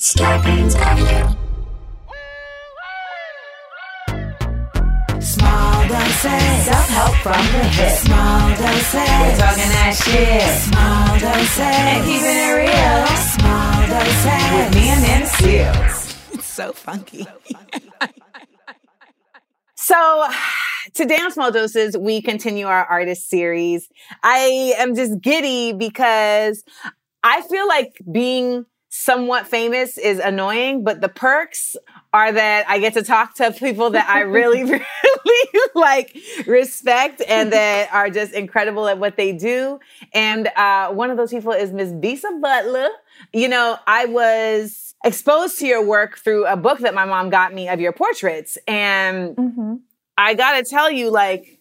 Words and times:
Scarpins 0.00 0.74
Avenue. 0.76 1.36
Small 5.20 5.88
doses. 5.88 6.64
Self-help 6.64 7.14
from 7.16 7.44
the 7.52 7.64
hip. 7.68 7.98
Small 7.98 8.48
doses. 8.48 8.94
We're 8.94 9.36
talking 9.36 9.68
that 9.68 9.92
shit. 10.02 10.40
Small 10.62 11.18
doses. 11.18 11.58
And 11.60 12.04
keeping 12.06 12.32
it 12.32 12.56
real. 12.56 13.06
Small 13.36 13.76
doses. 13.92 14.40
With 14.56 14.74
me 14.74 14.88
and 14.88 15.04
them 15.04 15.26
seals. 15.36 16.16
It's 16.32 16.46
so 16.46 16.72
funky. 16.72 17.26
so 19.74 20.28
today 20.94 21.16
on 21.16 21.30
Small 21.30 21.52
Doses, 21.52 21.94
we 21.98 22.22
continue 22.22 22.68
our 22.68 22.86
artist 22.86 23.28
series. 23.28 23.90
I 24.22 24.72
am 24.78 24.94
just 24.94 25.20
giddy 25.20 25.74
because 25.74 26.64
I 27.22 27.42
feel 27.42 27.68
like 27.68 27.98
being 28.10 28.64
somewhat 28.92 29.46
famous 29.46 29.96
is 29.96 30.18
annoying, 30.18 30.82
but 30.82 31.00
the 31.00 31.08
perks 31.08 31.76
are 32.12 32.32
that 32.32 32.68
I 32.68 32.80
get 32.80 32.94
to 32.94 33.04
talk 33.04 33.36
to 33.36 33.52
people 33.52 33.90
that 33.90 34.08
I 34.08 34.22
really, 34.22 34.64
really 34.64 35.60
like 35.76 36.16
respect 36.46 37.22
and 37.26 37.52
that 37.54 37.88
are 37.92 38.10
just 38.10 38.32
incredible 38.34 38.88
at 38.88 38.98
what 38.98 39.16
they 39.16 39.32
do. 39.32 39.78
And 40.12 40.48
uh, 40.48 40.90
one 40.90 41.10
of 41.10 41.16
those 41.16 41.30
people 41.30 41.52
is 41.52 41.72
Miss 41.72 41.90
Bisa 41.90 42.40
Butler. 42.40 42.88
You 43.32 43.48
know, 43.48 43.78
I 43.86 44.06
was 44.06 44.94
exposed 45.04 45.60
to 45.60 45.66
your 45.68 45.86
work 45.86 46.18
through 46.18 46.46
a 46.46 46.56
book 46.56 46.80
that 46.80 46.92
my 46.92 47.04
mom 47.04 47.30
got 47.30 47.54
me 47.54 47.68
of 47.68 47.80
your 47.80 47.92
portraits. 47.92 48.58
And 48.66 49.36
Mm-hmm. 49.36 49.74
I 50.18 50.34
gotta 50.34 50.64
tell 50.64 50.90
you, 50.90 51.10
like, 51.10 51.59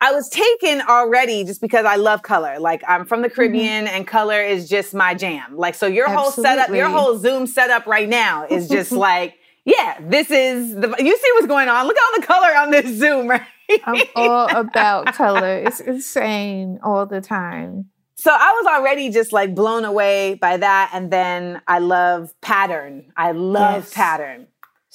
I 0.00 0.12
was 0.12 0.28
taken 0.28 0.82
already 0.82 1.44
just 1.44 1.60
because 1.60 1.86
I 1.86 1.96
love 1.96 2.22
color. 2.22 2.58
Like 2.58 2.82
I'm 2.86 3.06
from 3.06 3.22
the 3.22 3.28
mm-hmm. 3.28 3.34
Caribbean 3.34 3.86
and 3.86 4.06
color 4.06 4.42
is 4.42 4.68
just 4.68 4.94
my 4.94 5.14
jam. 5.14 5.56
Like 5.56 5.74
so 5.74 5.86
your 5.86 6.08
whole 6.10 6.30
setup, 6.30 6.68
your 6.74 6.90
whole 6.90 7.18
Zoom 7.18 7.46
setup 7.46 7.86
right 7.86 8.08
now 8.08 8.46
is 8.46 8.68
just 8.68 8.92
like, 9.08 9.34
yeah, 9.64 9.98
this 10.00 10.30
is 10.30 10.74
the 10.74 10.94
you 10.98 11.16
see 11.16 11.30
what's 11.34 11.46
going 11.46 11.68
on. 11.68 11.86
Look 11.86 11.96
at 11.96 12.02
all 12.02 12.20
the 12.20 12.26
color 12.26 12.56
on 12.56 12.70
this 12.70 12.96
Zoom, 12.98 13.28
right? 13.28 13.42
I'm 13.84 14.02
all 14.14 14.48
about 14.48 15.14
color. 15.14 15.56
It's 15.58 15.80
insane 15.80 16.78
all 16.82 17.06
the 17.06 17.20
time. 17.20 17.86
So 18.16 18.30
I 18.32 18.52
was 18.62 18.66
already 18.66 19.10
just 19.10 19.32
like 19.32 19.54
blown 19.54 19.84
away 19.84 20.34
by 20.34 20.56
that. 20.56 20.90
And 20.92 21.10
then 21.10 21.60
I 21.68 21.78
love 21.78 22.32
pattern. 22.40 23.12
I 23.16 23.32
love 23.32 23.84
Yes. 23.84 23.94
pattern. 23.94 24.46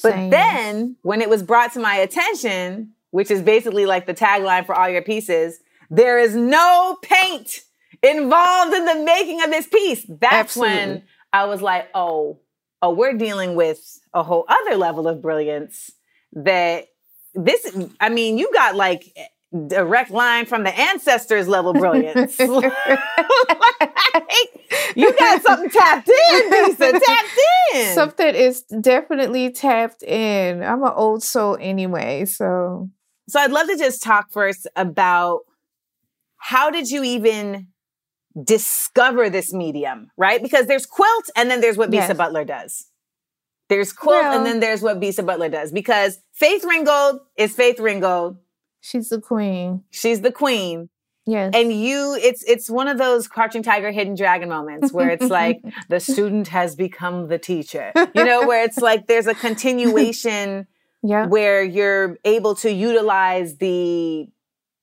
But 0.02 0.14
Same. 0.14 0.30
then 0.32 0.96
when 1.04 1.22
it 1.22 1.30
was 1.30 1.44
brought 1.44 1.74
to 1.74 1.80
my 1.80 1.96
attention, 1.96 2.94
which 3.12 3.30
is 3.30 3.42
basically 3.42 3.86
like 3.86 4.06
the 4.06 4.14
tagline 4.14 4.66
for 4.66 4.76
all 4.76 4.90
your 4.90 5.02
pieces, 5.02 5.60
there 5.90 6.20
is 6.20 6.36
no 6.36 6.98
paint 7.02 7.62
involved 8.02 8.74
in 8.74 8.86
the 8.86 9.04
making 9.04 9.44
of 9.44 9.52
this 9.52 9.68
piece. 9.68 10.06
That's 10.08 10.56
when 10.56 11.04
I 11.32 11.46
was 11.46 11.62
like, 11.62 11.90
oh, 11.94 12.40
oh, 12.82 12.92
we're 12.92 13.18
dealing 13.18 13.56
with 13.56 14.00
a 14.14 14.24
whole 14.24 14.46
other 14.48 14.78
level 14.78 15.08
of 15.08 15.22
brilliance 15.22 15.92
that 16.34 16.88
this, 17.34 17.78
I 18.00 18.10
mean, 18.10 18.38
you 18.38 18.52
got 18.54 18.76
like 18.76 19.16
direct 19.68 20.12
line 20.12 20.46
from 20.46 20.64
the 20.64 20.78
ancestors 20.78 21.48
level 21.48 21.74
brilliance. 21.74 22.40
Like, 22.40 22.74
you 24.96 25.18
got 25.18 25.42
something 25.42 25.70
tapped 25.70 26.10
in, 26.10 26.52
Bisa, 26.52 27.00
tapped 27.00 27.40
in. 27.74 27.94
Something 27.94 28.36
is 28.36 28.64
definitely 28.64 29.52
tapped 29.52 30.04
in. 30.04 30.64
I'm 30.64 30.84
an 30.84 30.94
old 30.96 31.24
soul 31.24 31.58
anyway, 31.60 32.26
so 32.26 32.90
So 33.32 33.40
I'd 33.40 33.52
love 33.52 33.68
to 33.68 33.78
just 33.78 34.04
talk 34.04 34.30
first 34.30 34.68
about 34.76 35.42
how 36.36 36.70
did 36.70 36.90
you 36.90 37.02
even 37.02 37.68
discover 38.44 39.30
this 39.30 39.54
medium, 39.54 40.12
right? 40.18 40.44
Because 40.44 40.66
there's 40.68 40.86
quilt 40.86 41.30
and 41.38 41.50
then 41.50 41.62
there's 41.62 41.78
what 41.78 41.90
Bisa 41.90 42.10
Yes. 42.10 42.18
Butler 42.18 42.44
does. 42.44 42.88
There's 43.70 43.94
quilt 43.94 44.22
Well- 44.22 44.38
and 44.38 44.46
then 44.46 44.60
there's 44.60 44.82
what 44.82 45.00
Bisa 45.00 45.26
Butler 45.26 45.48
does. 45.48 45.72
Because 45.72 46.20
Faith 46.34 46.66
Ringgold 46.66 47.22
is 47.38 47.54
Faith 47.56 47.80
Ringgold. 47.80 48.36
she's 48.82 49.08
the 49.08 49.22
queen. 49.22 49.86
She's 49.92 50.20
the 50.20 50.32
queen. 50.34 50.90
Yes. 51.26 51.52
And 51.56 51.72
you, 51.72 52.18
it's 52.22 52.44
it's 52.44 52.70
one 52.70 52.90
of 52.90 52.98
those 52.98 53.30
crouching 53.30 53.64
tiger, 53.64 53.92
hidden 53.92 54.16
dragon 54.16 54.50
moments 54.50 54.92
where 54.92 55.10
it's 55.10 55.30
like 55.40 55.62
the 55.88 56.02
student 56.02 56.50
has 56.50 56.76
become 56.76 57.30
the 57.30 57.38
teacher. 57.38 57.94
You 58.14 58.26
know, 58.26 58.46
where 58.46 58.66
it's 58.66 58.80
like 58.80 59.08
there's 59.08 59.28
a 59.28 59.36
continuation 59.36 60.68
yeah. 61.04 61.28
where 61.28 61.64
you're 61.64 62.18
able 62.26 62.56
to 62.56 62.72
utilize 62.72 63.58
the 63.58 64.28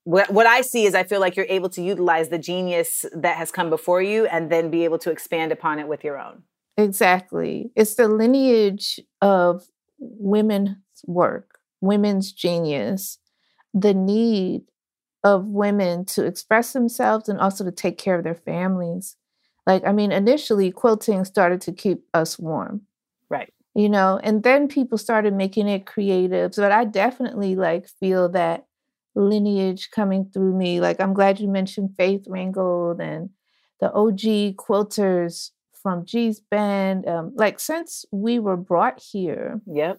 what, 0.04 0.30
what 0.30 0.46
I 0.46 0.62
see 0.62 0.86
is 0.86 0.94
I 0.94 1.02
feel 1.02 1.20
like 1.20 1.36
you're 1.36 1.46
able 1.50 1.68
to 1.70 1.82
utilize 1.82 2.30
the 2.30 2.38
genius 2.38 3.04
that 3.12 3.36
has 3.36 3.50
come 3.50 3.68
before 3.68 4.00
you 4.00 4.24
and 4.26 4.50
then 4.50 4.70
be 4.70 4.84
able 4.84 4.98
to 5.00 5.10
expand 5.10 5.52
upon 5.52 5.78
it 5.78 5.86
with 5.86 6.02
your 6.02 6.18
own. 6.18 6.44
Exactly. 6.78 7.70
It's 7.76 7.94
the 7.94 8.08
lineage 8.08 9.00
of 9.20 9.66
women's 9.98 10.76
work, 11.04 11.58
women's 11.82 12.32
genius, 12.32 13.18
the 13.74 13.92
need 13.92 14.62
of 15.24 15.48
women 15.48 16.06
to 16.06 16.24
express 16.24 16.72
themselves 16.72 17.28
and 17.28 17.38
also 17.38 17.64
to 17.64 17.72
take 17.72 17.98
care 17.98 18.16
of 18.16 18.24
their 18.24 18.34
families. 18.34 19.16
Like, 19.66 19.86
I 19.86 19.92
mean, 19.92 20.10
initially, 20.10 20.72
quilting 20.72 21.26
started 21.26 21.60
to 21.62 21.72
keep 21.72 22.04
us 22.14 22.38
warm, 22.38 22.82
Right. 23.28 23.52
You 23.74 23.88
know, 23.88 24.18
and 24.22 24.42
then 24.42 24.66
people 24.68 24.98
started 24.98 25.34
making 25.34 25.68
it 25.68 25.86
creative. 25.86 26.52
But 26.56 26.72
I 26.72 26.84
definitely 26.84 27.54
like 27.54 27.88
feel 28.00 28.28
that 28.30 28.66
lineage 29.14 29.90
coming 29.90 30.30
through 30.32 30.56
me. 30.56 30.80
Like, 30.80 31.00
I'm 31.00 31.14
glad 31.14 31.38
you 31.40 31.48
mentioned 31.48 31.94
Faith 31.96 32.24
Ringgold 32.26 33.00
and 33.00 33.30
the 33.80 33.92
OG 33.92 34.56
quilters 34.56 35.50
from 35.80 36.04
Gee's 36.04 36.40
Bend. 36.40 37.06
Um, 37.08 37.32
like, 37.36 37.60
since 37.60 38.04
we 38.10 38.38
were 38.40 38.56
brought 38.56 39.00
here, 39.00 39.60
Yep. 39.66 39.98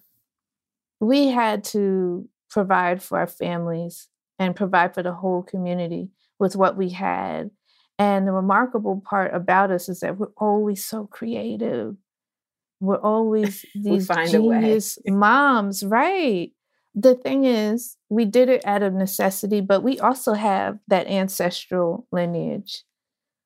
we 1.00 1.28
had 1.28 1.64
to 1.64 2.28
provide 2.50 3.02
for 3.02 3.18
our 3.18 3.26
families 3.26 4.08
and 4.38 4.56
provide 4.56 4.94
for 4.94 5.02
the 5.02 5.12
whole 5.12 5.42
community 5.42 6.08
with 6.38 6.56
what 6.56 6.76
we 6.76 6.90
had. 6.90 7.50
And 7.98 8.26
the 8.26 8.32
remarkable 8.32 9.02
part 9.04 9.34
about 9.34 9.70
us 9.70 9.88
is 9.88 10.00
that 10.00 10.18
we're 10.18 10.28
always 10.36 10.84
so 10.84 11.06
creative. 11.06 11.96
We're 12.80 13.00
always 13.00 13.64
these 13.74 14.06
find 14.06 14.30
genius 14.30 14.98
moms, 15.06 15.84
right? 15.84 16.50
The 16.94 17.14
thing 17.14 17.44
is, 17.44 17.96
we 18.08 18.24
did 18.24 18.48
it 18.48 18.66
out 18.66 18.82
of 18.82 18.94
necessity, 18.94 19.60
but 19.60 19.82
we 19.82 20.00
also 20.00 20.32
have 20.32 20.78
that 20.88 21.06
ancestral 21.06 22.06
lineage. 22.10 22.82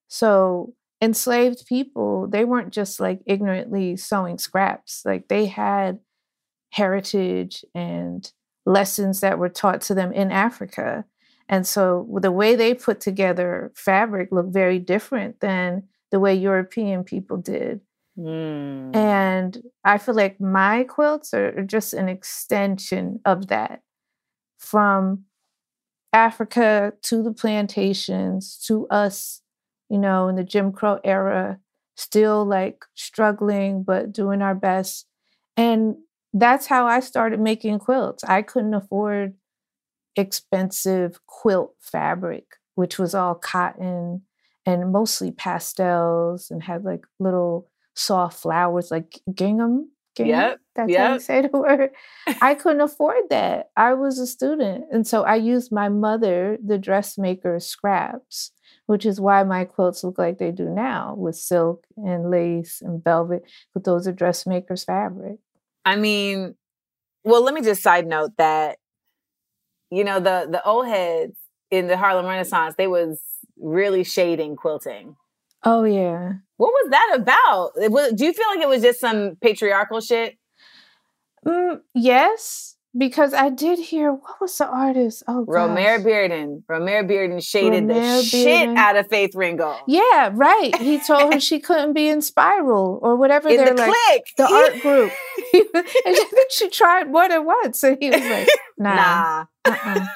So 0.09 0.75
enslaved 1.03 1.67
people, 1.67 2.27
they 2.27 2.45
weren't 2.45 2.73
just 2.73 3.01
like 3.01 3.21
ignorantly 3.27 3.97
sewing 3.97 4.39
scraps. 4.39 5.03
Like 5.05 5.29
they 5.29 5.47
had 5.47 5.99
heritage 6.71 7.65
and 7.75 8.33
lessons 8.67 9.21
that 9.21 9.39
were 9.39 9.49
taught 9.49 9.83
to 9.83 9.95
them 9.95 10.13
in 10.13 10.33
Africa. 10.33 11.05
And 11.49 11.67
so 11.67 12.09
the 12.21 12.33
way 12.33 12.57
they 12.57 12.75
put 12.75 13.01
together 13.01 13.73
fabric 13.77 14.31
looked 14.33 14.53
very 14.53 14.79
different 14.79 15.41
than 15.41 15.85
the 16.11 16.19
way 16.19 16.35
European 16.35 17.05
people 17.05 17.37
did. 17.37 17.81
Mm. 18.19 18.95
And 18.95 19.63
I 19.85 19.99
feel 19.99 20.15
like 20.15 20.41
my 20.41 20.85
quilts 20.85 21.35
are 21.35 21.59
are 21.59 21.65
just 21.65 21.95
an 21.95 22.09
extension 22.09 23.21
of 23.25 23.49
that 23.49 23.83
from 24.59 25.25
Africa 26.13 26.93
to 27.03 27.23
the 27.23 27.33
plantations 27.33 28.57
to 28.67 28.87
us, 28.89 29.43
you 29.91 29.99
know, 29.99 30.29
in 30.29 30.37
the 30.37 30.45
Jim 30.45 30.73
Crow 30.73 31.01
era, 31.03 31.59
still 31.97 32.45
like 32.45 32.85
struggling, 32.95 33.83
but 33.83 34.13
doing 34.13 34.43
our 34.43 34.55
best. 34.55 35.07
And 35.57 35.97
that's 36.33 36.67
how 36.67 36.87
I 36.87 37.01
started 37.01 37.41
making 37.41 37.81
quilts. 37.81 38.25
I 38.25 38.43
couldn't 38.43 38.75
afford 38.75 39.35
expensive 40.17 41.21
quilt 41.27 41.75
fabric, 41.81 42.47
which 42.77 42.99
was 42.99 43.15
all 43.15 43.35
cotton 43.35 44.23
and 44.67 44.93
mostly 44.93 45.31
pastels 45.31 46.51
and 46.51 46.63
had 46.63 46.85
like 46.85 47.05
little 47.19 47.69
soft 47.95 48.41
flowers 48.41 48.91
like 48.91 49.21
gingham. 49.33 49.91
gingham? 50.17 50.35
Yep, 50.35 50.61
That's 50.75 50.97
how 50.97 51.13
you 51.15 51.21
say 51.21 51.43
the 51.43 51.59
word. 51.59 51.91
I 52.41 52.55
couldn't 52.55 52.81
afford 52.81 53.25
that. 53.31 53.71
I 53.77 53.95
was 53.95 54.19
a 54.19 54.27
student. 54.27 54.85
And 54.93 55.07
so 55.07 55.23
I 55.23 55.37
used 55.37 55.73
my 55.73 55.89
mother, 55.89 56.59
the 56.65 56.79
dressmaker's 56.79 57.67
scraps, 57.67 58.53
which 58.87 59.07
is 59.07 59.21
why 59.21 59.43
my 59.45 59.65
quilts 59.65 60.05
look 60.05 60.19
like 60.19 60.39
they 60.39 60.51
do 60.51 60.69
now 60.69 61.15
with 61.17 61.37
silk 61.37 61.85
and 61.97 62.31
lace 62.31 62.83
and 62.83 63.03
velvet, 63.03 63.45
but 63.73 63.85
those 63.85 64.07
are 64.07 64.13
dressmakers 64.13 64.85
fabric. 64.85 65.39
I 65.85 65.97
mean, 65.97 66.55
well, 67.25 67.43
let 67.43 67.55
me 67.55 67.63
just 67.63 67.83
side 67.83 68.07
note 68.07 68.37
that 68.39 68.79
you 69.91 70.05
know 70.05 70.19
the 70.19 70.49
the 70.51 70.63
old 70.65 70.87
heads 70.87 71.37
in 71.71 71.87
the 71.87 71.97
Harlem 71.97 72.27
Renaissance, 72.27 72.75
they 72.77 72.87
was 72.87 73.21
really 73.59 74.05
shading 74.05 74.57
quilting. 74.57 75.17
Oh 75.63 75.85
yeah. 75.85 76.35
What 76.57 76.69
was 76.69 76.91
that 76.91 77.17
about? 77.17 77.91
Was, 77.91 78.13
do 78.13 78.25
you 78.25 78.33
feel 78.33 78.47
like 78.55 78.61
it 78.61 78.69
was 78.69 78.83
just 78.83 79.01
some 79.01 79.37
patriarchal 79.41 80.01
shit? 80.01 80.39
Mm, 81.47 81.81
yes, 81.95 82.77
because 82.97 83.35
I 83.35 83.51
did 83.51 83.79
hear 83.79 84.13
what 84.13 84.41
was 84.41 84.57
the 84.57 84.67
artist? 84.69 85.25
Oh, 85.27 85.45
Romare. 85.47 86.03
Bearden. 86.03 86.63
Romare 86.71 87.09
Bearden 87.09 87.45
shaded 87.45 87.89
the 87.89 87.95
Romare 87.95 88.31
shit 88.31 88.69
out 88.77 88.97
of 88.97 89.09
Faith 89.09 89.35
Ringgold. 89.35 89.81
Yeah, 89.89 90.31
right. 90.33 90.75
He 90.77 91.01
told 91.01 91.35
her 91.35 91.41
she 91.51 91.59
couldn't 91.59 91.93
be 91.93 92.09
in 92.09 92.23
Spiral 92.23 93.01
or 93.03 93.17
whatever 93.17 93.49
In 93.49 93.57
they're 93.57 93.75
the 93.75 93.83
like. 93.83 93.93
click. 94.07 94.25
The 94.37 94.45
art 94.45 94.81
group. 94.81 95.13
and 96.07 96.17
think 96.17 96.51
she 96.51 96.71
tried 96.71 97.11
more 97.11 97.29
than 97.29 97.45
once, 97.45 97.83
and 97.83 97.99
he 98.01 98.11
was 98.11 98.21
like, 98.21 98.49
"Nah." 98.79 98.95
nah. 98.95 99.45
uh-uh. 99.65 100.07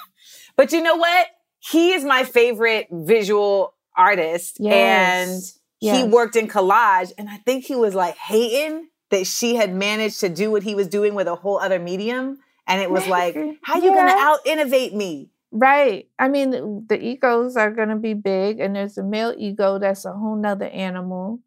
But 0.57 0.73
you 0.73 0.83
know 0.83 0.97
what? 0.97 1.27
He 1.59 1.93
is 1.93 2.05
my 2.05 2.25
favorite 2.25 2.87
visual 2.91 3.75
artist. 3.97 4.61
And 4.61 5.43
Yes. 5.81 6.03
he 6.03 6.09
worked 6.09 6.37
in 6.37 6.49
collage. 6.49 7.13
And 7.19 7.29
I 7.29 7.37
think 7.39 7.65
he 7.65 7.75
was 7.77 7.95
like 7.95 8.17
hating 8.17 8.89
that 9.11 9.27
she 9.27 9.55
had 9.57 9.75
managed 9.75 10.21
to 10.21 10.29
do 10.29 10.51
what 10.51 10.63
he 10.63 10.75
was 10.75 10.89
doing 10.89 11.15
with 11.15 11.29
a 11.29 11.35
whole 11.37 11.59
other 11.59 11.79
medium. 11.79 12.39
And 12.67 12.83
it 12.83 12.91
was 12.91 13.07
like, 13.07 13.35
how 13.63 13.77
you 13.77 13.95
gonna 13.95 14.11
out 14.15 14.41
innovate 14.45 14.93
me? 14.95 15.31
Right. 15.51 16.09
I 16.19 16.29
mean, 16.29 16.51
the- 16.51 16.85
the 16.89 17.03
egos 17.03 17.57
are 17.57 17.71
going 17.71 17.89
to 17.89 17.97
be 17.97 18.13
big, 18.13 18.61
and 18.61 18.77
there's 18.77 18.99
a 18.99 19.03
male 19.03 19.35
ego 19.39 19.79
that's 19.79 20.05
a 20.05 20.13
whole 20.13 20.37
nother 20.37 20.67
animal. 20.67 21.41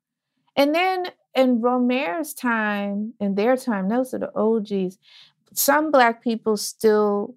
And 0.56 0.74
then 0.74 1.06
in 1.36 1.62
Romare's 1.62 2.34
time, 2.34 3.14
in 3.20 3.36
their 3.36 3.56
time, 3.56 3.90
those 3.90 4.14
are 4.16 4.20
the 4.20 4.32
OGs. 4.36 4.98
Some 5.54 5.92
black 5.92 6.24
people 6.24 6.58
still, 6.58 7.36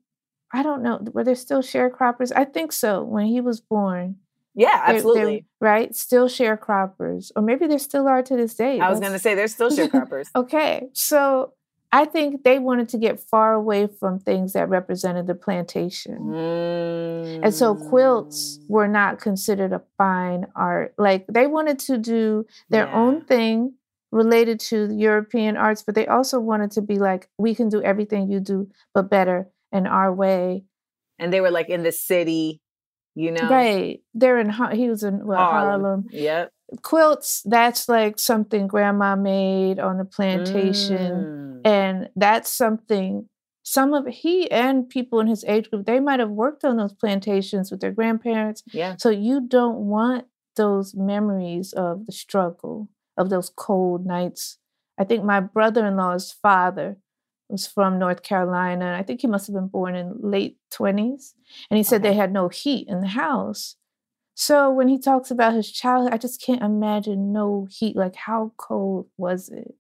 I 0.54 0.62
don't 0.62 0.82
know, 0.82 1.00
were 1.12 1.22
there 1.24 1.34
still 1.34 1.60
sharecroppers? 1.62 2.32
I 2.34 2.44
think 2.46 2.72
so. 2.72 3.02
When 3.02 3.26
he 3.26 3.42
was 3.42 3.60
born, 3.60 4.16
Yeah, 4.54 4.86
They- 4.86 4.92
they- 4.92 4.96
absolutely. 4.98 5.46
right? 5.60 5.94
Still 5.94 6.28
sharecroppers, 6.28 7.32
or 7.36 7.42
maybe 7.42 7.66
there 7.66 7.78
still 7.78 8.06
are 8.08 8.22
to 8.22 8.36
this 8.36 8.54
day. 8.54 8.80
I 8.80 8.90
was 8.90 9.00
gonna 9.00 9.18
say 9.18 9.34
there's 9.34 9.52
still 9.54 9.70
sharecroppers. 9.78 10.26
Okay, 10.36 10.88
so 10.92 11.52
I 11.92 12.04
think 12.06 12.42
they 12.42 12.58
wanted 12.58 12.88
to 12.90 12.98
get 12.98 13.20
far 13.20 13.52
away 13.54 13.86
from 13.86 14.18
things 14.18 14.52
that 14.54 14.68
represented 14.68 15.26
the 15.28 15.34
plantation. 15.36 16.34
And 16.34 17.54
so 17.54 17.74
quilts 17.74 18.58
Mm. 18.58 18.70
were 18.70 18.88
not 18.88 19.20
considered 19.20 19.72
a 19.72 19.82
fine 19.96 20.46
art. 20.56 20.94
Like 20.98 21.24
they 21.28 21.46
wanted 21.46 21.78
to 21.80 21.98
do 21.98 22.46
their 22.68 22.86
Yeah. 22.86 22.94
own 23.00 23.20
thing 23.24 23.74
related 24.10 24.60
to 24.60 24.92
European 24.92 25.56
arts, 25.56 25.82
but 25.82 25.94
they 25.94 26.06
also 26.06 26.38
wanted 26.40 26.70
to 26.72 26.80
be 26.82 26.98
like, 26.98 27.28
we 27.38 27.54
can 27.54 27.68
do 27.68 27.82
everything 27.82 28.28
you 28.30 28.40
do, 28.40 28.68
but 28.92 29.10
better 29.10 29.48
in 29.72 29.86
our 29.86 30.12
way. 30.12 30.64
and 31.20 31.32
they 31.32 31.40
were 31.40 31.50
like 31.52 31.68
in 31.68 31.84
the 31.84 31.92
city, 31.92 32.60
you 33.14 33.30
know. 33.32 33.48
Right. 33.48 34.00
They're 34.14 34.38
in, 34.38 34.52
he 34.72 34.88
was 34.88 35.02
in 35.02 35.26
what, 35.26 35.38
Harlem. 35.38 35.82
Harlem. 35.82 36.06
Yep. 36.10 36.52
Quilts, 36.82 37.42
that's 37.44 37.88
like 37.88 38.18
something 38.18 38.66
grandma 38.66 39.16
made 39.16 39.78
on 39.78 39.98
the 39.98 40.04
plantation. 40.04 41.60
Mm. 41.64 41.66
And 41.66 42.08
that's 42.16 42.50
something 42.50 43.28
some 43.64 43.94
of 43.94 44.06
he 44.06 44.50
and 44.50 44.88
people 44.88 45.20
in 45.20 45.26
his 45.26 45.42
age 45.48 45.70
group, 45.70 45.86
they 45.86 45.98
might 45.98 46.20
have 46.20 46.30
worked 46.30 46.64
on 46.64 46.76
those 46.76 46.92
plantations 46.92 47.70
with 47.70 47.80
their 47.80 47.92
grandparents. 47.92 48.62
Yeah. 48.72 48.96
So 48.98 49.08
you 49.08 49.40
don't 49.40 49.86
want 49.86 50.26
those 50.56 50.94
memories 50.94 51.72
of 51.72 52.06
the 52.06 52.12
struggle, 52.12 52.90
of 53.16 53.30
those 53.30 53.50
cold 53.56 54.04
nights. 54.06 54.58
I 54.98 55.04
think 55.04 55.24
my 55.24 55.40
brother 55.40 55.86
in 55.86 55.96
law's 55.96 56.30
father 56.30 56.98
was 57.54 57.66
from 57.66 57.98
North 57.98 58.22
Carolina. 58.22 58.84
and 58.86 58.96
I 58.96 59.02
think 59.02 59.20
he 59.20 59.26
must 59.28 59.46
have 59.46 59.54
been 59.54 59.68
born 59.68 59.94
in 59.94 60.16
late 60.20 60.58
20s. 60.72 61.34
And 61.70 61.76
he 61.78 61.84
said 61.84 62.02
they 62.02 62.14
had 62.14 62.32
no 62.32 62.48
heat 62.48 62.88
in 62.88 63.00
the 63.00 63.06
house. 63.08 63.76
So 64.34 64.70
when 64.70 64.88
he 64.88 64.98
talks 64.98 65.30
about 65.30 65.54
his 65.54 65.70
childhood, 65.70 66.12
I 66.12 66.18
just 66.18 66.42
can't 66.42 66.62
imagine 66.62 67.32
no 67.32 67.68
heat. 67.70 67.94
Like, 67.94 68.16
how 68.16 68.52
cold 68.56 69.06
was 69.16 69.48
it? 69.48 69.74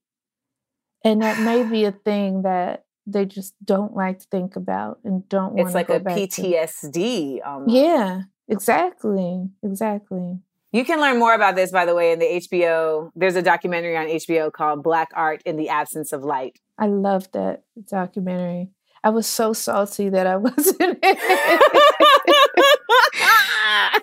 And 1.04 1.22
that 1.22 1.40
may 1.40 1.64
be 1.68 1.84
a 1.84 1.92
thing 2.06 2.42
that 2.42 2.84
they 3.06 3.24
just 3.26 3.54
don't 3.64 3.94
like 3.94 4.20
to 4.20 4.26
think 4.30 4.54
about 4.56 5.00
and 5.04 5.28
don't 5.28 5.54
want 5.54 5.60
It's 5.60 5.72
to 5.72 5.76
like 5.76 5.90
a 5.90 5.98
to. 5.98 6.04
PTSD. 6.04 7.40
Almost. 7.44 7.74
Yeah, 7.74 8.22
exactly. 8.48 9.50
Exactly. 9.62 10.38
You 10.74 10.84
can 10.84 11.00
learn 11.00 11.20
more 11.20 11.34
about 11.34 11.54
this, 11.54 11.70
by 11.70 11.86
the 11.86 11.94
way, 11.94 12.10
in 12.10 12.18
the 12.18 12.24
HBO. 12.26 13.12
There's 13.14 13.36
a 13.36 13.42
documentary 13.42 13.96
on 13.96 14.06
HBO 14.06 14.52
called 14.52 14.82
Black 14.82 15.08
Art 15.14 15.40
in 15.46 15.54
the 15.54 15.68
Absence 15.68 16.12
of 16.12 16.24
Light. 16.24 16.58
I 16.76 16.88
love 16.88 17.30
that 17.30 17.62
documentary. 17.88 18.70
I 19.04 19.10
was 19.10 19.28
so 19.28 19.52
salty 19.52 20.08
that 20.08 20.26
I 20.26 20.34
wasn't. 20.38 20.98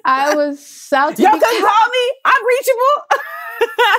I 0.05 0.33
was 0.33 0.65
salty. 0.65 1.23
Y'all 1.23 1.33
can 1.33 1.41
call 1.41 1.89
me. 1.89 2.13
I'm 2.23 2.41
reachable. 2.47 3.03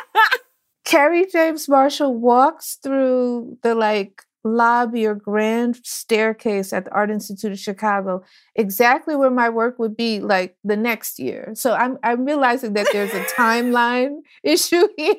Kerry 0.87 1.27
James 1.31 1.69
Marshall 1.69 2.15
walks 2.15 2.79
through 2.83 3.59
the 3.63 3.75
like 3.75 4.23
lobby 4.45 5.07
or 5.07 5.15
grand 5.15 5.81
staircase 5.85 6.73
at 6.73 6.85
the 6.87 6.91
Art 6.93 7.11
Institute 7.11 7.53
of 7.53 7.59
Chicago, 7.59 8.23
exactly 8.57 9.17
where 9.17 9.31
my 9.31 9.49
work 9.49 9.79
would 9.79 9.97
be 9.97 10.21
like 10.21 10.57
the 10.65 10.77
next 10.77 11.19
year. 11.19 11.53
So 11.55 11.75
I'm 11.75 11.99
I'm 12.03 12.25
realizing 12.25 12.73
that 12.75 12.89
there's 12.93 13.13
a 13.15 13.25
timeline 13.37 14.19
issue 14.43 14.89
here. 14.97 15.17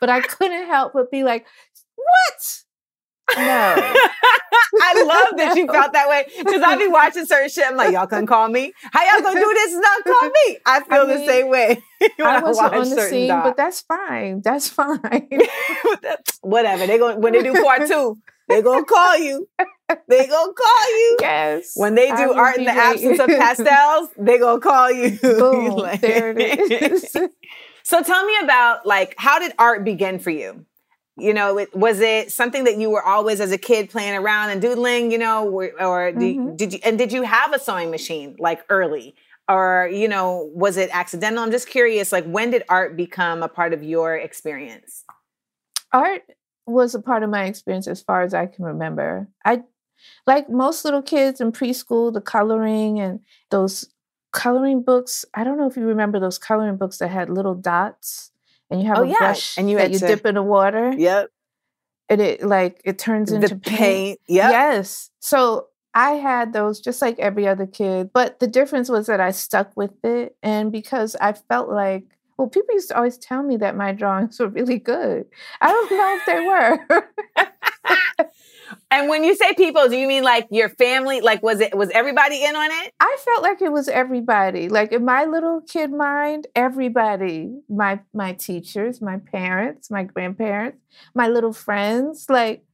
But 0.00 0.10
I 0.10 0.20
couldn't 0.20 0.66
help 0.66 0.92
but 0.94 1.10
be 1.10 1.24
like, 1.24 1.46
what? 1.96 2.62
No. 3.36 3.42
I 4.80 5.02
love 5.02 5.36
that 5.36 5.54
you 5.56 5.66
felt 5.66 5.92
that 5.92 6.08
way 6.08 6.26
because 6.38 6.62
I 6.62 6.76
be 6.76 6.88
watching 6.88 7.26
certain 7.26 7.48
shit. 7.48 7.66
I'm 7.66 7.76
like, 7.76 7.92
y'all 7.92 8.06
can 8.06 8.26
call 8.26 8.48
me. 8.48 8.72
How 8.92 9.04
y'all 9.04 9.22
gonna 9.22 9.40
do 9.40 9.52
this 9.54 9.74
not 9.74 10.04
call 10.04 10.30
me? 10.30 10.58
I 10.66 10.80
feel 10.80 11.06
the 11.06 11.16
mean, 11.16 11.26
same 11.26 11.48
way. 11.48 11.82
I 12.20 12.40
wasn't 12.40 12.72
watch 12.72 12.72
on 12.74 12.90
the 12.90 13.02
scene, 13.02 13.28
but 13.28 13.56
that's 13.56 13.80
fine. 13.82 14.40
That's 14.42 14.68
fine. 14.68 15.28
whatever. 16.42 16.86
They 16.86 16.98
going 16.98 17.20
when 17.20 17.32
they 17.32 17.42
do 17.42 17.52
part 17.62 17.86
two, 17.88 18.16
they 18.48 18.62
gonna 18.62 18.84
call 18.84 19.18
you. 19.18 19.48
They 20.06 20.26
gonna 20.26 20.52
call 20.52 20.90
you. 20.90 21.16
yes. 21.20 21.72
When 21.74 21.94
they 21.94 22.08
do 22.08 22.32
art 22.32 22.58
in 22.58 22.64
the 22.64 22.70
absence 22.70 23.18
of 23.18 23.26
pastels, 23.28 24.10
they 24.18 24.38
gonna 24.38 24.60
call 24.60 24.90
you. 24.90 25.18
Boom. 25.18 25.76
Like- 25.76 26.00
there 26.00 26.30
it 26.36 26.92
is. 26.92 27.16
So 27.84 28.02
tell 28.02 28.24
me 28.26 28.34
about 28.42 28.84
like 28.84 29.14
how 29.16 29.38
did 29.38 29.54
art 29.58 29.84
begin 29.84 30.18
for 30.18 30.30
you? 30.30 30.66
You 31.18 31.34
know, 31.34 31.58
it, 31.58 31.74
was 31.74 32.00
it 32.00 32.30
something 32.32 32.64
that 32.64 32.78
you 32.78 32.90
were 32.90 33.02
always 33.02 33.40
as 33.40 33.50
a 33.52 33.58
kid 33.58 33.90
playing 33.90 34.14
around 34.16 34.50
and 34.50 34.60
doodling? 34.62 35.10
You 35.10 35.18
know, 35.18 35.48
or, 35.48 35.70
or 35.82 36.12
do- 36.12 36.18
Mhm. 36.34 36.56
did 36.56 36.72
you 36.74 36.80
and 36.84 36.96
did 36.98 37.12
you 37.12 37.22
have 37.22 37.52
a 37.52 37.58
sewing 37.58 37.90
machine 37.90 38.36
like 38.38 38.64
early, 38.68 39.14
or 39.48 39.88
you 39.92 40.08
know, 40.08 40.50
was 40.54 40.76
it 40.76 40.90
accidental? 40.92 41.42
I'm 41.42 41.50
just 41.50 41.68
curious. 41.68 42.12
Like, 42.12 42.24
when 42.26 42.50
did 42.50 42.62
art 42.68 42.96
become 42.96 43.42
a 43.42 43.48
part 43.48 43.72
of 43.72 43.82
your 43.82 44.16
experience? 44.16 45.04
art 45.92 46.22
was 46.66 46.94
a 46.94 47.00
part 47.00 47.22
of 47.22 47.30
my 47.30 47.44
experience 47.44 47.88
as 47.88 48.02
far 48.02 48.22
as 48.22 48.34
I 48.34 48.46
can 48.46 48.64
remember. 48.64 49.26
I 49.44 49.62
like 50.26 50.48
most 50.50 50.84
little 50.84 51.02
kids 51.02 51.40
in 51.40 51.50
preschool, 51.52 52.12
the 52.12 52.20
coloring 52.20 53.00
and 53.00 53.20
those 53.50 53.88
coloring 54.32 54.82
books. 54.82 55.24
I 55.34 55.44
don't 55.44 55.56
know 55.58 55.66
if 55.66 55.76
you 55.76 55.84
remember 55.84 56.20
those 56.20 56.38
coloring 56.38 56.76
books 56.76 56.98
that 56.98 57.08
had 57.08 57.30
little 57.30 57.54
dots 57.54 58.32
and 58.70 58.80
you 58.82 58.86
have 58.88 58.98
Oh, 58.98 59.02
a 59.02 59.06
yeah, 59.08 59.14
brush 59.18 59.56
and 59.58 59.70
you 59.70 59.76
that 59.78 59.90
you 59.90 59.98
to- 59.98 60.06
dip 60.06 60.26
in 60.26 60.34
the 60.36 60.42
water 60.42 60.92
Yep, 60.96 61.30
and 62.08 62.20
it 62.20 62.42
like 62.42 62.80
it 62.84 62.98
turns 62.98 63.32
into 63.32 63.48
the 63.48 63.56
paint. 63.56 63.78
paint. 63.78 64.20
Yep. 64.28 64.50
Yes. 64.50 65.10
So 65.20 65.66
I 65.94 66.12
had 66.12 66.52
those 66.52 66.80
just 66.80 67.02
like 67.02 67.18
every 67.18 67.46
other 67.48 67.66
kid. 67.66 68.10
But 68.12 68.38
the 68.40 68.46
difference 68.46 68.88
was 68.88 69.06
that 69.06 69.20
I 69.20 69.30
stuck 69.32 69.76
with 69.76 69.92
it. 70.04 70.36
And 70.42 70.70
because 70.70 71.16
I 71.20 71.32
felt 71.32 71.70
like, 71.70 72.04
well, 72.36 72.48
people 72.48 72.74
used 72.74 72.88
to 72.90 72.96
always 72.96 73.18
tell 73.18 73.42
me 73.42 73.56
that 73.56 73.74
my 73.76 73.92
drawings 73.92 74.38
were 74.38 74.48
really 74.48 74.78
good. 74.78 75.26
I 75.60 75.68
don't 75.72 75.90
know 75.90 76.16
if 76.16 76.26
they 76.26 76.46
were. 76.46 77.08
And 78.90 79.08
when 79.08 79.24
you 79.24 79.34
say 79.34 79.54
people, 79.54 79.88
do 79.88 79.96
you 79.96 80.06
mean 80.08 80.24
like 80.24 80.46
your 80.50 80.68
family? 80.68 81.20
Like, 81.20 81.42
was 81.42 81.60
it 81.60 81.76
was 81.76 81.90
everybody 81.90 82.44
in 82.44 82.56
on 82.56 82.70
it? 82.70 82.92
I 83.00 83.16
felt 83.24 83.42
like 83.42 83.62
it 83.62 83.72
was 83.72 83.88
everybody. 83.88 84.68
Like 84.68 84.92
in 84.92 85.04
my 85.04 85.24
little 85.24 85.60
kid 85.60 85.92
mind, 85.92 86.46
everybody, 86.54 87.50
my 87.68 88.00
my 88.14 88.32
teachers, 88.32 89.00
my 89.00 89.18
parents, 89.18 89.90
my 89.90 90.04
grandparents, 90.04 90.78
my 91.14 91.28
little 91.28 91.52
friends, 91.52 92.26
like 92.28 92.64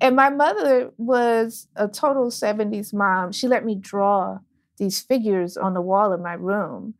and 0.00 0.16
my 0.16 0.30
mother 0.30 0.90
was 0.96 1.68
a 1.76 1.88
total 1.88 2.30
70s 2.30 2.92
mom. 2.92 3.32
She 3.32 3.46
let 3.48 3.64
me 3.64 3.74
draw 3.76 4.38
these 4.78 5.00
figures 5.00 5.56
on 5.56 5.74
the 5.74 5.80
wall 5.80 6.12
of 6.12 6.20
my 6.20 6.34
room. 6.34 6.94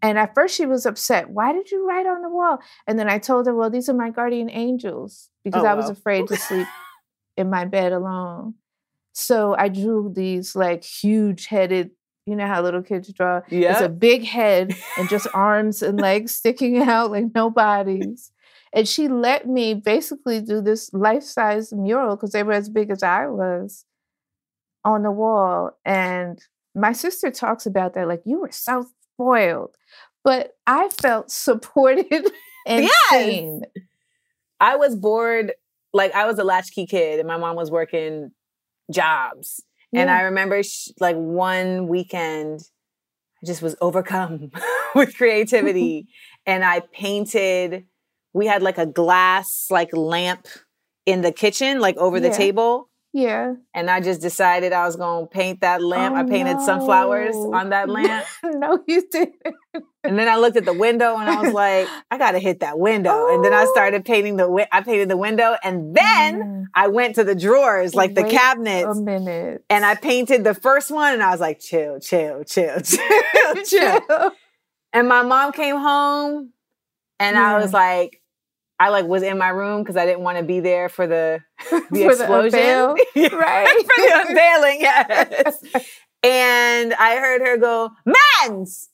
And 0.00 0.18
at 0.18 0.34
first 0.34 0.54
she 0.54 0.64
was 0.66 0.86
upset. 0.86 1.30
Why 1.30 1.52
did 1.52 1.70
you 1.70 1.86
write 1.86 2.06
on 2.06 2.22
the 2.22 2.28
wall? 2.30 2.58
And 2.86 2.98
then 2.98 3.08
I 3.08 3.18
told 3.18 3.46
her, 3.46 3.54
well, 3.54 3.70
these 3.70 3.88
are 3.88 3.94
my 3.94 4.10
guardian 4.10 4.48
angels 4.50 5.28
because 5.44 5.64
Oh, 5.64 5.66
I 5.66 5.74
was 5.74 5.86
wow. 5.86 5.92
afraid 5.92 6.28
to 6.28 6.36
sleep 6.36 6.66
in 7.38 7.48
my 7.50 7.64
bed 7.64 7.92
alone. 7.92 8.54
So 9.12 9.54
I 9.56 9.68
drew 9.68 10.12
these 10.14 10.54
like 10.54 10.84
huge 10.84 11.46
headed 11.46 11.90
You 12.26 12.36
know 12.36 12.46
how 12.46 12.60
little 12.62 12.82
kids 12.82 13.10
draw? 13.12 13.40
Yeah. 13.48 13.72
It's 13.72 13.80
a 13.80 13.88
big 13.88 14.22
head 14.24 14.74
and 14.98 15.08
just 15.08 15.26
arms 15.34 15.82
and 15.82 15.98
legs 15.98 16.34
sticking 16.34 16.76
out 16.82 17.10
like 17.10 17.26
no 17.34 17.48
bodies. 17.50 18.30
And 18.74 18.86
she 18.86 19.08
let 19.08 19.48
me 19.48 19.72
basically 19.74 20.42
do 20.42 20.60
this 20.60 20.92
life 20.92 21.22
size 21.22 21.72
mural 21.72 22.16
because 22.16 22.32
they 22.32 22.42
were 22.42 22.52
as 22.52 22.68
big 22.68 22.90
as 22.90 23.02
I 23.02 23.26
was 23.28 23.86
on 24.84 25.02
the 25.04 25.10
wall. 25.10 25.70
And 25.86 26.38
my 26.74 26.92
sister 26.92 27.30
talks 27.30 27.64
about 27.66 27.94
that 27.94 28.06
like, 28.08 28.22
you 28.26 28.40
were 28.40 28.52
so 28.52 28.86
spoiled. 29.14 29.74
But 30.22 30.52
I 30.66 30.90
felt 30.90 31.30
supported 31.46 32.30
and 32.66 32.84
Yes. 32.84 33.10
seen. 33.10 33.62
I 34.60 34.76
was 34.76 34.94
bored. 34.96 35.52
Like 35.92 36.14
I 36.14 36.26
was 36.26 36.38
a 36.38 36.44
latchkey 36.44 36.86
kid, 36.86 37.18
and 37.18 37.28
my 37.28 37.36
mom 37.36 37.56
was 37.56 37.70
working 37.70 38.30
jobs. 38.92 39.62
And 39.94 40.10
I 40.10 40.22
remember, 40.22 40.62
sh- 40.62 40.90
like 41.00 41.16
one 41.16 41.88
weekend, 41.88 42.60
I 43.42 43.46
just 43.46 43.62
was 43.62 43.74
overcome 43.80 44.50
with 44.94 45.16
creativity, 45.16 46.08
and 46.46 46.64
I 46.64 46.80
painted. 46.92 47.86
We 48.34 48.46
had 48.46 48.62
like 48.62 48.78
a 48.78 48.86
glass 48.86 49.68
like 49.70 49.96
lamp 49.96 50.46
in 51.06 51.22
the 51.22 51.32
kitchen, 51.32 51.80
like 51.80 51.96
over 51.96 52.20
the 52.20 52.28
table, 52.36 52.87
yeah. 53.12 53.54
and 53.74 53.90
I 53.90 54.00
just 54.00 54.20
decided 54.20 54.72
I 54.72 54.84
was 54.86 54.96
gonna 54.96 55.26
paint 55.26 55.60
that 55.62 55.82
lamp. 55.82 56.14
I 56.14 56.22
Oh, 56.22 56.26
painted 56.26 56.60
sunflowers 56.60 57.34
on 57.36 57.70
that 57.70 57.88
lamp, 57.96 58.26
no, 58.44 58.82
you 58.86 59.02
didn't. 59.10 59.34
and 60.04 60.18
then 60.18 60.28
I 60.28 60.36
looked 60.36 60.56
at 60.56 60.64
the 60.64 60.72
window, 60.72 61.16
and 61.16 61.28
I 61.28 61.40
was 61.42 61.52
like, 61.52 61.88
I 62.10 62.18
gotta 62.18 62.38
hit 62.38 62.60
that 62.60 62.78
window. 62.78 63.28
And 63.34 63.44
then 63.44 63.52
I 63.52 63.64
Oh. 63.64 63.72
started 63.72 64.04
painting 64.04 64.36
the. 64.36 64.44
wi- 64.44 64.68
I 64.72 64.82
painted 64.82 65.08
the 65.08 65.16
window, 65.16 65.56
and 65.62 65.94
then. 65.94 66.42
Mm, 66.42 66.64
I 66.74 66.88
went 66.88 67.14
to 67.14 67.24
the 67.24 67.34
drawers, 67.34 67.94
like 67.94 68.14
the 68.14 68.22
Wait 68.22 68.30
cabinets, 68.32 68.98
a 68.98 69.02
minute. 69.02 69.64
and 69.70 69.86
I 69.86 69.94
painted 69.94 70.44
the 70.44 70.52
first 70.54 70.90
one, 70.90 71.14
and 71.14 71.22
I 71.22 71.30
was 71.30 71.40
like, 71.40 71.58
chill, 71.60 71.98
chill, 71.98 72.44
chill, 72.44 72.80
chill, 72.82 73.62
chill. 73.64 74.00
And 74.92 75.08
my 75.08 75.22
mom 75.22 75.52
came 75.52 75.76
home, 75.76 76.52
and 77.18 77.38
I 77.38 77.58
was 77.58 77.72
like, 77.72 78.20
I 78.80 78.90
like 78.90 79.06
was 79.06 79.22
in 79.22 79.38
my 79.38 79.48
room 79.48 79.82
because 79.82 79.96
I 79.96 80.06
didn't 80.06 80.22
want 80.22 80.38
to 80.38 80.44
be 80.44 80.60
there 80.60 80.88
for 80.88 81.06
the 81.06 81.40
the 81.70 81.80
For 81.90 81.90
the 81.90 82.08
explosion, 82.10 82.58
unveil, 82.60 82.94
right? 83.38 83.66
for 83.94 84.02
the 84.02 84.24
unveiling, 84.28 84.80
yes. 84.80 85.62
and 86.22 86.94
I 86.94 87.16
heard 87.16 87.40
her 87.42 87.56
go, 87.56 87.90
"Mans, 88.06 88.88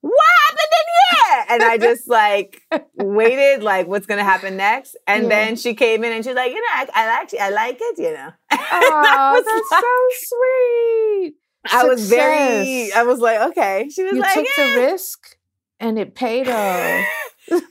what 0.00 0.14
happened 0.48 0.72
in 0.72 0.86
here?" 1.18 1.44
And 1.50 1.62
I 1.62 1.78
just 1.78 2.08
like 2.08 2.62
waited, 2.96 3.62
like, 3.62 3.86
what's 3.86 4.06
gonna 4.06 4.24
happen 4.24 4.56
next? 4.56 4.96
And 5.06 5.24
Yeah. 5.24 5.28
then 5.28 5.56
she 5.56 5.74
came 5.74 6.02
in 6.04 6.12
and 6.12 6.24
she's 6.24 6.34
like, 6.34 6.50
"You 6.52 6.60
know, 6.60 6.68
I, 6.74 6.86
I 6.94 7.20
actually 7.22 7.40
I 7.40 7.50
like 7.50 7.78
it, 7.80 7.98
you 7.98 8.12
know." 8.12 8.30
Oh, 8.52 9.32
was 9.36 9.44
that's 9.44 9.70
like- 9.70 9.82
so 9.82 10.36
sweet. 10.36 11.34
I 11.72 11.84
was 11.84 12.08
very, 12.08 12.92
I 12.92 13.02
was 13.02 13.18
like, 13.18 13.40
okay. 13.50 13.88
She 13.92 14.04
was 14.04 14.14
You 14.14 14.20
like, 14.20 14.34
took 14.34 14.46
"Yeah." 14.56 14.74
the 14.76 14.80
risk 14.92 15.36
and 15.80 15.98
it 15.98 16.14
paid 16.14 16.48
off. 16.48 17.04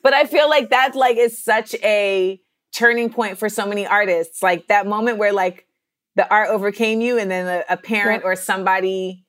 But 0.04 0.14
I 0.14 0.26
feel 0.26 0.50
like 0.50 0.70
that 0.70 0.96
like 0.96 1.18
is 1.18 1.44
such 1.44 1.74
a 1.84 2.40
turning 2.74 3.10
point 3.10 3.38
for 3.38 3.50
so 3.50 3.66
many 3.66 3.86
artists. 3.88 4.42
Like 4.44 4.68
that 4.68 4.86
moment 4.88 5.18
where 5.18 5.34
like 5.34 5.68
the 6.16 6.30
art 6.30 6.50
overcame 6.50 7.02
you, 7.02 7.18
and 7.18 7.30
then 7.30 7.48
a, 7.48 7.74
a 7.74 7.78
parent 7.78 8.24
Yeah. 8.24 8.30
or 8.32 8.36
somebody 8.36 9.26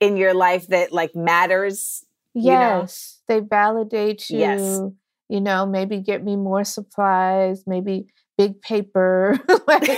in 0.00 0.16
your 0.16 0.34
life 0.34 0.68
that 0.68 0.92
like 0.92 1.14
matters. 1.14 2.04
know? 2.34 2.42
Yes, 2.42 3.20
they 3.28 3.40
validate 3.40 4.30
you. 4.30 4.38
Yes. 4.38 4.80
You 5.28 5.40
know, 5.40 5.64
maybe 5.66 5.98
get 5.98 6.24
me 6.24 6.34
more 6.36 6.64
supplies, 6.64 7.62
maybe 7.66 8.06
big 8.38 8.60
paper, 8.62 9.38
like 9.68 9.88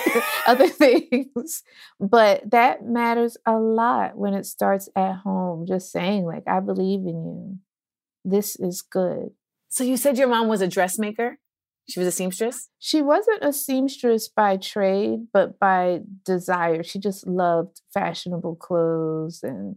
other 0.47 0.66
things. 0.85 1.62
But 2.00 2.50
that 2.50 2.85
matters 2.85 3.37
a 3.47 3.54
lot 3.54 4.16
when 4.16 4.35
it 4.35 4.44
starts 4.44 4.88
at 4.97 5.14
home. 5.18 5.64
Just 5.66 5.90
saying, 5.92 6.25
like, 6.25 6.42
I 6.47 6.61
believe 6.61 7.00
in 7.00 7.25
you. 7.25 7.59
This 8.25 8.56
is 8.56 8.82
good. 8.82 9.30
So 9.73 9.85
you 9.85 9.97
said 9.97 10.19
your 10.19 10.29
mom 10.29 10.49
was 10.49 10.61
a 10.61 10.69
dressmaker. 10.69 11.38
She 11.88 11.99
was 11.99 12.07
a 12.07 12.12
seamstress. 12.12 12.69
She 12.79 13.00
wasn't 13.00 13.43
a 13.43 13.55
seamstress 13.55 14.29
by 14.29 14.59
trade, 14.59 15.29
but 15.33 15.59
by 15.59 16.00
desire. 16.26 16.83
She 16.83 16.99
just 16.99 17.26
loved 17.26 17.81
fashionable 17.95 18.57
clothes 18.57 19.43
and 19.43 19.76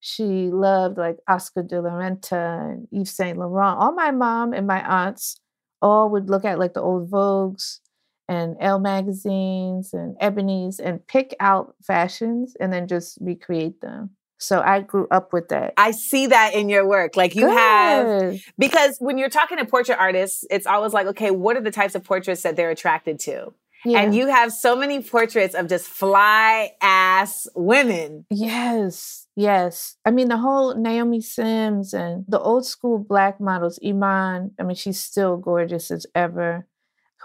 she 0.00 0.48
loved 0.50 0.96
like 0.96 1.18
Oscar 1.28 1.62
de 1.62 1.82
la 1.82 1.90
Renta 1.90 2.72
and 2.72 2.88
Yves 2.90 3.10
Saint 3.10 3.36
Laurent. 3.36 3.78
All 3.78 3.92
my 3.92 4.10
mom 4.10 4.54
and 4.54 4.66
my 4.66 4.80
aunts 4.80 5.38
all 5.82 6.08
would 6.08 6.30
look 6.30 6.46
at 6.46 6.58
like 6.58 6.72
the 6.72 6.80
old 6.80 7.10
Vogues 7.10 7.80
and 8.28 8.56
Elle 8.58 8.78
magazines 8.78 9.92
and 9.92 10.16
Ebony's 10.18 10.80
and 10.80 11.06
pick 11.06 11.36
out 11.40 11.74
fashions 11.82 12.56
and 12.58 12.72
then 12.72 12.88
just 12.88 13.18
recreate 13.20 13.82
them. 13.82 14.15
So 14.38 14.60
I 14.60 14.80
grew 14.80 15.06
up 15.10 15.32
with 15.32 15.48
that. 15.48 15.72
I 15.76 15.92
see 15.92 16.26
that 16.26 16.54
in 16.54 16.68
your 16.68 16.86
work. 16.86 17.16
Like 17.16 17.34
you 17.34 17.48
have 17.48 18.38
because 18.58 18.96
when 18.98 19.18
you're 19.18 19.30
talking 19.30 19.58
to 19.58 19.64
portrait 19.64 19.98
artists, 19.98 20.44
it's 20.50 20.66
always 20.66 20.92
like, 20.92 21.06
okay, 21.08 21.30
what 21.30 21.56
are 21.56 21.62
the 21.62 21.70
types 21.70 21.94
of 21.94 22.04
portraits 22.04 22.42
that 22.42 22.56
they're 22.56 22.70
attracted 22.70 23.18
to? 23.20 23.52
yeah. 23.86 24.00
And 24.00 24.14
you 24.14 24.26
have 24.26 24.52
so 24.52 24.74
many 24.74 25.00
portraits 25.00 25.54
of 25.54 25.68
just 25.68 25.86
fly 25.86 26.72
ass 26.80 27.46
women. 27.54 28.26
Yes, 28.30 29.28
yes. 29.36 29.96
I 30.04 30.10
mean, 30.10 30.28
the 30.28 30.38
whole 30.38 30.74
Naomi 30.74 31.20
Sims 31.20 31.94
and 31.94 32.24
the 32.26 32.40
old 32.40 32.66
school 32.66 32.98
black 32.98 33.40
models, 33.40 33.78
Iman, 33.84 34.52
I 34.58 34.64
mean, 34.64 34.76
she's 34.76 34.98
still 34.98 35.36
gorgeous 35.36 35.90
as 35.90 36.06
ever. 36.14 36.66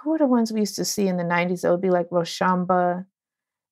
Who 0.03 0.13
are 0.13 0.20
the 0.20 0.27
ones 0.27 0.51
we 0.51 0.62
used 0.62 0.75
to 0.75 0.86
see 0.86 1.08
in 1.08 1.18
the 1.18 1.24
90s? 1.24 1.62
That 1.62 1.72
would 1.72 1.82
be 1.82 1.89
like 1.89 2.10
Roshumba 2.10 3.06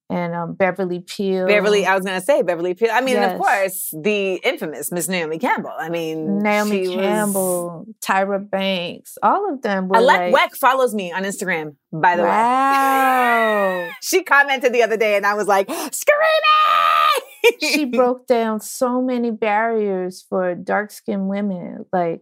and 0.10 0.34
um, 0.34 0.54
Beverly 0.54 1.02
Peele. 1.02 1.46
Beverly, 1.46 1.86
I 1.86 1.96
was 1.96 2.04
gonna 2.04 2.22
say 2.22 2.42
Beverly 2.42 2.74
Peele. 2.74 2.90
I 2.92 3.02
mean, 3.02 3.18
of 3.18 3.38
course, 3.38 3.94
the 3.94 4.36
infamous 4.44 4.92
Miss 4.92 5.08
Naomi 5.08 5.38
Campbell. 5.38 5.74
I 5.78 5.90
mean, 5.90 6.40
Naomi 6.40 6.84
she 6.86 6.88
was- 6.90 7.06
Campbell, 7.06 7.86
Tyra 8.02 8.50
Banks, 8.50 9.18
all 9.22 9.54
of 9.54 9.62
them 9.62 9.88
were 9.88 9.98
Alek 9.98 10.06
like, 10.06 10.34
Wek 10.34 10.56
follows 10.56 10.96
me 10.96 11.12
on 11.12 11.24
Instagram, 11.24 11.76
by 11.92 12.16
the 12.16 12.24
way. 12.24 12.30
wow. 12.30 13.90
She 14.02 14.24
commented 14.24 14.74
the 14.74 14.82
other 14.82 14.98
day 14.98 15.16
and 15.16 15.26
I 15.26 15.36
was 15.36 15.48
like, 15.48 15.70
screaming! 15.70 17.60
she 17.62 17.86
broke 17.98 18.28
down 18.28 18.60
so 18.60 19.02
many 19.02 19.32
barriers 19.32 20.26
for 20.28 20.56
dark 20.56 20.92
skinned 20.92 21.28
women, 21.28 21.86
like 21.94 22.22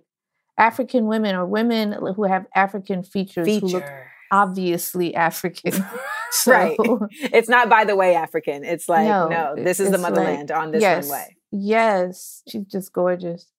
African 0.58 1.06
women 1.06 1.36
or 1.36 1.46
women 1.46 1.94
who 1.94 2.24
have 2.24 2.46
African 2.54 3.04
features 3.04 3.48
who 3.48 3.68
look 3.68 3.86
obviously 4.32 5.16
African. 5.16 5.86
So, 6.32 6.52
Right. 6.52 6.78
It's 7.34 7.50
not 7.50 7.70
by 7.70 7.86
the 7.86 7.96
way 7.96 8.16
African. 8.16 8.64
It's 8.64 8.88
like, 8.90 9.08
no, 9.08 9.28
No, 9.28 9.56
this 9.56 9.80
is 9.80 9.90
the 9.90 9.96
it's 9.96 10.04
like- 10.04 10.14
motherland 10.14 10.52
on 10.52 10.72
this 10.72 10.82
yes, 10.82 11.10
runway. 11.10 11.36
Yes, 11.52 12.44
she's 12.48 12.66
just 12.66 12.92
gorgeous. 12.94 13.52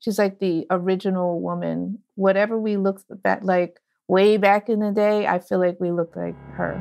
She's 0.00 0.18
like 0.18 0.38
the 0.38 0.66
original 0.70 1.40
woman. 1.40 1.98
Whatever 2.14 2.58
we 2.58 2.76
look 2.76 3.02
back 3.22 3.40
like 3.42 3.80
way 4.08 4.36
back 4.36 4.68
in 4.68 4.80
the 4.80 4.92
day, 4.92 5.26
I 5.26 5.38
feel 5.38 5.58
like 5.58 5.78
we 5.80 5.90
look 5.90 6.14
like 6.16 6.36
her. 6.52 6.80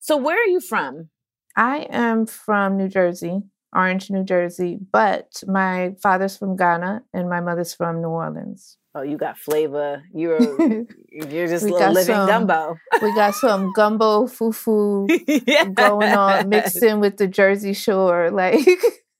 So 0.00 0.16
where 0.16 0.40
are 0.40 0.46
you 0.46 0.60
from? 0.60 1.08
I 1.56 1.86
am 1.90 2.26
from 2.26 2.76
New 2.76 2.88
Jersey, 2.88 3.42
Orange, 3.74 4.10
New 4.10 4.24
Jersey, 4.24 4.78
but 4.92 5.42
my 5.46 5.94
father's 6.02 6.36
from 6.36 6.56
Ghana 6.56 7.02
and 7.12 7.28
my 7.28 7.40
mother's 7.40 7.74
from 7.74 8.00
New 8.00 8.08
Orleans. 8.08 8.78
Oh, 8.98 9.02
you 9.02 9.18
got 9.18 9.36
flavor. 9.36 10.02
You're 10.14 10.40
you're 11.12 11.48
just 11.48 11.66
a 11.66 11.90
living 11.90 12.14
some. 12.14 12.26
gumbo. 12.26 12.76
we 13.02 13.12
got 13.14 13.34
some 13.34 13.70
gumbo 13.74 14.26
fufu 14.26 15.06
Yes. 15.46 15.68
going 15.74 16.12
on 16.14 16.48
mixed 16.48 16.82
in 16.82 17.00
with 17.00 17.18
the 17.18 17.26
Jersey 17.26 17.74
Shore. 17.74 18.30
Like 18.30 18.66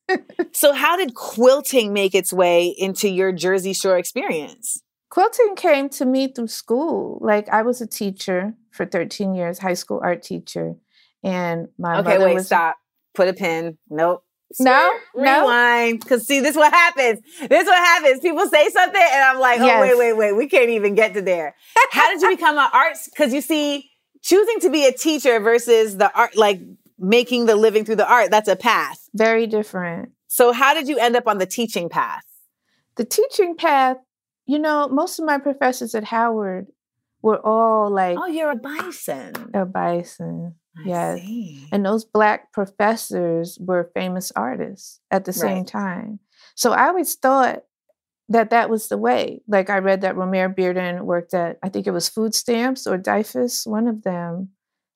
So 0.53 0.73
how 0.73 0.97
did 0.97 1.15
quilting 1.15 1.93
make 1.93 2.15
its 2.15 2.33
way 2.33 2.69
into 2.69 3.09
your 3.09 3.33
Jersey 3.33 3.75
Shore 3.75 3.99
experience? 3.99 4.83
quilting 5.11 5.57
came 5.57 5.89
to 5.91 6.07
me 6.07 6.29
through 6.33 6.49
school. 6.49 7.19
Like 7.21 7.49
I 7.51 7.61
was 7.63 7.81
a 7.83 7.87
teacher 7.87 8.55
for 8.71 8.87
13 8.87 9.35
years, 9.35 9.59
high 9.59 9.75
school 9.75 10.01
art 10.03 10.23
teacher. 10.23 10.75
And 11.23 11.69
my 11.79 11.99
Okay, 11.99 12.13
mother 12.15 12.25
wait, 12.27 12.35
was 12.35 12.47
stop. 12.47 12.77
Put 13.15 13.29
a 13.29 13.35
pin. 13.35 13.79
Nope. 13.91 14.23
No, 14.61 14.91
no. 15.15 15.41
Rewind. 15.43 16.01
Because 16.01 16.27
see, 16.27 16.41
this 16.41 16.57
what 16.57 16.73
happens. 16.73 17.21
This 17.41 17.67
what 17.67 17.77
happens. 17.77 18.21
People 18.21 18.47
say 18.49 18.69
something, 18.71 19.03
and 19.13 19.23
I'm 19.25 19.39
like, 19.41 19.61
oh 19.61 19.67
Yes. 19.67 19.81
wait, 19.83 19.99
wait, 19.99 20.13
wait. 20.15 20.33
We 20.37 20.49
can't 20.49 20.71
even 20.71 20.95
get 20.95 21.15
to 21.15 21.23
there. 21.23 21.55
How 21.91 22.11
did 22.13 22.23
you 22.23 22.31
become 22.37 22.57
an 22.59 22.69
arts? 22.73 23.09
Because 23.09 23.33
you 23.35 23.41
see, 23.41 23.91
choosing 24.23 24.61
to 24.61 24.71
be 24.71 24.87
a 24.87 24.93
teacher 24.93 25.41
versus 25.41 25.97
the 25.99 26.13
art, 26.17 26.37
like 26.37 26.61
making 26.99 27.47
the 27.47 27.57
living 27.57 27.85
through 27.85 27.97
the 27.97 28.09
art, 28.11 28.31
that's 28.31 28.49
a 28.49 28.57
path. 28.57 28.99
very 29.15 29.47
different. 29.47 30.11
So 30.29 30.53
how 30.53 30.75
did 30.75 30.89
you 30.89 30.99
end 30.99 31.15
up 31.17 31.27
on 31.27 31.39
the 31.39 31.47
teaching 31.47 31.89
path? 31.89 32.23
The 32.97 33.05
teaching 33.05 33.57
path, 33.57 33.99
you 34.47 34.59
know, 34.59 34.89
most 34.89 35.19
of 35.19 35.25
my 35.27 35.39
professors 35.39 35.95
at 35.95 36.05
Howard 36.05 36.67
were 37.23 37.39
all 37.45 37.91
like 37.91 38.17
Oh, 38.19 38.27
you're 38.27 38.51
a 38.51 38.57
bison. 38.57 39.51
a 39.55 39.65
bison. 39.67 40.55
I 40.79 40.83
yes. 40.85 41.21
see. 41.21 41.69
And 41.73 41.85
those 41.85 42.05
black 42.05 42.53
professors 42.53 43.59
were 43.61 43.91
famous 43.95 44.33
artists 44.37 45.01
at 45.11 45.25
the 45.25 45.33
same 45.33 45.59
Right. 45.59 45.67
time. 45.67 46.21
So 46.55 46.73
I 46.73 46.89
always 46.89 47.15
thought 47.15 47.63
that 48.29 48.51
that 48.51 48.69
was 48.71 48.89
the 48.89 48.99
way. 48.99 49.43
Like 49.47 49.71
I 49.71 49.79
read 49.79 50.01
that 50.03 50.17
Romare 50.17 50.55
Bearden 50.55 51.03
worked 51.03 51.33
at, 51.35 51.59
I 51.63 51.69
think 51.69 51.87
it 51.87 51.93
was 51.93 52.09
Food 52.09 52.35
Stamps 52.35 52.87
or 52.87 52.99
DIFUS, 52.99 53.67
one 53.67 53.87
of 53.87 54.03
them. 54.03 54.51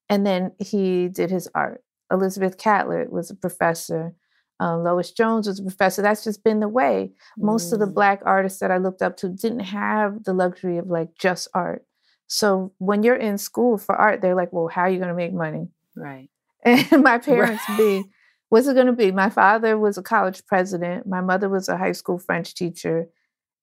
And 0.09 0.27
then 0.27 0.53
he 0.59 1.09
did 1.09 1.31
his 1.31 1.49
art. 1.55 1.83
Elizabeth 2.11 2.59
Catlett 2.59 3.13
was 3.13 3.31
a 3.31 3.37
professor. 3.37 4.15
Uh, 4.61 4.77
Lois 4.77 5.13
Jones 5.13 5.47
was 5.47 5.61
a 5.61 5.63
professor. 5.63 6.03
That's 6.03 6.25
just 6.25 6.43
been 6.45 6.61
the 6.61 6.69
way. 6.69 7.13
Most 7.39 7.73
of 7.73 7.79
the 7.79 7.87
Mm. 7.87 7.95
black 7.95 8.21
artists 8.27 8.59
that 8.59 8.71
I 8.73 8.79
looked 8.79 9.01
up 9.01 9.17
to 9.19 9.29
didn't 9.29 9.61
have 9.61 10.25
the 10.25 10.35
luxury 10.35 10.77
of 10.79 10.89
like 10.89 11.15
just 11.15 11.47
art. 11.55 11.85
So 12.33 12.73
when 12.79 13.03
you're 13.03 13.17
in 13.17 13.39
school 13.39 13.77
for 13.77 13.97
art, 13.97 14.21
they're 14.23 14.37
like, 14.37 14.53
well, 14.53 14.69
how 14.69 14.83
are 14.83 14.89
you 14.89 14.99
going 14.99 15.09
to 15.09 15.17
make 15.17 15.35
money? 15.35 15.69
Right. 15.97 16.31
And 16.65 17.03
my 17.03 17.19
parents 17.19 17.63
be, 17.77 18.05
what's 18.51 18.69
it 18.69 18.75
going 18.75 18.87
to 18.87 18.93
be? 18.93 19.11
My 19.11 19.31
father 19.31 19.77
was 19.77 19.99
a 19.99 20.03
college 20.03 20.47
president. 20.47 21.09
My 21.09 21.23
mother 21.23 21.49
was 21.49 21.69
a 21.69 21.77
high 21.77 21.91
school 21.93 22.19
French 22.21 22.55
teacher. 22.55 23.09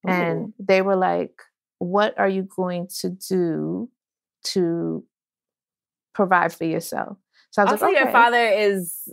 And 0.05 0.53
they 0.59 0.81
were 0.81 0.97
like, 0.97 1.31
what 1.79 2.17
are 2.19 2.27
you 2.27 2.43
going 2.43 2.89
to 2.99 3.09
do 3.09 3.89
to 4.45 5.03
provide 6.13 6.53
for 6.53 6.65
yourself? 6.65 7.17
So 7.51 7.61
I 7.61 7.65
was 7.65 7.73
Also, 7.73 7.85
like, 7.85 7.95
your 7.95 8.03
okay. 8.03 8.11
father 8.11 8.47
is 8.49 9.07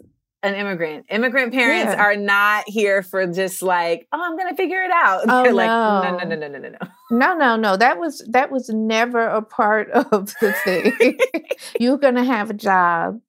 an 0.45 0.55
immigrant. 0.55 1.07
Immigrant 1.09 1.53
parents 1.53 1.93
Yeah. 1.95 2.03
are 2.03 2.17
not 2.17 2.65
here 2.69 3.03
for 3.03 3.27
just 3.27 3.63
like, 3.63 4.07
oh, 4.13 4.21
I'm 4.23 4.37
gonna 4.37 4.55
figure 4.57 4.83
it 4.83 4.91
out. 4.93 5.23
Oh, 5.29 5.43
They're 5.43 5.53
like, 5.53 5.67
no, 5.69 6.03
no. 6.03 6.19
no, 6.19 6.25
no, 6.25 6.37
no, 6.37 6.49
no, 6.49 6.59
no, 6.59 6.69
no. 6.71 6.79
No, 7.11 7.35
no, 7.37 7.57
no. 7.57 7.77
That 7.77 7.99
was 7.99 8.23
that 8.31 8.51
was 8.53 8.69
never 8.69 9.21
a 9.27 9.43
part 9.43 9.91
of 10.13 10.33
the 10.41 10.53
thing. 10.65 11.19
You're 11.81 11.99
gonna 11.99 12.25
have 12.25 12.51
a 12.51 12.55
job, 12.55 13.21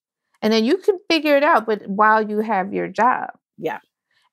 and 0.41 0.51
then 0.53 0.65
you 0.65 0.77
can 0.77 0.99
figure 1.09 1.35
it 1.37 1.43
out. 1.43 1.65
But 1.65 1.87
while 1.87 2.21
you 2.21 2.39
have 2.39 2.73
your 2.73 2.87
job, 2.87 3.29
Yeah. 3.57 3.79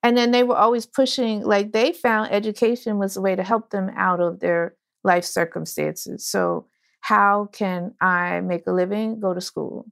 And 0.05 0.17
then 0.17 0.33
they 0.33 0.43
were 0.43 0.57
always 0.57 0.85
pushing. 0.85 1.43
Like 1.45 1.73
they 1.73 1.93
found 1.93 2.33
education 2.33 2.99
was 2.99 3.17
a 3.17 3.21
way 3.21 3.37
to 3.37 3.43
help 3.45 3.71
them 3.71 3.89
out 3.97 4.21
of 4.21 4.41
their 4.41 4.75
life 5.05 5.25
circumstances. 5.25 6.27
So 6.27 6.67
how 7.01 7.49
can 7.53 7.95
I 8.01 8.41
make 8.41 8.67
a 8.67 8.73
living? 8.73 9.21
Go 9.21 9.33
to 9.35 9.41
school, 9.41 9.87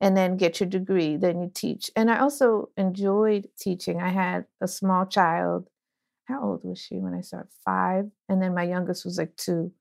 and 0.00 0.16
then 0.16 0.36
get 0.36 0.60
your 0.60 0.68
degree. 0.68 1.16
Then 1.16 1.40
you 1.40 1.50
teach. 1.54 1.90
And 1.96 2.10
I 2.10 2.18
also 2.18 2.70
enjoyed 2.76 3.48
teaching. 3.58 4.00
I 4.00 4.10
had 4.10 4.46
a 4.60 4.68
small 4.68 5.06
child 5.06 5.68
how 6.26 6.42
old 6.42 6.64
was 6.64 6.78
she 6.78 6.96
when 6.96 7.14
I 7.14 7.20
started? 7.20 7.50
Five. 7.64 8.10
And 8.28 8.42
then 8.42 8.54
my 8.54 8.64
youngest 8.64 9.04
was 9.04 9.18
like 9.18 9.36
two. 9.36 9.72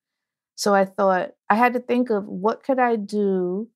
So 0.56 0.74
I 0.74 0.86
thought 0.86 1.32
I 1.50 1.56
had 1.56 1.74
to 1.74 1.80
think 1.80 2.10
of 2.10 2.26
what 2.28 2.64
could 2.64 2.80
I 2.80 2.96
do 2.96 3.68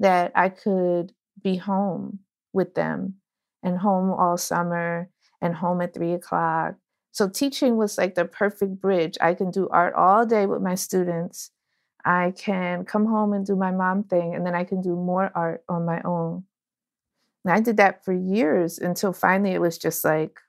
that 0.00 0.32
I 0.34 0.48
could 0.48 1.12
be 1.42 1.56
home 1.56 2.20
with 2.52 2.74
them 2.74 3.14
and 3.62 3.78
home 3.78 4.10
all 4.10 4.36
summer 4.36 5.08
and 5.40 5.54
home 5.54 5.80
at 5.80 5.94
three 5.94 6.12
o'clock. 6.12 6.74
So 7.12 7.28
teaching 7.28 7.76
was 7.76 7.96
like 7.96 8.14
the 8.14 8.24
perfect 8.24 8.80
bridge. 8.80 9.16
I 9.20 9.34
can 9.34 9.50
do 9.50 9.68
art 9.68 9.94
all 9.94 10.26
day 10.26 10.46
with 10.46 10.60
my 10.60 10.74
students. 10.74 11.50
I 12.08 12.32
can 12.34 12.86
come 12.86 13.04
home 13.04 13.34
and 13.34 13.44
do 13.44 13.54
my 13.54 13.70
mom 13.70 14.02
thing, 14.02 14.34
and 14.34 14.46
then 14.46 14.54
I 14.54 14.64
can 14.64 14.80
do 14.80 14.96
more 14.96 15.30
art 15.34 15.62
on 15.68 15.84
my 15.84 16.00
own. 16.06 16.44
And 17.44 17.52
I 17.52 17.60
did 17.60 17.76
that 17.76 18.02
for 18.02 18.14
years 18.14 18.78
until 18.78 19.12
finally 19.12 19.50
it 19.50 19.60
was 19.60 19.76
just 19.76 20.06
like 20.06 20.40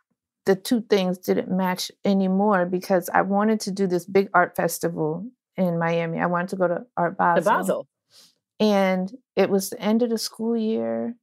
the 0.46 0.56
two 0.56 0.80
things 0.80 1.18
didn't 1.18 1.52
match 1.52 1.92
anymore 2.06 2.66
because 2.66 3.10
I 3.14 3.24
wanted 3.24 3.60
to 3.62 3.72
do 3.72 3.88
this 3.88 4.06
big 4.06 4.30
art 4.34 4.56
festival 4.56 5.28
in 5.58 5.78
Miami. 5.78 6.22
I 6.22 6.28
wanted 6.28 6.48
to 6.52 6.56
go 6.56 6.70
to 6.70 6.86
Art 6.96 7.18
Basel. 7.18 7.44
The 7.44 7.50
Basel. 7.50 7.88
And 8.62 9.18
it 9.36 9.50
was 9.50 9.70
the 9.70 9.82
end 9.82 10.02
of 10.02 10.10
the 10.10 10.18
school 10.18 10.56
year. 10.56 11.16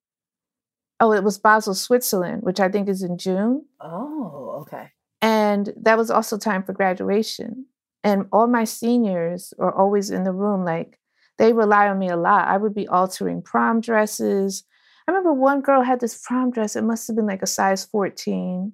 Oh, 1.00 1.12
it 1.12 1.24
was 1.24 1.38
Basel, 1.38 1.74
Switzerland, 1.74 2.42
which 2.42 2.60
I 2.60 2.68
think 2.68 2.90
is 2.90 3.02
in 3.02 3.16
June. 3.16 3.64
Oh, 3.80 4.58
okay. 4.62 4.90
And 5.22 5.72
that 5.80 5.96
was 5.96 6.10
also 6.10 6.36
time 6.36 6.62
for 6.62 6.74
graduation. 6.74 7.66
And 8.06 8.26
all 8.32 8.46
my 8.46 8.64
seniors 8.64 9.52
are 9.58 9.74
always 9.74 10.10
in 10.10 10.24
the 10.24 10.32
room. 10.32 10.64
Like 10.64 10.98
they 11.38 11.52
rely 11.52 11.88
on 11.88 11.98
me 11.98 12.08
a 12.08 12.16
lot. 12.16 12.48
I 12.48 12.56
would 12.56 12.74
be 12.74 12.88
altering 12.88 13.42
prom 13.42 13.80
dresses. 13.80 14.64
I 15.06 15.12
remember 15.12 15.32
one 15.32 15.60
girl 15.60 15.82
had 15.82 16.00
this 16.00 16.20
prom 16.24 16.50
dress. 16.50 16.76
It 16.76 16.82
must 16.84 17.06
have 17.06 17.16
been 17.16 17.26
like 17.26 17.42
a 17.42 17.46
size 17.46 17.84
14, 17.84 18.72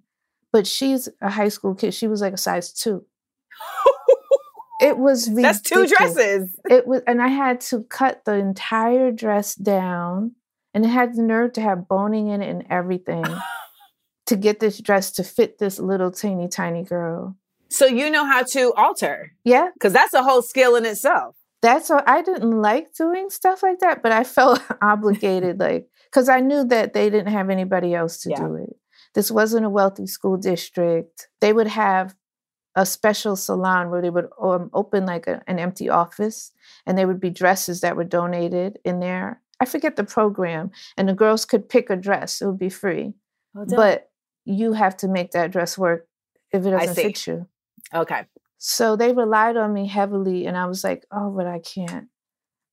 but 0.52 0.66
she's 0.66 1.08
a 1.20 1.30
high 1.30 1.48
school 1.48 1.74
kid. 1.74 1.92
She 1.94 2.08
was 2.08 2.20
like 2.20 2.34
a 2.34 2.38
size 2.38 2.72
two. 2.72 3.04
It 4.82 4.98
was 4.98 5.32
That's 5.32 5.60
two 5.60 5.82
ridiculous. 5.82 6.14
dresses. 6.14 6.60
It 6.68 6.86
was, 6.88 7.02
and 7.06 7.22
I 7.22 7.28
had 7.28 7.60
to 7.70 7.84
cut 7.84 8.24
the 8.24 8.34
entire 8.34 9.12
dress 9.12 9.54
down, 9.54 10.32
and 10.74 10.84
it 10.84 10.88
had 10.88 11.14
the 11.14 11.22
nerve 11.22 11.52
to 11.52 11.60
have 11.60 11.86
boning 11.86 12.26
in 12.26 12.42
it 12.42 12.50
and 12.50 12.66
everything 12.68 13.24
to 14.26 14.34
get 14.36 14.58
this 14.58 14.80
dress 14.80 15.12
to 15.12 15.22
fit 15.22 15.58
this 15.58 15.78
little 15.78 16.10
teeny 16.10 16.48
tiny 16.48 16.82
girl. 16.82 17.36
So 17.72 17.86
you 17.86 18.10
know 18.10 18.24
how 18.26 18.42
to 18.42 18.72
alter 18.74 19.32
Yeah, 19.44 19.68
because 19.74 19.92
that's 19.92 20.14
a 20.14 20.22
whole 20.22 20.42
skill 20.42 20.76
in 20.76 20.84
itself. 20.86 21.36
that's 21.62 21.88
what 21.90 22.08
I 22.08 22.22
didn't 22.22 22.60
like 22.60 22.92
doing 22.94 23.30
stuff 23.30 23.62
like 23.62 23.78
that, 23.80 24.02
but 24.02 24.12
I 24.12 24.24
felt 24.24 24.60
obligated, 24.82 25.58
like, 25.60 25.88
because 26.06 26.28
I 26.28 26.40
knew 26.40 26.64
that 26.64 26.92
they 26.92 27.08
didn't 27.10 27.32
have 27.32 27.50
anybody 27.50 27.94
else 27.94 28.18
to 28.22 28.30
Yeah. 28.30 28.40
do 28.40 28.54
it. 28.56 28.76
This 29.14 29.30
wasn't 29.30 29.66
a 29.66 29.70
wealthy 29.70 30.06
school 30.06 30.36
district. 30.36 31.28
They 31.40 31.52
would 31.52 31.68
have 31.68 32.14
a 32.74 32.84
special 32.86 33.36
salon 33.36 33.90
where 33.90 34.00
they 34.02 34.10
would 34.10 34.28
um, 34.40 34.70
open 34.72 35.04
like 35.06 35.26
a, 35.26 35.42
an 35.46 35.58
empty 35.58 35.88
office 35.90 36.52
and 36.86 36.96
there 36.96 37.06
would 37.06 37.20
be 37.20 37.28
dresses 37.30 37.80
that 37.82 37.96
were 37.96 38.04
donated 38.04 38.78
in 38.84 39.00
there. 39.00 39.40
I 39.60 39.66
forget 39.66 39.94
the 39.96 40.04
program, 40.04 40.70
and 40.96 41.08
the 41.08 41.14
girls 41.14 41.44
could 41.44 41.68
pick 41.68 41.90
a 41.90 41.96
dress, 41.96 42.40
it 42.42 42.46
would 42.46 42.58
be 42.58 42.70
free. 42.70 43.14
But 43.54 44.10
you 44.44 44.72
have 44.72 44.96
to 44.98 45.08
make 45.08 45.30
that 45.32 45.52
dress 45.52 45.78
work 45.78 46.08
if 46.50 46.66
it 46.66 46.70
doesn't 46.70 46.94
fit 46.96 47.26
you. 47.28 47.46
Okay. 47.94 48.26
So 48.58 48.96
they 48.96 49.12
relied 49.12 49.56
on 49.56 49.72
me 49.72 49.86
heavily, 49.88 50.46
and 50.46 50.56
I 50.56 50.66
was 50.66 50.84
like, 50.84 51.04
oh, 51.10 51.30
but 51.30 51.46
I 51.46 51.58
can't. 51.58 52.08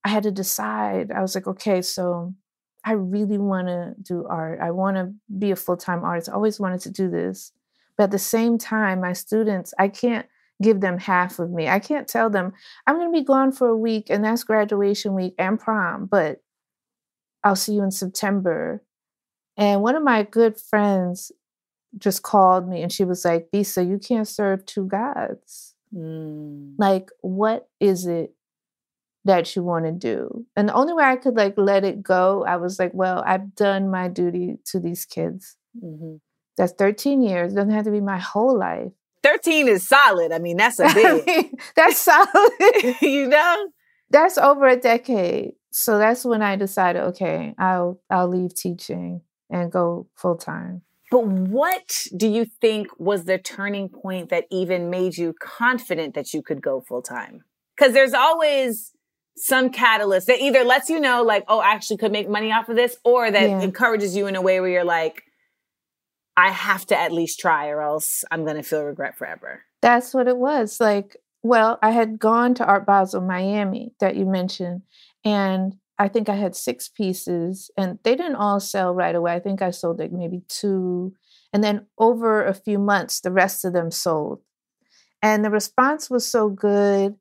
I 0.04 0.10
had 0.10 0.24
to 0.24 0.32
decide. 0.32 1.12
I 1.12 1.22
was 1.22 1.36
like, 1.36 1.48
okay, 1.48 1.82
so 1.82 2.34
I 2.86 2.94
really 2.94 3.38
want 3.38 3.68
to 3.68 3.96
do 4.02 4.26
art. 4.30 4.60
I 4.62 4.72
want 4.72 4.98
to 4.98 5.14
be 5.38 5.52
a 5.52 5.56
full 5.56 5.78
time 5.78 6.04
artist. 6.04 6.30
I 6.30 6.34
always 6.34 6.60
wanted 6.60 6.82
to 6.82 6.92
do 6.92 7.10
this. 7.10 7.52
But 7.98 8.06
at 8.06 8.12
the 8.12 8.20
same 8.20 8.58
time, 8.58 9.02
my 9.02 9.14
students, 9.14 9.74
I 9.78 9.90
can't 9.90 10.26
give 10.62 10.82
them 10.82 10.98
half 10.98 11.40
of 11.40 11.52
me. 11.52 11.68
I 11.68 11.80
can't 11.80 12.08
tell 12.08 12.30
them, 12.30 12.54
I'm 12.86 12.96
going 12.96 13.12
to 13.12 13.20
be 13.20 13.26
gone 13.26 13.52
for 13.52 13.68
a 13.68 13.78
week, 13.78 14.10
and 14.10 14.24
that's 14.24 14.44
graduation 14.44 15.16
week 15.16 15.36
and 15.38 15.60
prom, 15.60 16.06
but 16.06 16.42
I'll 17.44 17.56
see 17.56 17.74
you 17.74 17.84
in 17.84 17.92
September. 17.92 18.84
And 19.58 19.82
one 19.82 19.96
of 19.96 20.04
my 20.04 20.24
good 20.24 20.60
friends 20.60 21.32
just 21.98 22.22
called 22.24 22.68
me 22.68 22.82
and 22.82 22.92
she 22.92 23.04
was 23.04 23.26
like, 23.26 23.50
Bisa, 23.54 23.88
you 23.88 23.98
can't 23.98 24.28
serve 24.28 24.66
two 24.66 24.86
gods 24.86 25.76
Mm. 25.92 26.76
like 26.78 27.10
what 27.22 27.68
is 27.80 28.06
it 28.06 28.36
that 29.26 29.56
you 29.56 29.64
want 29.64 29.86
to 29.86 29.92
do 29.92 30.46
and 30.56 30.70
the 30.70 30.74
only 30.76 30.94
way 30.94 31.04
i 31.04 31.16
could 31.16 31.36
like 31.36 31.56
let 31.58 31.84
it 31.84 32.04
go 32.04 32.46
i 32.46 32.58
was 32.58 32.78
like 32.78 32.92
well 32.94 33.24
i've 33.26 33.56
done 33.56 33.90
my 33.90 34.08
duty 34.08 34.58
to 34.66 34.80
these 34.80 35.04
kids 35.06 35.58
Mhm. 35.84 36.20
that's 36.58 36.74
13 36.74 37.24
years 37.24 37.54
doesn't 37.56 37.72
have 37.72 37.86
to 37.86 37.92
be 37.92 38.02
my 38.02 38.20
whole 38.20 38.56
life 38.56 38.92
13 39.24 39.68
is 39.68 39.88
solid. 39.88 40.32
I 40.32 40.40
mean, 40.40 40.56
that's 40.58 40.80
a 40.80 40.88
big, 40.94 41.60
that's 41.76 41.98
solid 41.98 42.52
you 43.02 43.28
know? 43.28 43.70
that's 44.12 44.38
over 44.38 44.68
a 44.68 44.78
decade 44.78 45.54
so 45.72 45.98
that's 45.98 46.24
when 46.24 46.44
i 46.44 46.56
decided 46.56 47.02
okay 47.02 47.54
i'll 47.58 48.00
i'll 48.12 48.28
leave 48.28 48.54
teaching 48.54 49.22
and 49.50 49.72
go 49.72 50.08
full 50.16 50.36
time 50.36 50.84
But 51.12 51.26
what 51.26 52.06
do 52.16 52.28
you 52.28 52.46
think 52.46 52.88
was 53.00 53.26
the 53.26 53.38
turning 53.38 53.90
point 53.90 54.30
that 54.30 54.46
even 54.52 54.90
made 54.90 55.18
you 55.18 55.34
confident 55.40 56.14
that 56.14 56.34
you 56.34 56.42
could 56.44 56.62
go 56.62 56.82
full 56.82 57.02
time? 57.02 57.44
Because 57.76 57.94
there's 57.94 58.14
always 58.14 58.92
some 59.36 59.70
catalyst 59.72 60.28
that 60.28 60.40
either 60.42 60.64
lets 60.64 60.90
you 60.90 61.00
know, 61.00 61.24
like, 61.24 61.46
oh, 61.48 61.60
I 61.60 61.72
actually 61.72 61.98
could 61.98 62.12
make 62.12 62.30
money 62.30 62.52
off 62.52 62.70
of 62.70 62.76
this, 62.76 62.98
or 63.04 63.32
that 63.32 63.50
Yeah. 63.50 63.62
encourages 63.62 64.16
you 64.16 64.28
in 64.28 64.36
a 64.36 64.42
way 64.42 64.60
where 64.60 64.70
you're 64.70 64.84
like, 64.84 65.24
I 66.36 66.52
have 66.52 66.86
to 66.88 66.98
at 67.00 67.12
least 67.12 67.40
try, 67.40 67.70
or 67.70 67.82
else 67.82 68.24
I'm 68.32 68.44
going 68.44 68.58
to 68.58 68.64
feel 68.64 68.84
regret 68.84 69.18
forever. 69.18 69.64
That's 69.82 70.14
what 70.14 70.28
it 70.28 70.38
was. 70.38 70.80
Like, 70.80 71.18
well, 71.42 71.80
I 71.82 71.92
had 71.92 72.20
gone 72.20 72.54
to 72.56 72.66
Art 72.66 72.86
Basel 72.86 73.22
Miami 73.22 73.94
that 74.00 74.16
you 74.16 74.26
mentioned, 74.26 74.82
and 75.24 75.78
I 76.00 76.08
think 76.08 76.30
I 76.30 76.36
had 76.36 76.56
six 76.56 76.88
pieces, 76.88 77.70
and 77.78 78.00
they 78.04 78.16
didn't 78.16 78.38
all 78.38 78.62
sell 78.62 78.96
right 78.96 79.14
away. 79.14 79.34
I 79.34 79.40
think 79.40 79.62
I 79.62 79.72
sold 79.72 80.00
like 80.00 80.14
maybe 80.14 80.44
two. 80.48 81.14
And 81.52 81.62
then 81.64 81.88
over 81.98 82.44
a 82.44 82.54
few 82.54 82.80
months, 82.80 83.20
the 83.20 83.32
rest 83.32 83.66
of 83.66 83.74
them 83.74 83.92
sold. 83.92 84.42
And 85.22 85.44
the 85.44 85.50
response 85.50 86.10
was 86.10 86.26
so 86.26 86.50
good. 86.50 87.16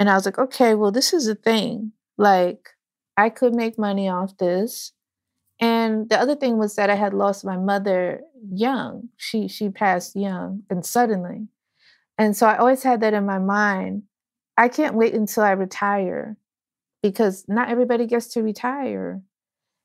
And 0.00 0.10
I 0.10 0.14
was 0.14 0.26
like, 0.26 0.38
okay, 0.38 0.74
well, 0.74 0.90
this 0.90 1.12
is 1.12 1.28
a 1.28 1.36
thing. 1.36 1.92
Like, 2.18 2.70
I 3.16 3.28
could 3.28 3.54
make 3.54 3.78
money 3.78 4.08
off 4.08 4.36
this. 4.38 4.92
And 5.60 6.08
the 6.08 6.18
other 6.18 6.34
thing 6.34 6.58
was 6.58 6.74
that 6.74 6.90
I 6.90 6.96
had 6.96 7.14
lost 7.14 7.44
my 7.44 7.56
mother 7.56 8.22
young. 8.50 9.10
She 9.16 9.46
she 9.46 9.68
passed 9.68 10.16
young 10.16 10.64
and 10.68 10.84
suddenly. 10.84 11.46
And 12.18 12.36
so 12.36 12.46
I 12.46 12.56
always 12.56 12.82
had 12.82 13.00
that 13.00 13.14
in 13.14 13.24
my 13.24 13.38
mind. 13.38 14.02
I 14.56 14.68
can't 14.68 14.96
wait 14.96 15.14
until 15.14 15.44
I 15.44 15.52
retire 15.52 16.36
because 17.04 17.44
not 17.46 17.68
everybody 17.68 18.06
gets 18.06 18.28
to 18.28 18.42
retire. 18.42 19.20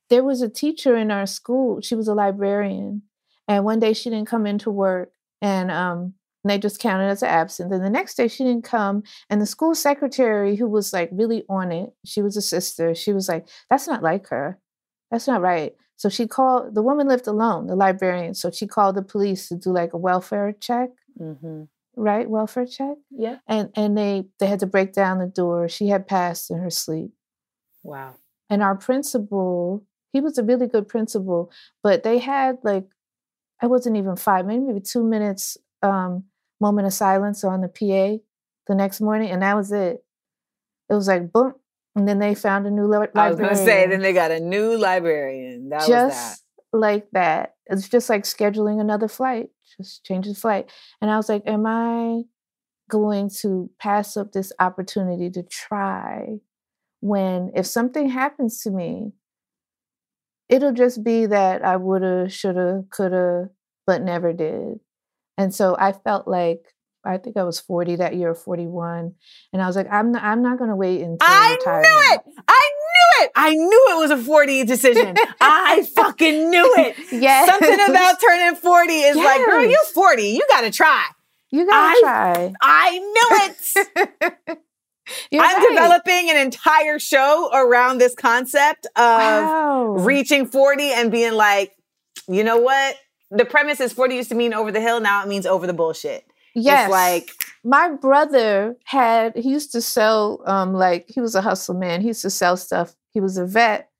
There 0.08 0.24
was 0.24 0.40
a 0.40 0.48
teacher 0.48 0.96
in 0.96 1.10
our 1.10 1.26
school, 1.26 1.82
she 1.82 1.94
was 1.94 2.08
a 2.08 2.14
librarian, 2.14 3.02
and 3.46 3.62
one 3.62 3.78
day 3.78 3.92
she 3.92 4.08
didn't 4.08 4.26
come 4.26 4.46
into 4.46 4.70
work 4.70 5.12
and 5.42 5.70
um 5.70 6.14
they 6.44 6.56
just 6.56 6.80
counted 6.80 7.08
as 7.08 7.22
an 7.22 7.28
absent. 7.28 7.70
Then 7.70 7.82
the 7.82 7.90
next 7.90 8.14
day 8.14 8.26
she 8.26 8.44
didn't 8.44 8.64
come. 8.64 9.02
And 9.28 9.42
the 9.42 9.46
school 9.46 9.74
secretary, 9.74 10.56
who 10.56 10.66
was 10.66 10.94
like 10.94 11.10
really 11.12 11.44
on 11.50 11.70
it, 11.70 11.92
she 12.06 12.22
was 12.22 12.34
a 12.34 12.40
sister. 12.40 12.94
She 12.94 13.12
was 13.12 13.28
like, 13.28 13.46
that's 13.68 13.86
not 13.86 14.02
like 14.02 14.28
her. 14.28 14.58
That's 15.10 15.26
not 15.26 15.42
right. 15.42 15.74
So 15.96 16.08
she 16.08 16.26
called, 16.26 16.74
the 16.74 16.80
woman 16.80 17.08
lived 17.08 17.26
alone, 17.26 17.66
the 17.66 17.76
librarian. 17.76 18.32
So 18.32 18.50
she 18.50 18.66
called 18.66 18.96
the 18.96 19.02
police 19.02 19.48
to 19.48 19.56
do 19.56 19.70
like 19.70 19.92
a 19.92 19.98
welfare 19.98 20.54
check, 20.58 20.88
Mm-hmm. 21.20 21.64
Right? 21.96 22.28
Welfare 22.28 22.66
check. 22.66 22.96
Yeah. 23.10 23.38
And 23.46 23.70
and 23.74 23.96
they 23.96 24.24
they 24.38 24.46
had 24.46 24.60
to 24.60 24.66
break 24.66 24.92
down 24.92 25.18
the 25.18 25.26
door. 25.26 25.68
She 25.68 25.88
had 25.88 26.06
passed 26.06 26.50
in 26.50 26.58
her 26.58 26.70
sleep. 26.70 27.12
Wow. 27.82 28.14
And 28.48 28.62
our 28.62 28.74
principal, 28.74 29.84
he 30.12 30.20
was 30.20 30.36
a 30.38 30.42
really 30.42 30.66
good 30.66 30.88
principal, 30.88 31.52
but 31.82 32.02
they 32.02 32.18
had 32.18 32.58
like, 32.64 32.86
I 33.62 33.66
wasn't 33.66 33.96
even 33.96 34.16
five, 34.16 34.44
maybe, 34.44 34.64
maybe 34.64 34.80
two 34.80 35.04
minutes 35.04 35.56
um, 35.82 36.24
moment 36.60 36.86
of 36.86 36.92
silence 36.92 37.44
on 37.44 37.60
the 37.60 37.68
PA 37.68 38.22
the 38.66 38.74
next 38.74 39.00
morning, 39.00 39.30
and 39.30 39.42
that 39.42 39.56
was 39.56 39.72
it. 39.72 40.04
It 40.88 40.94
was 40.94 41.08
like 41.08 41.32
boom, 41.32 41.54
and 41.94 42.08
then 42.08 42.18
they 42.18 42.34
found 42.34 42.66
a 42.66 42.70
new 42.70 42.86
li- 42.86 42.98
librarian. 42.98 43.18
I 43.18 43.30
was 43.30 43.38
gonna 43.38 43.56
say, 43.56 43.86
then 43.86 44.00
they 44.00 44.12
got 44.12 44.30
a 44.30 44.40
new 44.40 44.76
librarian. 44.76 45.68
That 45.68 45.80
was 45.80 45.88
that. 45.88 46.08
just 46.08 46.44
like 46.72 47.10
that. 47.12 47.54
It's 47.66 47.88
just 47.88 48.10
like 48.10 48.24
scheduling 48.24 48.80
another 48.80 49.08
flight, 49.08 49.50
just 49.76 50.04
change 50.04 50.26
the 50.26 50.34
flight. 50.34 50.70
And 51.00 51.10
I 51.10 51.16
was 51.16 51.28
like, 51.28 51.42
am 51.46 51.66
I 51.66 52.22
going 52.90 53.30
to 53.40 53.70
pass 53.78 54.16
up 54.16 54.32
this 54.32 54.52
opportunity 54.58 55.30
to 55.30 55.42
try 55.42 56.38
when 57.00 57.50
if 57.54 57.66
something 57.66 58.10
happens 58.10 58.62
to 58.62 58.70
me, 58.70 59.12
it'll 60.48 60.72
just 60.72 61.02
be 61.02 61.26
that 61.26 61.64
I 61.64 61.76
woulda, 61.76 62.28
shoulda, 62.28 62.84
coulda, 62.90 63.50
but 63.86 64.02
never 64.02 64.32
did. 64.32 64.80
And 65.38 65.54
so 65.54 65.76
I 65.78 65.92
felt 65.92 66.28
like 66.28 66.74
I 67.04 67.16
think 67.16 67.36
I 67.38 67.44
was 67.44 67.58
40 67.58 67.96
that 67.96 68.16
year, 68.16 68.34
41. 68.34 69.14
And 69.52 69.62
I 69.62 69.66
was 69.66 69.76
like, 69.76 69.90
I'm 69.90 70.12
not, 70.12 70.22
I'm 70.22 70.42
not 70.42 70.58
gonna 70.58 70.76
wait 70.76 71.00
until 71.00 71.16
I 71.22 71.56
retirement. 71.58 71.86
knew 71.88 72.14
it. 72.14 72.42
I 72.46 72.70
knew 72.74 72.79
it. 73.24 73.30
I 73.34 73.54
knew 73.54 73.86
it 73.90 73.98
was 73.98 74.10
a 74.10 74.16
40 74.16 74.64
decision. 74.64 75.16
I 75.40 75.86
fucking 75.94 76.50
knew 76.50 76.74
it. 76.78 76.96
Yes. 77.12 77.48
Something 77.48 77.88
about 77.88 78.20
turning 78.20 78.56
40 78.56 78.92
is 78.92 79.16
like, 79.16 79.44
girl, 79.44 79.64
you're 79.64 79.84
40. 79.94 80.22
You 80.22 80.42
gotta 80.48 80.70
try. 80.70 81.04
you 81.50 81.66
gotta 81.66 82.00
try. 82.00 82.52
I 82.60 82.98
knew 82.98 84.56
it. 84.56 84.58
You're 85.30 85.42
I'm 85.42 85.56
right. 85.56 85.68
developing 85.70 86.30
an 86.30 86.36
entire 86.36 87.00
show 87.00 87.50
around 87.52 87.98
this 87.98 88.14
concept 88.14 88.86
of 88.96 89.02
wow. 89.02 89.84
reaching 89.98 90.46
40 90.46 90.92
and 90.92 91.10
being 91.10 91.32
like, 91.34 91.72
you 92.28 92.44
know 92.44 92.58
what? 92.58 92.96
The 93.32 93.44
premise 93.44 93.80
is 93.80 93.92
40 93.92 94.14
used 94.14 94.28
to 94.28 94.34
mean 94.36 94.54
over 94.54 94.70
the 94.70 94.80
hill. 94.80 95.00
Now 95.00 95.22
it 95.22 95.28
means 95.28 95.46
over 95.46 95.66
the 95.66 95.72
bullshit. 95.72 96.24
yes. 96.54 96.84
It's 96.84 96.92
like, 96.92 97.30
my 97.64 97.90
brother 97.90 98.76
had 98.84 99.36
he 99.36 99.50
used 99.50 99.72
to 99.72 99.82
sell 99.82 100.42
um 100.46 100.72
like 100.72 101.06
he 101.08 101.20
was 101.20 101.34
a 101.34 101.42
hustle 101.42 101.74
man. 101.74 102.00
He 102.00 102.08
used 102.08 102.22
to 102.22 102.30
sell 102.30 102.56
stuff. 102.56 102.94
He 103.12 103.20
was 103.20 103.36
a 103.36 103.46
vet. 103.46 103.90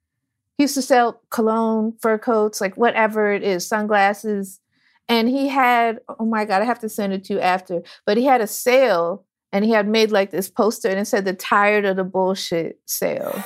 He 0.57 0.65
used 0.65 0.75
to 0.75 0.83
sell 0.83 1.23
cologne, 1.31 1.95
fur 2.01 2.19
coats, 2.19 2.61
like 2.61 2.77
whatever 2.77 3.33
it 3.33 3.43
is, 3.43 3.67
sunglasses. 3.67 4.61
And 5.09 5.29
he 5.29 5.49
had, 5.49 6.01
oh 6.19 6.27
my 6.27 6.45
God, 6.45 6.63
I 6.63 6.67
have 6.67 6.81
to 6.81 6.89
send 6.89 7.13
it 7.13 7.25
to 7.25 7.35
you 7.35 7.41
after. 7.41 7.83
But 8.07 8.17
he 8.17 8.25
had 8.25 8.41
a 8.41 8.47
sale 8.47 9.25
and 9.53 9.65
he 9.65 9.73
had 9.73 9.89
made 9.89 10.13
like 10.13 10.31
this 10.31 10.49
poster 10.49 10.89
and 10.89 11.01
it 11.01 11.07
said 11.07 11.25
the 11.25 11.33
tired 11.33 11.85
of 11.85 11.97
the 11.97 12.05
bullshit 12.05 12.79
sale. 12.87 13.43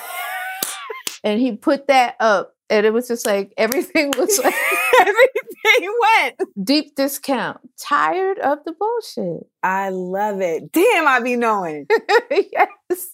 and 1.24 1.40
he 1.40 1.56
put 1.56 1.86
that 1.86 2.16
up 2.20 2.54
and 2.70 2.86
it 2.86 2.92
was 2.92 3.08
just 3.08 3.26
like 3.26 3.52
everything 3.56 4.12
was 4.18 4.38
like 4.42 4.54
everything 5.00 5.94
went. 6.00 6.40
deep 6.62 6.94
discount. 6.94 7.58
Tired 7.78 8.38
of 8.38 8.58
the 8.64 8.72
bullshit. 8.72 9.46
I 9.62 9.90
love 9.90 10.40
it. 10.40 10.72
Damn, 10.72 11.06
I 11.06 11.20
be 11.20 11.36
knowing. 11.36 11.86
yes. 12.30 13.13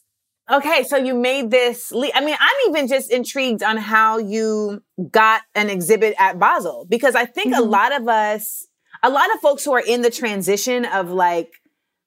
Okay, 0.51 0.83
so 0.85 0.97
you 0.97 1.15
made 1.15 1.51
this. 1.51 1.93
Le- 1.93 2.11
I 2.15 2.25
mean, 2.25 2.37
I'm 2.39 2.57
even 2.71 2.89
just 2.89 3.11
intrigued 3.11 3.63
on 3.63 3.77
how 3.77 4.19
you 4.19 4.83
got 5.11 5.43
an 5.55 5.71
exhibit 5.71 6.15
at 6.19 6.39
Basel 6.39 6.87
because 6.89 7.15
I 7.15 7.25
think 7.25 7.55
a 7.55 7.59
Mhm. 7.59 7.71
lot 7.71 7.93
of 7.93 8.09
us, 8.09 8.67
a 9.03 9.11
lot 9.11 9.33
of 9.35 9.41
folks 9.41 9.65
who 9.65 9.73
are 9.73 9.81
in 9.87 10.03
the 10.03 10.11
transition 10.11 10.85
of 10.85 11.11
like 11.11 11.53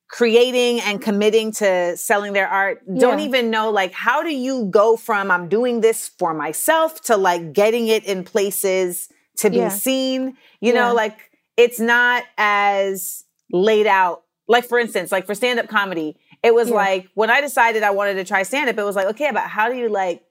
creating 0.10 0.80
and 0.82 1.02
committing 1.02 1.52
to 1.54 1.96
selling 1.98 2.34
their 2.34 2.48
art 2.48 2.82
don't 3.00 3.18
Yeah. 3.20 3.26
even 3.26 3.50
know 3.50 3.72
like 3.72 3.94
how 3.94 4.22
do 4.22 4.30
you 4.30 4.66
go 4.66 4.96
from 4.96 5.32
I'm 5.32 5.48
doing 5.50 5.82
this 5.82 6.08
for 6.20 6.36
myself 6.36 7.02
to 7.04 7.18
like 7.18 7.52
getting 7.54 7.88
it 7.88 8.04
in 8.06 8.24
places 8.24 9.10
to 9.38 9.50
be 9.50 9.58
Yeah. 9.58 9.70
seen. 9.70 10.38
You 10.62 10.74
Yeah. 10.74 10.90
know, 10.90 10.94
like 10.94 11.18
it's 11.58 11.80
not 11.80 12.24
as 12.38 13.24
laid 13.52 13.88
out. 13.88 14.24
Like 14.48 14.66
for 14.68 14.78
instance, 14.78 15.12
like 15.12 15.26
for 15.26 15.34
stand 15.34 15.60
up 15.60 15.68
comedy, 15.68 16.18
it 16.44 16.54
was 16.54 16.70
Yeah. 16.70 16.76
like 16.76 17.10
when 17.16 17.30
I 17.32 17.42
decided 17.42 17.84
I 17.84 17.92
wanted 17.92 18.16
to 18.16 18.24
try 18.24 18.44
stand 18.44 18.70
up, 18.70 18.78
it 18.78 18.84
was 18.84 18.96
like, 18.96 19.08
okay, 19.08 19.32
but 19.32 19.44
how 19.44 19.70
do 19.70 19.76
you 19.78 19.90
like 19.90 20.24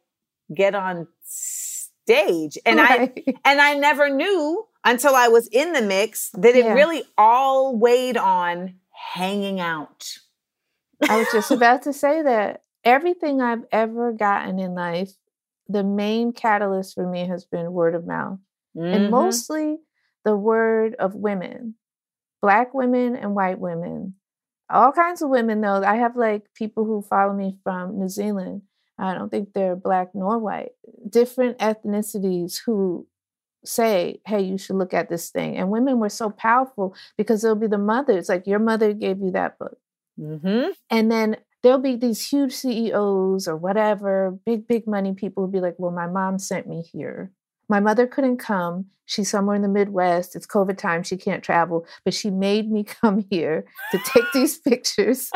get 0.55 0.75
on 0.75 1.09
stage? 1.25 2.59
And 2.67 2.81
I 2.81 3.13
and 3.45 3.61
I 3.61 3.75
never 3.75 4.09
knew 4.09 4.67
until 4.85 5.15
I 5.15 5.29
was 5.29 5.49
in 5.49 5.73
the 5.73 5.83
mix 5.83 6.31
that 6.35 6.55
it 6.57 6.65
Yeah. 6.65 6.75
really 6.75 7.05
all 7.17 7.77
weighed 7.77 8.17
on 8.17 8.75
hanging 9.15 9.61
out. 9.61 10.19
I 11.09 11.17
was 11.17 11.31
just 11.31 11.51
about 11.51 11.83
to 11.83 11.93
say 11.93 12.23
that 12.23 12.63
everything 12.85 13.41
I've 13.41 13.65
ever 13.73 14.13
gotten 14.13 14.59
in 14.59 14.75
life, 14.75 15.13
the 15.69 15.85
main 15.85 16.33
catalyst 16.33 16.95
for 16.95 17.07
me 17.09 17.27
has 17.27 17.45
been 17.45 17.73
word 17.73 17.95
of 17.95 18.07
mouth. 18.07 18.39
And 18.75 19.07
Mhm. 19.07 19.11
mostly 19.11 19.79
the 20.25 20.37
word 20.37 20.95
of 20.97 21.15
women, 21.15 21.75
black 22.41 22.73
women 22.75 23.17
and 23.17 23.35
white 23.35 23.59
women. 23.59 24.15
All 24.73 24.93
kinds 24.93 25.23
of 25.23 25.31
women, 25.31 25.61
though. 25.61 25.83
I 25.83 25.97
have 25.97 26.17
like 26.17 26.47
people 26.55 26.85
who 26.85 27.03
follow 27.03 27.35
me 27.35 27.59
from 27.63 27.99
New 27.99 28.09
Zealand. 28.09 28.63
I 28.99 29.15
don't 29.15 29.31
think 29.31 29.53
they're 29.53 29.77
black 29.77 30.15
nor 30.15 30.39
white. 30.39 30.73
Different 31.09 31.59
ethnicities 31.59 32.61
who 32.65 33.07
say, 33.65 34.21
hey, 34.27 34.43
you 34.43 34.59
should 34.59 34.77
look 34.77 34.95
at 34.95 35.09
this 35.09 35.31
thing. 35.31 35.57
And 35.57 35.71
women 35.71 35.99
were 35.99 36.09
so 36.09 36.31
powerful 36.31 36.95
because 37.17 37.45
it'll 37.45 37.57
be 37.57 37.67
the 37.69 37.79
mothers, 37.79 38.29
like 38.29 38.47
your 38.47 38.59
mother 38.59 38.93
gave 38.93 39.21
you 39.21 39.31
that 39.33 39.59
book. 39.59 39.79
Mhm. 40.19 40.73
And 40.91 41.11
then 41.11 41.37
there'll 41.63 41.79
be 41.79 41.97
these 41.97 42.29
huge 42.29 42.53
CEOs 42.55 43.47
or 43.49 43.57
whatever, 43.57 44.39
big, 44.45 44.67
big 44.67 44.87
money 44.87 45.15
people 45.15 45.45
will 45.45 45.51
be 45.51 45.61
like, 45.61 45.77
well, 45.79 45.93
my 45.93 46.07
mom 46.07 46.39
sent 46.39 46.67
me 46.67 46.83
here. 46.83 47.31
My 47.69 47.81
mother 47.81 48.07
couldn't 48.07 48.39
come. 48.39 48.87
She's 49.07 49.31
somewhere 49.31 49.57
in 49.57 49.63
the 49.63 49.69
Midwest. 49.69 50.37
It's 50.37 50.47
COVID 50.47 50.79
time. 50.79 51.03
She 51.03 51.17
can't 51.17 51.43
travel, 51.43 51.87
but 52.05 52.15
she 52.15 52.31
made 52.31 52.71
me 52.71 52.85
come 53.03 53.27
here 53.31 53.65
to 53.93 53.99
take 53.99 54.25
these 54.33 54.59
pictures. 54.59 55.31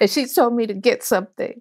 and 0.00 0.10
she 0.10 0.26
told 0.26 0.54
me 0.54 0.66
to 0.66 0.74
get 0.74 1.02
something. 1.02 1.60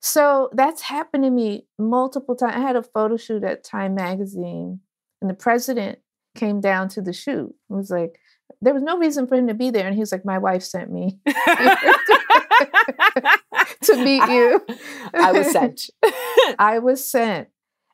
So 0.00 0.50
that's 0.52 0.82
happened 0.82 1.24
to 1.24 1.30
me 1.30 1.66
multiple 1.78 2.36
times. 2.36 2.54
I 2.54 2.60
had 2.60 2.76
a 2.76 2.82
photo 2.82 3.16
shoot 3.16 3.42
at 3.42 3.64
Time 3.64 3.94
Magazine, 3.94 4.80
and 5.20 5.28
the 5.28 5.34
president 5.34 5.98
came 6.36 6.60
down 6.60 6.88
to 6.90 7.02
the 7.02 7.12
shoot. 7.12 7.48
It 7.48 7.72
was 7.72 7.90
like, 7.90 8.20
there 8.60 8.74
was 8.74 8.82
no 8.82 8.98
reason 8.98 9.26
for 9.26 9.34
him 9.34 9.48
to 9.48 9.54
be 9.54 9.70
there. 9.70 9.86
And 9.86 9.94
he 9.94 10.00
was 10.00 10.12
like, 10.12 10.24
My 10.24 10.38
wife 10.38 10.62
sent 10.62 10.92
me 10.92 11.18
to 13.82 13.96
meet 13.96 14.22
you. 14.28 14.64
I 15.14 15.32
was 15.32 15.50
sent. 15.50 15.90
I 16.58 16.78
was 16.78 17.04
sent. 17.08 17.48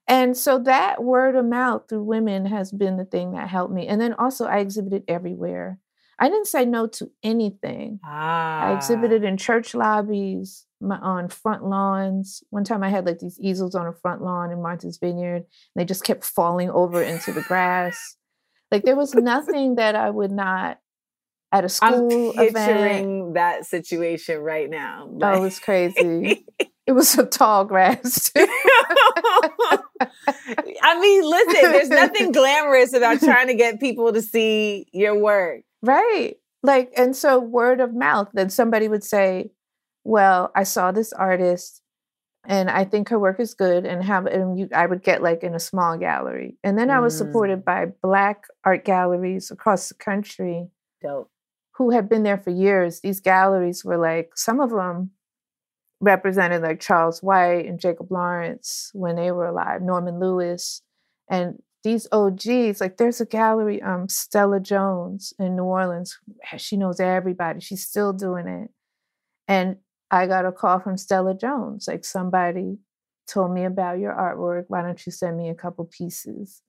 And 0.08 0.36
so 0.36 0.58
that 0.60 1.02
word 1.02 1.36
of 1.36 1.44
mouth 1.44 1.84
through 1.88 2.04
women 2.04 2.46
has 2.46 2.72
been 2.72 2.96
the 2.96 3.04
thing 3.04 3.32
that 3.32 3.48
helped 3.48 3.72
me. 3.72 3.86
And 3.86 4.00
then 4.00 4.14
also, 4.14 4.46
I 4.46 4.58
exhibited 4.58 5.04
everywhere. 5.08 5.78
I 6.18 6.28
didn't 6.28 6.46
say 6.46 6.64
no 6.64 6.86
to 6.86 7.10
anything. 7.22 8.00
ah. 8.04 8.68
I 8.68 8.76
exhibited 8.76 9.24
in 9.24 9.36
church 9.36 9.74
lobbies, 9.74 10.66
my, 10.80 10.96
on 10.98 11.28
front 11.28 11.64
lawns. 11.64 12.42
One 12.50 12.64
time 12.64 12.82
I 12.82 12.90
had 12.90 13.06
like 13.06 13.18
these 13.18 13.40
easels 13.40 13.74
on 13.74 13.86
a 13.86 13.92
front 13.92 14.22
lawn 14.22 14.50
in 14.50 14.62
Martha's 14.62 14.98
Vineyard, 14.98 15.36
and 15.36 15.46
they 15.74 15.84
just 15.84 16.04
kept 16.04 16.24
falling 16.24 16.70
over 16.70 17.02
into 17.02 17.32
the 17.32 17.42
grass. 17.42 18.16
Like 18.70 18.84
there 18.84 18.96
was 18.96 19.14
nothing 19.14 19.76
that 19.76 19.94
I 19.94 20.10
would 20.10 20.30
not 20.30 20.78
at 21.50 21.64
a 21.64 21.84
I'm 21.84 21.94
school 21.94 22.32
event. 22.38 23.34
that 23.34 23.66
situation 23.66 24.38
right 24.38 24.68
now. 24.68 25.10
Oh, 25.20 25.36
it 25.36 25.40
was 25.40 25.58
crazy. 25.58 26.46
It 26.86 26.92
was 26.92 27.16
a 27.18 27.24
tall 27.26 27.64
grass. 27.64 28.30
too. 28.30 28.46
I 30.82 31.00
mean, 31.00 31.22
listen, 31.28 31.72
there's 31.72 31.88
nothing 31.88 32.32
glamorous 32.32 32.92
about 32.92 33.20
trying 33.20 33.46
to 33.48 33.54
get 33.54 33.80
people 33.80 34.12
to 34.12 34.22
see 34.22 34.86
your 34.92 35.18
work. 35.18 35.62
Right. 35.82 36.34
Like, 36.62 36.92
and 36.96 37.14
so 37.16 37.38
word 37.38 37.80
of 37.80 37.94
mouth, 37.94 38.28
then 38.34 38.50
somebody 38.50 38.88
would 38.88 39.04
say, 39.04 39.50
Well, 40.04 40.50
I 40.54 40.62
saw 40.64 40.92
this 40.92 41.12
artist 41.12 41.82
and 42.46 42.68
I 42.70 42.84
think 42.84 43.08
her 43.10 43.18
work 43.18 43.38
is 43.40 43.54
good 43.54 43.84
and 43.86 44.02
have 44.02 44.26
and 44.26 44.58
you 44.58 44.68
I 44.74 44.86
would 44.86 45.02
get 45.02 45.22
like 45.22 45.42
in 45.42 45.54
a 45.54 45.60
small 45.60 45.96
gallery. 45.96 46.56
And 46.64 46.76
then 46.78 46.90
I 46.90 47.00
was 47.00 47.14
Mm. 47.14 47.18
supported 47.18 47.64
by 47.64 47.86
black 48.02 48.44
art 48.64 48.84
galleries 48.84 49.50
across 49.50 49.88
the 49.88 49.94
country 49.94 50.68
Dope. 51.02 51.30
who 51.76 51.90
had 51.90 52.08
been 52.08 52.22
there 52.24 52.38
for 52.38 52.50
years. 52.50 53.00
These 53.00 53.20
galleries 53.20 53.84
were 53.84 53.98
like 53.98 54.32
some 54.36 54.60
of 54.60 54.70
them 54.70 55.10
represented 56.02 56.62
like 56.62 56.80
Charles 56.80 57.22
White 57.22 57.64
and 57.64 57.80
Jacob 57.80 58.10
Lawrence 58.10 58.90
when 58.92 59.16
they 59.16 59.30
were 59.30 59.46
alive, 59.46 59.80
Norman 59.80 60.18
Lewis. 60.18 60.82
And 61.30 61.62
these 61.84 62.08
OGs, 62.12 62.80
like 62.80 62.96
there's 62.96 63.20
a 63.20 63.26
gallery, 63.26 63.80
um, 63.80 64.08
Stella 64.08 64.60
Jones 64.60 65.32
in 65.38 65.56
New 65.56 65.64
Orleans. 65.64 66.18
She 66.58 66.76
knows 66.76 67.00
everybody. 67.00 67.60
She's 67.60 67.86
still 67.86 68.12
doing 68.12 68.48
it. 68.48 68.70
And 69.46 69.76
I 70.10 70.26
got 70.26 70.44
a 70.44 70.52
call 70.52 70.80
from 70.80 70.96
Stella 70.96 71.34
Jones, 71.34 71.86
like 71.88 72.04
somebody 72.04 72.78
told 73.26 73.52
me 73.52 73.64
about 73.64 73.98
your 73.98 74.12
artwork. 74.12 74.64
Why 74.68 74.82
don't 74.82 75.04
you 75.06 75.12
send 75.12 75.38
me 75.38 75.48
a 75.48 75.54
couple 75.54 75.84
pieces? 75.84 76.62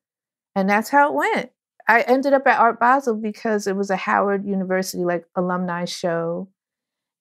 And 0.56 0.70
that's 0.70 0.90
how 0.90 1.10
it 1.10 1.16
went. 1.16 1.52
I 1.88 2.02
ended 2.02 2.34
up 2.34 2.46
at 2.48 2.60
Art 2.60 2.80
Basel 2.80 3.16
because 3.16 3.66
it 3.68 3.76
was 3.76 3.90
a 3.90 3.96
Howard 3.96 4.46
University 4.46 5.04
like 5.04 5.26
alumni 5.36 5.86
show. 5.86 6.50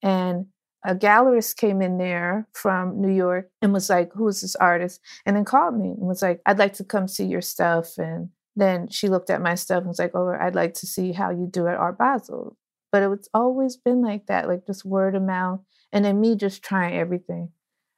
And 0.03 0.47
a 0.85 0.95
gallerist 0.95 1.57
came 1.57 1.81
in 1.81 1.99
there 1.99 2.49
from 2.53 3.01
New 3.01 3.13
York 3.13 3.51
and 3.61 3.73
was 3.73 3.89
like, 3.89 4.13
Who 4.15 4.29
is 4.29 4.41
this 4.41 4.57
artist? 4.57 5.01
And 5.25 5.37
then 5.37 5.45
called 5.45 5.79
me 5.79 5.91
and 5.91 6.09
was 6.09 6.23
like, 6.23 6.41
I'd 6.47 6.59
like 6.59 6.75
to 6.75 6.85
come 6.85 7.09
see 7.09 7.25
your 7.25 7.41
stuff. 7.41 7.99
And 7.99 8.31
then 8.57 8.89
she 8.89 9.09
looked 9.09 9.31
at 9.31 9.43
my 9.43 9.55
stuff 9.55 9.79
and 9.79 9.89
was 9.89 9.99
like, 9.99 10.15
Oh, 10.15 10.29
I'd 10.29 10.55
like 10.55 10.75
to 10.75 10.87
see 10.87 11.13
how 11.13 11.31
you 11.31 11.49
do 11.51 11.67
at 11.69 11.77
Art 11.77 11.99
Basel. 11.99 12.57
But 12.91 13.03
it's 13.13 13.29
always 13.33 13.77
been 13.77 14.03
like 14.03 14.27
that, 14.27 14.49
like 14.49 14.67
just 14.67 14.85
word 14.85 15.15
of 15.15 15.23
mouth. 15.23 15.61
And 15.93 16.05
then 16.05 16.21
me 16.21 16.37
just 16.37 16.63
trying 16.63 16.99
everything. 16.99 17.51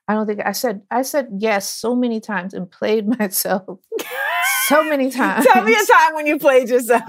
I 0.07 0.14
don't 0.14 0.27
think 0.27 0.40
I 0.44 0.53
said 0.53 0.83
I 0.90 1.03
said 1.03 1.29
yes 1.38 1.68
so 1.68 1.94
many 1.97 2.20
times 2.20 2.53
and 2.53 2.70
played 2.70 3.07
myself 3.18 3.81
so 4.66 4.85
many 4.85 5.11
times. 5.11 5.47
Tell 5.53 5.64
me 5.64 5.75
a 5.75 5.85
time 5.85 6.14
when 6.14 6.27
you 6.27 6.38
played 6.38 6.68
yourself. 6.68 7.03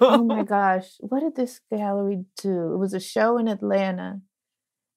oh 0.00 0.22
my 0.24 0.42
gosh, 0.42 0.86
what 1.00 1.20
did 1.20 1.36
this 1.36 1.60
gallery 1.70 2.24
do? 2.40 2.74
It 2.74 2.78
was 2.78 2.94
a 2.94 3.00
show 3.00 3.38
in 3.38 3.48
Atlanta, 3.48 4.20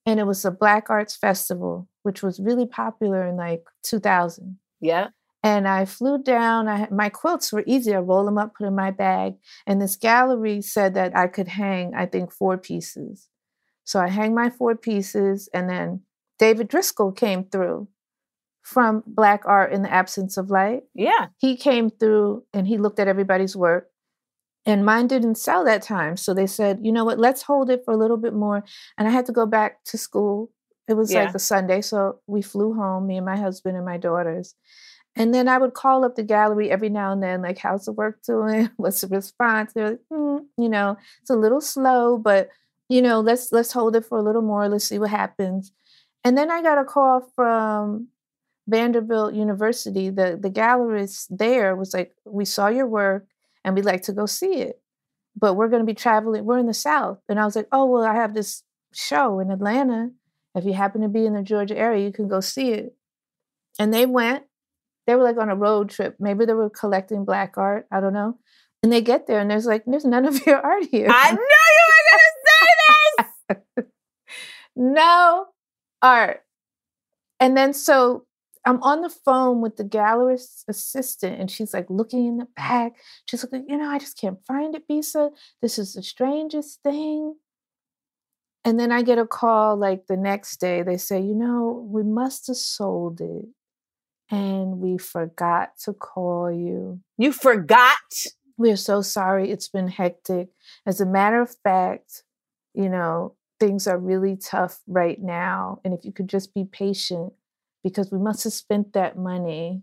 and 0.07 0.21
it 0.21 0.25
was 0.25 0.45
a 0.45 0.51
Black 0.51 0.89
Arts 0.89 1.15
Festival, 1.15 1.87
which 2.03 2.23
was 2.23 2.39
really 2.39 2.65
popular 2.65 3.27
in 3.27 3.35
like 3.35 3.65
2000. 3.83 4.57
Yeah. 4.79 5.09
And 5.43 5.67
I 5.67 5.85
flew 5.85 6.23
down. 6.23 6.67
I 6.67 6.87
my 6.89 7.09
quilts 7.09 7.51
were 7.51 7.63
easy. 7.67 7.93
I 7.93 7.99
roll 7.99 8.25
them 8.25 8.37
up, 8.37 8.55
put 8.55 8.65
in 8.65 8.75
my 8.75 8.89
bag, 8.89 9.35
and 9.67 9.81
this 9.81 9.95
gallery 9.95 10.61
said 10.61 10.93
that 10.95 11.15
I 11.15 11.27
could 11.27 11.47
hang, 11.47 11.93
I 11.93 12.05
think, 12.05 12.31
four 12.31 12.57
pieces. 12.57 13.27
So 13.83 13.99
I 13.99 14.07
hang 14.07 14.33
my 14.33 14.49
four 14.49 14.75
pieces, 14.75 15.47
and 15.53 15.69
then 15.69 16.01
David 16.39 16.69
Driskell 16.69 17.15
came 17.15 17.43
through 17.43 17.87
from 18.63 19.03
Black 19.05 19.43
Art 19.45 19.71
in 19.71 19.83
the 19.83 19.91
Absence 19.91 20.37
of 20.37 20.49
Light. 20.49 20.83
Yeah. 20.93 21.27
He 21.37 21.55
came 21.55 21.89
through 21.89 22.43
and 22.53 22.67
he 22.67 22.77
looked 22.77 22.99
at 22.99 23.07
everybody's 23.07 23.55
work. 23.55 23.89
And 24.67 24.85
mine 24.85 25.07
didn't 25.07 25.35
sell 25.35 25.65
that 25.65 25.81
time. 25.81 26.17
So 26.17 26.33
they 26.33 26.47
said, 26.47 26.81
you 26.83 26.91
know 26.91 27.05
what, 27.05 27.19
let's 27.19 27.41
hold 27.41 27.71
it 27.71 27.83
for 27.85 27.93
a 27.93 27.97
little 27.97 28.17
bit 28.17 28.33
more. 28.33 28.63
And 28.97 29.07
I 29.07 29.11
had 29.11 29.25
to 29.27 29.31
go 29.31 29.47
back 29.47 29.83
to 29.85 29.97
school. 29.97 30.51
It 30.87 30.95
was 30.95 31.11
Yeah. 31.11 31.25
like 31.25 31.35
a 31.35 31.39
Sunday. 31.39 31.81
So 31.81 32.19
we 32.27 32.41
flew 32.43 32.73
home, 32.73 33.07
me 33.07 33.17
and 33.17 33.25
my 33.25 33.37
husband 33.37 33.77
and 33.77 33.85
my 33.85 33.97
daughters. 33.97 34.55
And 35.15 35.33
then 35.33 35.47
I 35.47 35.57
would 35.57 35.73
call 35.73 36.05
up 36.05 36.15
the 36.15 36.23
gallery 36.23 36.69
every 36.69 36.89
now 36.89 37.11
and 37.11 37.23
then, 37.23 37.41
like, 37.41 37.57
how's 37.57 37.85
the 37.85 37.93
work 37.93 38.21
doing? 38.23 38.69
What's 38.77 39.01
the 39.01 39.07
response? 39.07 39.73
They're 39.73 39.91
like, 39.91 40.01
"Hmm, 40.11 40.37
you 40.57 40.69
know, 40.69 40.97
it's 41.21 41.31
a 41.31 41.35
little 41.35 41.61
slow, 41.61 42.17
but 42.17 42.49
you 42.89 43.01
know, 43.01 43.19
let's 43.21 43.51
let's 43.51 43.71
hold 43.73 43.95
it 43.97 44.05
for 44.05 44.17
a 44.17 44.21
little 44.23 44.41
more. 44.43 44.69
Let's 44.69 44.85
see 44.85 44.99
what 44.99 45.09
happens. 45.09 45.71
And 46.23 46.37
then 46.37 46.51
I 46.51 46.61
got 46.61 46.77
a 46.77 46.85
call 46.85 47.21
from 47.35 48.09
Vanderbilt 48.67 49.33
University. 49.33 50.09
The 50.09 50.37
the 50.41 50.49
gallerist 50.51 51.27
there 51.29 51.75
was 51.75 51.93
like, 51.93 52.13
we 52.25 52.45
saw 52.45 52.67
your 52.67 52.87
work 52.87 53.27
and 53.67 53.75
we'd 53.75 53.83
like 53.83 54.01
to 54.03 54.13
go 54.13 54.25
see 54.25 54.61
it. 54.61 54.81
But 55.35 55.55
we're 55.55 55.67
gonna 55.67 55.83
be 55.83 55.93
traveling, 55.93 56.45
we're 56.45 56.57
in 56.57 56.67
the 56.67 56.73
South. 56.73 57.19
And 57.27 57.37
I 57.37 57.43
was 57.43 57.55
like, 57.55 57.67
oh 57.73 57.85
well, 57.85 58.03
I 58.03 58.15
have 58.15 58.33
this 58.33 58.63
show 58.93 59.39
in 59.39 59.51
Atlanta. 59.51 60.11
If 60.55 60.63
you 60.63 60.73
happen 60.73 61.01
to 61.01 61.09
be 61.09 61.25
in 61.25 61.33
the 61.33 61.43
Georgia 61.43 61.77
area, 61.77 62.05
you 62.05 62.13
can 62.13 62.29
go 62.29 62.39
see 62.39 62.71
it. 62.71 62.95
And 63.77 63.93
they 63.93 64.05
went. 64.05 64.45
They 65.05 65.15
were 65.15 65.23
like 65.23 65.37
on 65.37 65.49
a 65.49 65.55
road 65.55 65.89
trip. 65.89 66.15
Maybe 66.17 66.45
they 66.45 66.53
were 66.53 66.69
collecting 66.69 67.25
black 67.25 67.57
art. 67.57 67.87
I 67.91 67.99
don't 67.99 68.13
know. 68.13 68.39
And 68.81 68.91
they 68.91 69.01
get 69.01 69.27
there 69.27 69.39
and 69.39 69.51
there's 69.51 69.65
like, 69.65 69.83
there's 69.85 70.05
none 70.05 70.25
of 70.25 70.39
your 70.47 70.59
art 70.59 70.85
here. 70.89 71.07
I 71.09 71.31
knew 71.31 71.37
you 71.37 71.85
were 71.89 72.07
going 72.09 72.23
to 72.23 73.59
say 73.59 73.75
this. 73.75 73.85
no 74.77 75.45
art. 76.01 76.41
And 77.41 77.57
then 77.57 77.73
so 77.73 78.26
I'm 78.67 78.83
on 78.83 79.01
the 79.01 79.09
phone 79.09 79.61
with 79.61 79.77
the 79.77 79.85
gallerist's 79.85 80.65
assistant, 80.67 81.39
and 81.39 81.49
she's 81.49 81.73
like 81.73 81.89
looking 81.89 82.27
in 82.27 82.35
the 82.35 82.47
back. 82.57 82.97
She's 83.25 83.45
like, 83.49 83.63
you 83.65 83.77
know, 83.77 83.89
I 83.89 83.97
just 83.97 84.19
can't 84.19 84.45
find 84.45 84.75
it, 84.75 84.89
Bisa. 84.89 85.31
This 85.61 85.79
is 85.79 85.93
the 85.93 86.03
strangest 86.03 86.83
thing. 86.83 87.35
And 88.65 88.77
then 88.77 88.91
I 88.91 89.03
get 89.03 89.19
a 89.19 89.25
call 89.25 89.77
like 89.77 90.07
the 90.07 90.17
next 90.17 90.57
day. 90.57 90.81
They 90.81 90.97
say, 90.97 91.21
you 91.21 91.33
know, 91.33 91.87
we 91.89 92.03
must 92.03 92.47
have 92.47 92.57
sold 92.57 93.21
it. 93.21 93.45
And 94.29 94.79
we 94.79 94.97
forgot 94.97 95.77
to 95.85 95.93
call 95.93 96.51
you. 96.51 96.99
You 97.17 97.31
forgot. 97.31 97.95
We're 98.57 98.75
so 98.75 99.01
sorry. 99.01 99.49
It's 99.49 99.69
been 99.69 99.87
hectic. 99.87 100.49
As 100.85 100.99
a 100.99 101.05
matter 101.05 101.41
of 101.41 101.55
fact, 101.63 102.23
you 102.73 102.89
know, 102.89 103.35
things 103.61 103.87
are 103.87 103.97
really 103.97 104.35
tough 104.35 104.81
right 104.87 105.21
now. 105.21 105.79
And 105.85 105.93
if 105.93 106.03
you 106.03 106.11
could 106.11 106.27
just 106.27 106.53
be 106.53 106.65
patient, 106.65 107.31
because 107.83 108.11
we 108.11 108.19
must 108.19 108.43
have 108.43 108.53
spent 108.53 108.93
that 108.93 109.17
money 109.17 109.81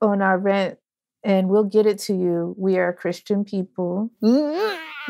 on 0.00 0.22
our 0.22 0.38
rent 0.38 0.78
and 1.22 1.48
we'll 1.48 1.64
get 1.64 1.86
it 1.86 1.98
to 1.98 2.14
you. 2.14 2.54
We 2.56 2.78
are 2.78 2.92
Christian 2.92 3.44
people. 3.44 4.10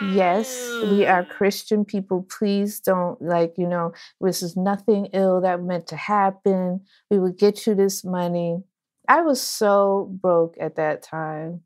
Yes, 0.03 0.49
we 0.83 1.07
are 1.07 1.25
Christian 1.31 1.85
people. 1.85 2.27
Please 2.29 2.81
don't, 2.81 3.21
like, 3.23 3.55
you 3.57 3.69
know, 3.69 3.93
this 4.21 4.43
is 4.43 4.57
nothing 4.57 5.07
ill 5.13 5.41
that 5.43 5.63
meant 5.63 5.87
to 5.89 5.97
happen. 5.97 6.81
We 7.11 7.19
will 7.19 7.33
get 7.33 7.67
you 7.67 7.75
this 7.75 8.05
money. 8.05 8.63
I 9.09 9.23
was 9.23 9.41
so 9.41 10.09
broke 10.21 10.57
at 10.61 10.77
that 10.77 11.03
time. 11.03 11.63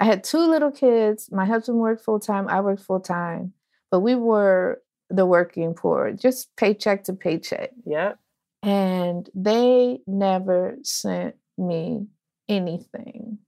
I 0.00 0.04
had 0.04 0.24
two 0.24 0.38
little 0.38 0.70
kids. 0.70 1.28
My 1.30 1.44
husband 1.44 1.78
worked 1.78 2.04
full 2.04 2.20
time. 2.20 2.48
I 2.48 2.60
worked 2.60 2.82
full 2.82 3.00
time, 3.00 3.52
but 3.90 4.00
we 4.00 4.14
were 4.14 4.82
the 5.10 5.26
working 5.26 5.74
poor, 5.74 6.12
just 6.12 6.54
paycheck 6.56 7.04
to 7.04 7.12
paycheck. 7.12 7.70
Yep. 7.84 8.18
And 8.62 9.28
they 9.34 9.98
never 10.06 10.76
sent 10.82 11.34
me 11.58 12.06
anything, 12.48 13.38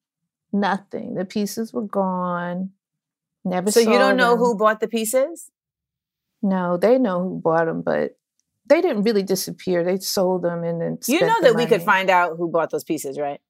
nothing. 0.53 1.15
The 1.15 1.25
pieces 1.25 1.73
were 1.73 1.87
gone. 1.87 2.71
Never. 3.45 3.71
So 3.71 3.81
you 3.81 3.99
don't 3.99 4.17
know 4.17 4.31
them. 4.31 4.39
who 4.39 4.57
bought 4.57 4.81
the 4.81 4.89
pieces? 4.89 5.51
No, 6.43 6.77
they 6.77 6.99
know 6.99 7.23
who 7.23 7.41
bought 7.41 7.67
them, 7.67 7.83
but 7.83 8.17
they 8.67 8.81
didn't 8.81 9.03
really 9.03 9.23
disappear. 9.23 9.85
They 9.85 9.99
sold 9.99 10.43
them 10.43 10.65
and 10.65 10.81
then. 10.81 10.99
You 11.07 11.21
know 11.21 11.41
that 11.43 11.55
we 11.55 11.67
could 11.67 11.83
find 11.83 12.11
out 12.11 12.37
who 12.37 12.51
bought 12.51 12.71
those 12.71 12.85
pieces, 12.85 13.19
right? 13.19 13.41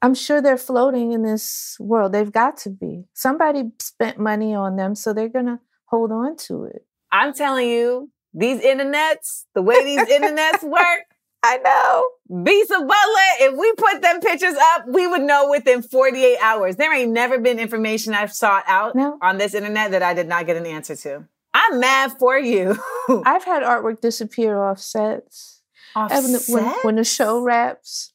I'm 0.00 0.14
sure 0.14 0.40
they're 0.40 0.56
floating 0.56 1.12
in 1.12 1.22
this 1.22 1.76
world. 1.80 2.12
They've 2.12 2.30
got 2.30 2.56
to 2.58 2.70
be. 2.70 3.04
Somebody 3.14 3.64
spent 3.80 4.18
money 4.18 4.54
on 4.54 4.76
them, 4.76 4.94
so 4.94 5.12
they're 5.12 5.28
gonna 5.28 5.60
hold 5.86 6.12
on 6.12 6.36
to 6.36 6.64
it. 6.64 6.86
I'm 7.10 7.32
telling 7.32 7.68
you, 7.68 8.10
these 8.38 8.60
internets, 8.60 9.44
the 9.54 9.62
way 9.62 9.84
these 9.84 10.06
internets 10.08 10.62
work, 10.68 11.02
I 11.42 11.58
know. 11.58 12.04
Bisa 12.30 12.68
Butler, 12.68 13.30
if 13.40 13.56
we 13.56 13.72
put 13.76 14.02
them 14.02 14.20
pictures 14.20 14.54
up, 14.74 14.84
we 14.88 15.06
would 15.06 15.22
know 15.22 15.50
within 15.50 15.82
48 15.82 16.38
hours. 16.42 16.76
There 16.76 16.92
ain't 16.94 17.12
never 17.12 17.38
been 17.38 17.58
information 17.58 18.12
I've 18.14 18.32
sought 18.32 18.64
out 18.66 18.94
No. 18.96 19.18
on 19.22 19.38
this 19.38 19.54
internet 19.54 19.92
that 19.92 20.02
I 20.02 20.14
did 20.14 20.28
not 20.28 20.46
get 20.46 20.56
an 20.56 20.66
answer 20.66 20.96
to. 20.96 21.24
I'm 21.54 21.80
mad 21.80 22.12
for 22.18 22.36
you. 22.38 22.76
I've 23.24 23.44
had 23.44 23.62
artwork 23.62 24.00
disappear 24.00 24.60
off 24.62 24.78
sets. 24.80 25.62
And 25.96 26.10
when, 26.10 26.32
the, 26.32 26.44
when, 26.48 26.64
when 26.82 26.94
the 26.96 27.04
show 27.04 27.40
wraps, 27.40 28.12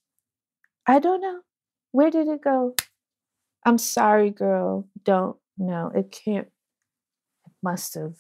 I 0.86 1.00
don't 1.00 1.22
know. 1.22 1.40
Where 1.92 2.12
did 2.12 2.28
it 2.28 2.42
go? 2.44 2.76
I'm 3.66 3.78
sorry, 3.78 4.30
girl. 4.30 4.88
Don't 5.04 5.38
know. 5.58 5.92
It 5.96 6.12
can't. 6.12 6.48
It 7.46 7.52
must 7.62 7.94
have. 7.96 8.16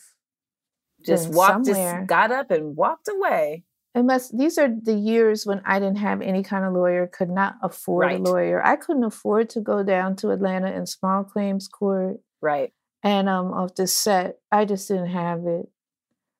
Just 1.05 1.29
walked, 1.29 1.65
somewhere. 1.65 1.99
just 1.99 2.07
got 2.07 2.31
up 2.31 2.51
and 2.51 2.75
walked 2.75 3.07
away. 3.07 3.63
It 3.95 4.03
must. 4.03 4.35
These 4.37 4.57
are 4.57 4.69
the 4.69 4.93
years 4.95 5.45
when 5.45 5.61
I 5.65 5.79
didn't 5.79 5.97
have 5.97 6.21
any 6.21 6.41
kind 6.43 6.65
of 6.65 6.73
lawyer, 6.73 7.05
could 7.07 7.29
not 7.29 7.55
afford 7.61 8.05
Right. 8.07 8.19
a 8.19 8.23
lawyer. 8.23 8.65
I 8.65 8.75
couldn't 8.75 9.03
afford 9.03 9.49
to 9.51 9.61
go 9.61 9.83
down 9.83 10.15
to 10.17 10.31
Atlanta 10.31 10.71
in 10.71 10.85
small 10.87 11.23
claims 11.23 11.67
court 11.67 12.17
Right. 12.41 12.73
and 13.03 13.29
um 13.29 13.53
off 13.53 13.75
the 13.75 13.85
set. 13.85 14.39
I 14.51 14.65
just 14.65 14.87
didn't 14.87 15.07
have 15.09 15.45
it. 15.45 15.69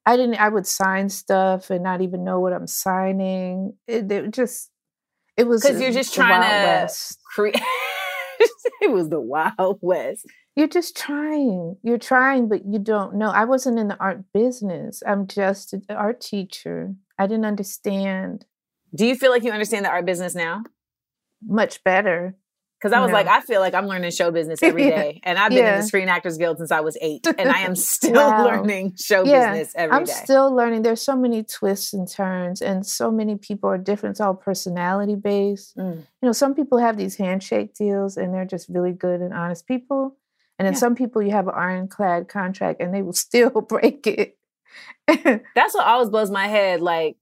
I 0.06 0.18
didn't. 0.18 0.36
I 0.36 0.50
would 0.50 0.66
sign 0.68 1.10
stuff 1.10 1.70
and 1.70 1.84
not 1.84 2.02
even 2.02 2.24
know 2.24 2.40
what 2.40 2.54
I'm 2.54 2.68
signing. 2.68 3.74
It, 3.88 4.12
it 4.12 4.32
just. 4.32 4.70
It 5.38 5.48
was 5.48 5.62
Because 5.64 5.80
you're 5.82 5.92
just 5.92 6.14
trying 6.14 6.42
to 6.42 6.94
create. 7.34 7.56
it 8.82 8.92
was 8.92 9.10
the 9.10 9.20
Wild 9.22 9.80
West. 9.82 10.26
You're 10.56 10.68
just 10.68 10.96
trying. 10.96 11.78
You're 11.84 11.98
trying, 11.98 12.48
but 12.48 12.66
you 12.66 12.78
don't 12.80 13.16
know. 13.16 13.30
I 13.32 13.46
wasn't 13.46 13.80
in 13.80 13.88
the 13.88 13.98
art 14.00 14.24
business. 14.34 15.02
I'm 15.06 15.26
just 15.28 15.74
an 15.74 15.84
art 15.90 16.22
teacher. 16.22 16.94
I 17.18 17.26
didn't 17.28 17.46
understand 17.46 18.46
Do 18.96 19.06
you 19.08 19.16
feel 19.16 19.32
like 19.32 19.44
you 19.44 19.52
understand 19.52 19.86
the 19.86 19.90
art 19.90 20.06
business 20.06 20.36
now? 20.36 20.64
much 21.46 21.84
better. 21.84 22.36
Because 22.80 22.94
I 22.94 23.00
was 23.00 23.10
No. 23.12 23.16
like, 23.18 23.28
I 23.28 23.40
feel 23.42 23.60
like 23.62 23.74
I'm 23.74 23.88
learning 23.88 24.12
show 24.12 24.30
business 24.30 24.62
every 24.62 24.84
Yeah. 24.90 25.02
day. 25.02 25.22
And 25.24 25.38
I've 25.40 25.50
been 25.52 25.66
in 25.66 25.78
the 25.78 25.84
Screen 25.84 26.10
Actors 26.10 26.38
Guild 26.38 26.58
since 26.58 26.72
I 26.72 26.82
was 26.82 26.98
eight. 27.02 27.26
And 27.38 27.50
I 27.50 27.60
am 27.62 27.76
still 27.76 28.14
Wow. 28.14 28.44
learning 28.46 28.96
show 28.98 29.24
Yeah. 29.26 29.52
business 29.52 29.74
every 29.76 29.92
day. 29.94 30.00
I'm 30.00 30.06
still 30.06 30.54
learning. 30.54 30.82
There's 30.84 31.02
so 31.02 31.16
many 31.16 31.44
twists 31.44 31.94
and 31.94 32.08
turns, 32.08 32.62
and 32.62 32.86
so 32.86 33.10
many 33.10 33.36
people 33.38 33.70
are 33.70 33.78
different. 33.78 34.14
It's 34.14 34.22
all 34.22 34.34
personality 34.36 35.16
based. 35.16 35.76
Mm. 35.78 35.98
You 35.98 36.06
know, 36.28 36.32
some 36.34 36.54
people 36.56 36.78
have 36.78 36.98
these 36.98 37.16
handshake 37.16 37.74
deals, 37.74 38.18
and 38.18 38.34
they're 38.34 38.46
just 38.46 38.68
really 38.70 38.92
good 38.92 39.22
and 39.22 39.34
honest 39.34 39.66
people. 39.68 40.18
And 40.60 40.66
then 40.68 40.74
Yeah. 40.74 40.80
some 40.80 40.96
people, 40.96 41.22
you 41.22 41.32
have 41.32 41.48
an 41.48 41.56
ironclad 41.56 42.28
contract, 42.30 42.82
and 42.82 42.94
they 42.94 43.02
will 43.02 43.14
still 43.28 43.50
break 43.50 44.06
it. 44.08 44.38
That's 45.08 45.74
what 45.74 45.86
always 45.86 46.10
blows 46.10 46.32
my 46.32 46.48
head. 46.48 46.82
Like, 46.82 47.18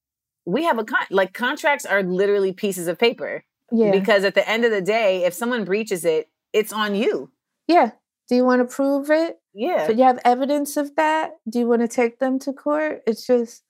we 0.45 0.63
have 0.63 0.77
a 0.79 0.83
con- 0.83 1.05
like 1.09 1.33
contracts 1.33 1.85
are 1.85 2.03
literally 2.03 2.51
pieces 2.53 2.87
of 2.87 2.97
paper 2.97 3.43
yeah, 3.71 3.91
because 3.91 4.23
at 4.23 4.33
the 4.35 4.47
end 4.49 4.65
of 4.65 4.71
the 4.71 4.81
day, 4.81 5.23
if 5.25 5.33
someone 5.33 5.65
breaches 5.65 6.03
it, 6.05 6.29
it's 6.53 6.73
on 6.73 6.95
you. 6.95 7.31
yeah. 7.67 7.91
Do 8.29 8.35
you 8.37 8.45
want 8.45 8.61
to 8.67 8.73
prove 8.75 9.09
it? 9.11 9.41
Yeah. 9.53 9.85
So 9.87 9.91
you 9.91 10.03
have 10.03 10.17
evidence 10.23 10.77
of 10.77 10.95
that? 10.95 11.31
Do 11.49 11.59
you 11.59 11.67
want 11.67 11.81
to 11.81 11.87
take 11.89 12.19
them 12.19 12.39
to 12.39 12.53
court? 12.53 13.01
It's 13.05 13.27
just, 13.27 13.61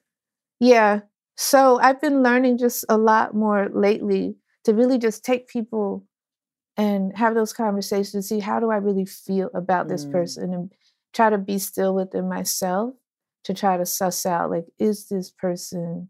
yeah. 0.60 1.00
So 1.36 1.80
I've 1.80 2.00
been 2.00 2.22
learning 2.22 2.58
just 2.58 2.84
a 2.88 2.96
lot 2.96 3.34
more 3.34 3.68
lately 3.74 4.36
to 4.62 4.72
really 4.72 4.98
just 4.98 5.24
take 5.24 5.48
people 5.48 6.04
and 6.76 7.16
have 7.16 7.34
those 7.34 7.52
conversations, 7.52 8.28
see 8.28 8.40
how 8.40 8.60
do 8.60 8.70
I 8.70 8.76
really 8.76 9.04
feel 9.04 9.50
about 9.54 9.88
this 9.88 10.04
Mm. 10.04 10.12
person 10.12 10.54
and 10.54 10.72
try 11.12 11.30
to 11.30 11.38
be 11.38 11.58
still 11.58 11.94
within 11.94 12.28
myself 12.28 12.94
to 13.44 13.52
try 13.54 13.76
to 13.76 13.84
suss 13.84 14.24
out 14.24 14.50
like, 14.50 14.66
is 14.78 15.08
this 15.08 15.30
person 15.30 16.08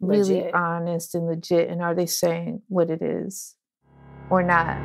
really 0.00 0.36
Legit. 0.36 0.54
honest 0.54 1.14
and 1.14 1.26
legit? 1.26 1.68
And 1.68 1.82
are 1.82 1.94
they 1.94 2.06
saying 2.06 2.62
what 2.68 2.90
it 2.90 3.02
is 3.02 3.56
or 4.30 4.42
not? 4.42 4.78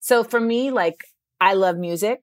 So 0.00 0.24
for 0.24 0.40
me, 0.40 0.70
like, 0.70 1.04
I 1.40 1.52
love 1.52 1.76
music. 1.76 2.20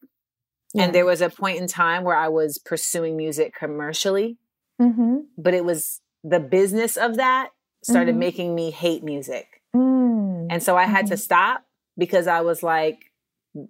Yeah. 0.74 0.86
And 0.86 0.96
there 0.96 1.06
was 1.06 1.22
a 1.22 1.30
point 1.30 1.60
in 1.60 1.68
time 1.68 2.04
where 2.04 2.18
I 2.18 2.28
was 2.30 2.58
pursuing 2.58 3.16
music 3.16 3.54
commercially, 3.54 4.38
mm-hmm. 4.82 5.18
but 5.38 5.54
it 5.54 5.64
was 5.64 6.02
the 6.28 6.40
business 6.40 6.98
of 6.98 7.18
that 7.18 7.52
started 7.84 8.16
Mhm. 8.16 8.20
making 8.20 8.56
me 8.56 8.72
hate 8.72 9.04
music. 9.04 9.62
Mm. 9.76 10.48
And 10.50 10.64
so 10.64 10.76
I 10.76 10.86
had 10.86 11.06
to 11.08 11.14
Mhm. 11.14 11.20
stop 11.20 11.64
because 11.98 12.26
I 12.28 12.42
was 12.42 12.64
like, 12.64 13.12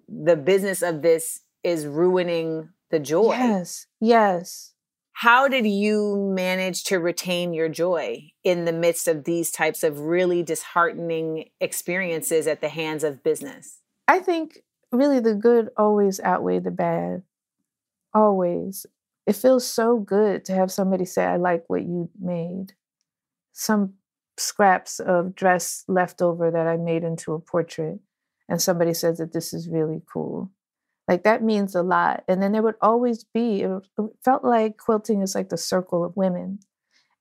the 0.07 0.37
business 0.37 0.81
of 0.81 1.01
this 1.01 1.41
is 1.63 1.85
ruining 1.85 2.69
the 2.91 2.99
joy. 2.99 3.33
Yes, 3.33 3.87
yes. 3.99 4.71
How 5.19 5.47
did 5.47 5.65
you 5.65 6.31
manage 6.33 6.83
to 6.85 6.99
retain 6.99 7.53
your 7.53 7.69
joy 7.69 8.31
in 8.43 8.65
the 8.65 8.73
midst 8.73 9.07
of 9.07 9.23
these 9.25 9.51
types 9.51 9.83
of 9.83 9.99
really 9.99 10.43
disheartening 10.43 11.49
experiences 11.59 12.47
at 12.47 12.61
the 12.61 12.69
hands 12.69 13.03
of 13.03 13.23
business? 13.23 13.81
I 14.07 14.19
think 14.19 14.63
really 14.91 15.19
the 15.19 15.35
good 15.35 15.69
always 15.77 16.19
outweigh 16.19 16.59
the 16.59 16.71
bad. 16.71 17.23
Always. 18.13 18.85
It 19.25 19.35
feels 19.35 19.67
so 19.67 19.97
good 19.99 20.45
to 20.45 20.53
have 20.53 20.71
somebody 20.71 21.05
say, 21.05 21.25
I 21.25 21.37
like 21.37 21.63
what 21.67 21.81
you 21.83 22.09
made. 22.19 22.73
Some 23.53 23.93
scraps 24.37 24.99
of 24.99 25.35
dress 25.35 25.83
left 25.87 26.21
over 26.21 26.51
that 26.51 26.67
I 26.67 26.77
made 26.77 27.03
into 27.03 27.33
a 27.33 27.39
portrait, 27.39 27.99
and 28.49 28.61
somebody 28.61 28.93
says 28.93 29.17
that 29.17 29.33
this 29.33 29.53
is 29.53 29.69
really 29.69 30.01
cool. 30.11 30.51
Like 31.07 31.23
that 31.23 31.43
means 31.43 31.75
a 31.75 31.83
lot. 31.83 32.23
And 32.27 32.41
then 32.41 32.51
there 32.51 32.63
would 32.63 32.75
always 32.81 33.23
be, 33.23 33.61
it 33.61 33.71
felt 34.23 34.43
like 34.43 34.77
quilting 34.77 35.21
is 35.21 35.35
like 35.35 35.49
the 35.49 35.57
circle 35.57 36.03
of 36.03 36.17
women. 36.17 36.59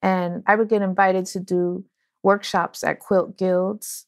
And 0.03 0.43
I 0.47 0.57
would 0.57 0.69
get 0.69 0.83
invited 0.83 1.27
to 1.27 1.40
do 1.40 1.85
workshops 2.23 2.83
at 2.85 3.01
quilt 3.01 3.38
guilds 3.38 4.07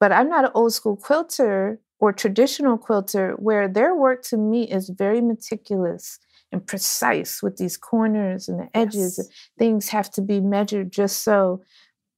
but 0.00 0.12
I'm 0.12 0.28
not 0.28 0.44
an 0.44 0.50
old 0.54 0.72
school 0.72 0.96
quilter 0.96 1.80
or 2.00 2.12
traditional 2.12 2.78
quilter 2.78 3.32
where 3.32 3.68
their 3.68 3.94
work 3.94 4.22
to 4.24 4.36
me 4.36 4.64
is 4.70 4.90
very 4.90 5.20
meticulous 5.20 6.18
and 6.52 6.66
precise 6.66 7.42
with 7.42 7.56
these 7.56 7.76
corners 7.76 8.48
and 8.48 8.60
the 8.60 8.68
edges. 8.74 9.18
Yes. 9.18 9.50
Things 9.58 9.88
have 9.88 10.10
to 10.12 10.22
be 10.22 10.40
measured 10.40 10.90
just 10.90 11.22
so. 11.22 11.62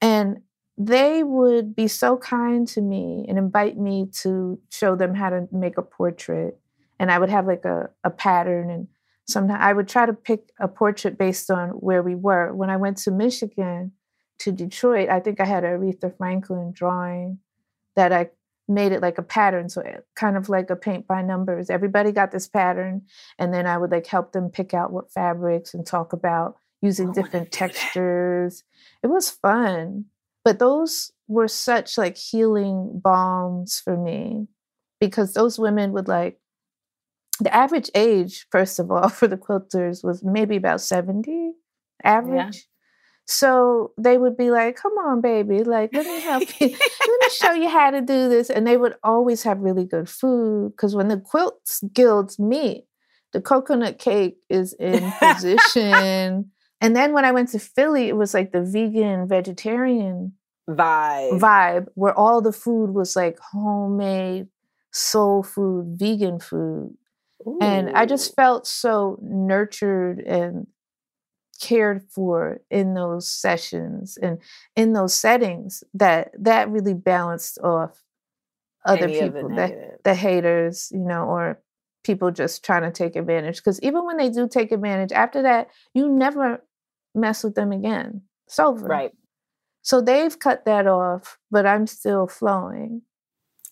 And 0.00 0.42
they 0.78 1.22
would 1.22 1.74
be 1.74 1.88
so 1.88 2.16
kind 2.16 2.66
to 2.68 2.80
me 2.80 3.26
and 3.28 3.36
invite 3.38 3.76
me 3.76 4.06
to 4.22 4.58
show 4.70 4.96
them 4.96 5.14
how 5.14 5.30
to 5.30 5.48
make 5.52 5.76
a 5.76 5.82
portrait. 5.82 6.58
And 6.98 7.10
I 7.10 7.18
would 7.18 7.30
have 7.30 7.46
like 7.46 7.64
a, 7.64 7.90
a 8.04 8.10
pattern 8.10 8.70
and 8.70 8.88
sometimes 9.26 9.60
I 9.62 9.72
would 9.72 9.88
try 9.88 10.06
to 10.06 10.12
pick 10.12 10.50
a 10.58 10.68
portrait 10.68 11.18
based 11.18 11.50
on 11.50 11.70
where 11.70 12.02
we 12.02 12.14
were. 12.14 12.54
When 12.54 12.70
I 12.70 12.76
went 12.76 12.98
to 12.98 13.10
Michigan, 13.10 13.92
to 14.40 14.52
Detroit, 14.52 15.08
I 15.10 15.20
think 15.20 15.38
I 15.38 15.44
had 15.44 15.64
Aretha 15.64 16.16
Franklin 16.16 16.72
drawing 16.72 17.38
that 17.94 18.12
I 18.12 18.30
made 18.70 18.92
it 18.92 19.02
like 19.02 19.18
a 19.18 19.22
pattern. 19.22 19.68
So 19.68 19.80
it- 19.82 20.06
kind 20.16 20.36
of 20.36 20.48
like 20.48 20.70
a 20.70 20.76
paint 20.76 21.06
by 21.06 21.22
numbers. 21.22 21.68
Everybody 21.70 22.12
got 22.12 22.30
this 22.30 22.48
pattern. 22.48 23.02
And 23.38 23.52
then 23.52 23.66
I 23.66 23.76
would 23.76 23.90
like 23.90 24.06
help 24.06 24.32
them 24.32 24.48
pick 24.48 24.72
out 24.72 24.92
what 24.92 25.12
fabrics 25.12 25.74
and 25.74 25.86
talk 25.86 26.12
about 26.12 26.56
using 26.80 27.12
different 27.12 27.50
do 27.50 27.58
that. 27.58 27.72
textures. 27.72 28.64
It 29.02 29.08
was 29.08 29.30
fun. 29.30 30.06
But 30.44 30.58
those 30.58 31.12
were 31.28 31.48
such 31.48 31.98
like 31.98 32.16
healing 32.16 33.00
balms 33.02 33.78
for 33.78 33.96
me 33.96 34.46
because 35.00 35.34
those 35.34 35.58
women 35.58 35.92
would 35.92 36.08
like 36.08 36.38
the 37.40 37.54
average 37.54 37.90
age, 37.94 38.46
first 38.50 38.78
of 38.78 38.90
all, 38.90 39.08
for 39.18 39.26
the 39.28 39.36
quilters 39.36 40.04
was 40.04 40.22
maybe 40.24 40.56
about 40.56 40.80
70 40.80 41.52
average. 42.04 42.66
So 43.30 43.92
they 43.96 44.18
would 44.18 44.36
be 44.36 44.50
like, 44.50 44.74
come 44.74 44.94
on, 44.94 45.20
baby, 45.20 45.62
like, 45.62 45.90
let 45.92 46.04
me 46.04 46.20
help 46.20 46.42
you. 46.60 46.66
let 46.68 47.20
me 47.20 47.28
show 47.30 47.52
you 47.52 47.68
how 47.68 47.92
to 47.92 48.00
do 48.00 48.28
this. 48.28 48.50
And 48.50 48.66
they 48.66 48.76
would 48.76 48.96
always 49.04 49.44
have 49.44 49.60
really 49.60 49.84
good 49.84 50.08
food 50.08 50.72
because 50.72 50.96
when 50.96 51.06
the 51.06 51.20
quilts 51.20 51.80
guilds 51.94 52.40
meet, 52.40 52.86
the 53.32 53.40
coconut 53.40 54.00
cake 54.00 54.38
is 54.48 54.72
in 54.72 55.12
position. 55.20 56.50
and 56.80 56.96
then 56.96 57.12
when 57.12 57.24
I 57.24 57.30
went 57.30 57.50
to 57.50 57.60
Philly, 57.60 58.08
it 58.08 58.16
was 58.16 58.34
like 58.34 58.50
the 58.50 58.64
vegan, 58.64 59.28
vegetarian 59.28 60.32
Vibe. 60.68 61.38
vibe 61.38 61.86
where 61.94 62.18
all 62.18 62.40
the 62.42 62.52
food 62.52 62.90
was 62.90 63.14
like 63.14 63.38
homemade, 63.52 64.48
soul 64.90 65.44
food, 65.44 65.96
vegan 65.96 66.40
food. 66.40 66.96
And 67.60 67.90
I 67.90 68.06
just 68.06 68.34
felt 68.34 68.66
so 68.66 69.20
nurtured 69.22 70.18
and 70.18 70.66
cared 71.60 72.02
for 72.10 72.60
in 72.70 72.94
those 72.94 73.28
sessions 73.28 74.18
and 74.22 74.38
in 74.76 74.92
those 74.92 75.14
settings 75.14 75.84
that 75.94 76.32
that 76.38 76.70
really 76.70 76.94
balanced 76.94 77.58
off 77.58 78.02
other 78.84 79.04
Any 79.04 79.18
of 79.20 79.34
the 79.34 79.40
people, 79.40 79.56
the, 79.56 79.98
the 80.04 80.14
haters, 80.14 80.90
you 80.92 81.00
know, 81.00 81.24
or 81.24 81.60
people 82.02 82.30
just 82.30 82.64
trying 82.64 82.82
to 82.82 82.90
take 82.90 83.16
advantage. 83.16 83.56
Because 83.56 83.80
even 83.82 84.06
when 84.06 84.16
they 84.16 84.30
do 84.30 84.48
take 84.48 84.72
advantage, 84.72 85.12
after 85.12 85.42
that, 85.42 85.68
you 85.92 86.08
never 86.08 86.64
mess 87.14 87.44
with 87.44 87.54
them 87.54 87.72
again. 87.72 88.22
It's 88.46 88.58
over. 88.58 88.86
Right. 88.86 89.12
So 89.82 90.00
they've 90.00 90.38
cut 90.38 90.64
that 90.64 90.86
off, 90.86 91.38
but 91.50 91.66
I'm 91.66 91.86
still 91.86 92.26
flowing. 92.26 93.02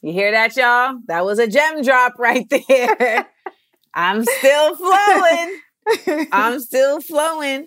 You 0.00 0.12
hear 0.12 0.30
that, 0.30 0.56
y'all? 0.56 0.98
That 1.06 1.24
was 1.24 1.38
a 1.38 1.46
gem 1.46 1.82
drop 1.82 2.14
right 2.18 2.48
there. 2.50 3.26
I'm 3.94 4.24
still 4.24 4.76
flowing. 4.76 6.28
I'm 6.32 6.60
still 6.60 7.00
flowing. 7.00 7.66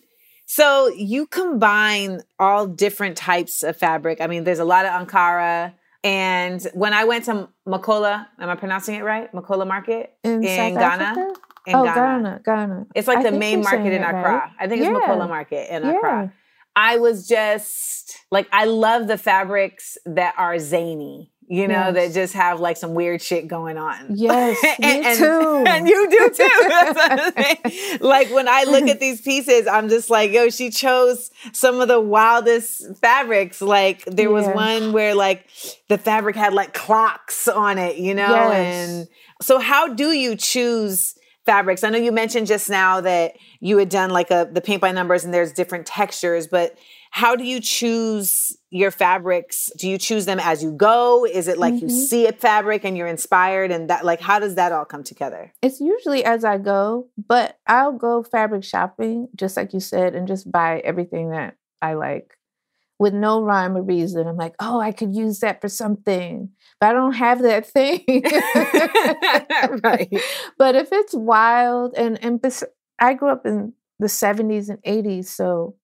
So 0.53 0.89
you 0.89 1.27
combine 1.27 2.23
all 2.37 2.67
different 2.67 3.15
types 3.15 3.63
of 3.63 3.77
fabric. 3.77 4.19
I 4.19 4.27
mean, 4.27 4.43
there's 4.43 4.59
a 4.59 4.65
lot 4.65 4.85
of 4.85 4.91
Ankara. 4.91 5.73
And 6.03 6.61
when 6.73 6.93
I 6.93 7.05
went 7.05 7.23
to 7.25 7.47
Makola, 7.65 8.27
am 8.37 8.49
I 8.49 8.55
pronouncing 8.55 8.95
it 8.95 9.03
right? 9.05 9.31
Makola 9.31 9.65
Market 9.65 10.13
in, 10.25 10.43
in 10.43 10.73
Ghana. 10.73 11.03
Africa? 11.03 11.39
In 11.67 11.75
oh, 11.75 11.85
Ghana. 11.85 11.95
Ghana, 11.95 12.41
Ghana. 12.43 12.87
It's 12.93 13.07
like 13.07 13.19
I 13.19 13.29
the 13.29 13.31
main 13.31 13.61
market 13.61 13.93
in 13.93 14.03
Accra. 14.03 14.21
right. 14.23 14.51
I 14.59 14.67
think 14.67 14.81
it's 14.81 14.89
Yeah. 14.89 14.99
Makola 14.99 15.29
Market 15.29 15.73
in 15.73 15.85
Accra. 15.85 16.23
Yeah. 16.23 16.29
I 16.75 16.97
was 16.97 17.29
just 17.29 18.17
like, 18.29 18.49
I 18.51 18.65
love 18.65 19.07
the 19.07 19.17
fabrics 19.17 19.97
that 20.05 20.35
are 20.37 20.59
zany, 20.59 21.30
you 21.51 21.67
know, 21.67 21.91
Yes. 21.91 21.93
that 21.95 22.13
just 22.13 22.33
have 22.33 22.61
like 22.61 22.77
some 22.77 22.93
weird 22.93 23.21
shit 23.21 23.45
going 23.45 23.77
on. 23.77 24.05
Yes, 24.15 24.57
me 24.79 25.03
and, 25.03 25.17
too. 25.17 25.63
And 25.67 25.85
you 25.85 26.09
do 26.09 26.29
too. 26.29 26.49
That's 26.69 26.95
what 26.95 27.33
I'm 27.35 27.99
like 27.99 28.29
when 28.29 28.47
I 28.47 28.63
look 28.63 28.87
at 28.87 29.01
these 29.01 29.19
pieces, 29.19 29.67
I'm 29.67 29.89
just 29.89 30.09
like, 30.09 30.31
yo, 30.31 30.49
she 30.49 30.69
chose 30.69 31.29
some 31.51 31.81
of 31.81 31.89
the 31.89 31.99
wildest 31.99 32.95
fabrics. 33.01 33.61
Like 33.61 34.05
there 34.05 34.29
was 34.29 34.47
one 34.47 34.93
where 34.93 35.13
like 35.13 35.45
the 35.89 35.97
fabric 35.97 36.37
had 36.37 36.53
like 36.53 36.73
clocks 36.73 37.49
on 37.49 37.77
it, 37.77 37.97
you 37.97 38.13
know? 38.13 38.29
Yes. 38.29 38.89
And 38.89 39.07
so 39.41 39.59
how 39.59 39.89
do 39.89 40.13
you 40.13 40.37
choose 40.37 41.15
fabrics? 41.45 41.83
I 41.83 41.89
know 41.89 41.97
you 41.97 42.13
mentioned 42.13 42.47
just 42.47 42.69
now 42.69 43.01
that 43.01 43.35
you 43.59 43.77
had 43.77 43.89
done 43.89 44.09
like 44.09 44.31
a 44.31 44.49
the 44.49 44.61
paint 44.61 44.79
by 44.79 44.93
numbers 44.93 45.25
and 45.25 45.33
there's 45.33 45.51
different 45.51 45.85
textures, 45.85 46.47
but 46.47 46.77
how 47.13 47.35
do 47.35 47.43
you 47.43 47.59
choose 47.59 48.55
your 48.69 48.89
fabrics? 48.89 49.69
Do 49.77 49.87
you 49.89 49.97
choose 49.97 50.25
them 50.25 50.39
as 50.39 50.63
you 50.63 50.71
go? 50.71 51.25
Is 51.25 51.47
it 51.49 51.57
like 51.57 51.75
you 51.81 51.87
Mhm. 51.87 51.91
see 51.91 52.25
a 52.25 52.31
fabric 52.31 52.85
and 52.85 52.97
you're 52.97 53.07
inspired 53.07 53.69
and 53.69 53.89
that 53.89 54.05
like 54.05 54.21
how 54.21 54.39
does 54.39 54.55
that 54.55 54.71
all 54.71 54.85
come 54.85 55.03
together? 55.03 55.53
It's 55.61 55.79
usually 55.81 56.23
as 56.23 56.43
I 56.45 56.57
go, 56.57 57.07
but 57.27 57.57
I'll 57.67 57.91
go 57.91 58.23
fabric 58.23 58.63
shopping, 58.63 59.27
just 59.35 59.57
like 59.57 59.73
you 59.73 59.79
said, 59.81 60.15
and 60.15 60.25
just 60.27 60.49
buy 60.51 60.79
everything 60.85 61.31
that 61.31 61.55
I 61.81 61.93
like 61.95 62.37
with 62.97 63.13
no 63.13 63.41
rhyme 63.41 63.75
or 63.75 63.81
reason. 63.81 64.27
I'm 64.27 64.37
like, 64.37 64.55
oh, 64.59 64.79
I 64.79 64.91
could 64.91 65.13
use 65.15 65.39
that 65.39 65.59
for 65.59 65.67
something, 65.69 66.49
but 66.79 66.91
I 66.91 66.93
don't 66.93 67.13
have 67.13 67.41
that 67.41 67.65
thing. 67.65 68.03
right. 69.83 70.09
But 70.57 70.75
if 70.75 70.89
it's 70.91 71.13
wild, 71.13 71.93
and 71.97 72.23
and 72.23 72.41
bes- 72.41 72.63
I 72.99 73.15
grew 73.15 73.29
up 73.29 73.45
in 73.45 73.73
the 73.99 74.07
70s 74.07 74.69
and 74.69 74.79
80s, 74.83 75.25
so 75.25 75.75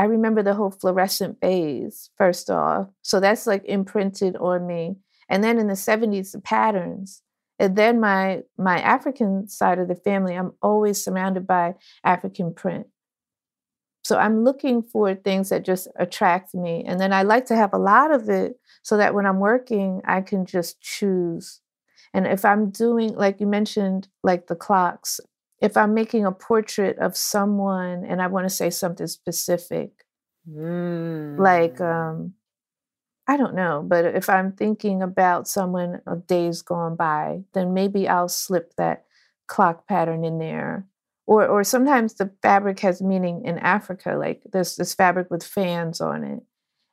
I 0.00 0.04
remember 0.04 0.42
the 0.42 0.54
whole 0.54 0.70
fluorescent 0.70 1.40
beige. 1.40 2.08
First 2.16 2.48
off, 2.48 2.88
so 3.02 3.20
that's 3.20 3.46
like 3.46 3.62
imprinted 3.66 4.34
on 4.36 4.66
me. 4.66 4.96
And 5.28 5.44
then 5.44 5.58
in 5.58 5.66
the 5.66 5.74
70s, 5.74 6.32
the 6.32 6.40
patterns. 6.40 7.22
And 7.58 7.76
then 7.76 8.00
my 8.00 8.40
my 8.56 8.80
African 8.80 9.46
side 9.46 9.78
of 9.78 9.88
the 9.88 9.94
family, 9.94 10.34
I'm 10.34 10.52
always 10.62 11.04
surrounded 11.04 11.46
by 11.46 11.74
African 12.02 12.54
print. 12.54 12.86
So 14.02 14.16
I'm 14.16 14.42
looking 14.42 14.82
for 14.82 15.14
things 15.14 15.50
that 15.50 15.66
just 15.66 15.86
attract 15.96 16.54
me. 16.54 16.82
And 16.86 16.98
then 16.98 17.12
I 17.12 17.22
like 17.22 17.44
to 17.46 17.54
have 17.54 17.74
a 17.74 17.84
lot 17.92 18.10
of 18.10 18.30
it 18.30 18.58
so 18.82 18.96
that 18.96 19.14
when 19.14 19.26
I'm 19.26 19.38
working, 19.38 20.00
I 20.06 20.22
can 20.22 20.46
just 20.46 20.80
choose. 20.80 21.60
And 22.14 22.26
if 22.26 22.46
I'm 22.46 22.70
doing, 22.70 23.14
like 23.16 23.38
you 23.38 23.46
mentioned, 23.46 24.08
like 24.22 24.46
the 24.46 24.56
clocks, 24.56 25.20
if 25.60 25.76
I'm 25.76 25.94
making 25.94 26.24
a 26.24 26.32
portrait 26.32 26.98
of 26.98 27.16
someone 27.16 28.04
and 28.04 28.22
I 28.22 28.26
want 28.28 28.46
to 28.46 28.54
say 28.54 28.70
something 28.70 29.06
specific, 29.06 30.04
like, 30.46 31.76
Mm. 31.76 31.80
um, 31.80 32.34
I 33.26 33.36
don't 33.36 33.54
know, 33.54 33.84
but 33.86 34.04
if 34.06 34.28
I'm 34.28 34.52
thinking 34.52 35.02
about 35.02 35.46
someone 35.46 36.00
of 36.06 36.26
days 36.26 36.62
gone 36.62 36.96
by, 36.96 37.44
then 37.52 37.74
maybe 37.74 38.08
I'll 38.08 38.28
slip 38.28 38.74
that 38.76 39.04
clock 39.46 39.86
pattern 39.86 40.24
in 40.24 40.38
there. 40.38 40.86
Or, 41.26 41.46
or 41.46 41.62
sometimes 41.62 42.14
the 42.14 42.32
fabric 42.42 42.80
has 42.80 43.00
meaning 43.00 43.44
in 43.44 43.58
Africa, 43.58 44.16
like 44.18 44.42
there's 44.52 44.74
this 44.74 44.94
fabric 44.94 45.30
with 45.30 45.44
fans 45.44 46.00
on 46.00 46.24
it. 46.24 46.42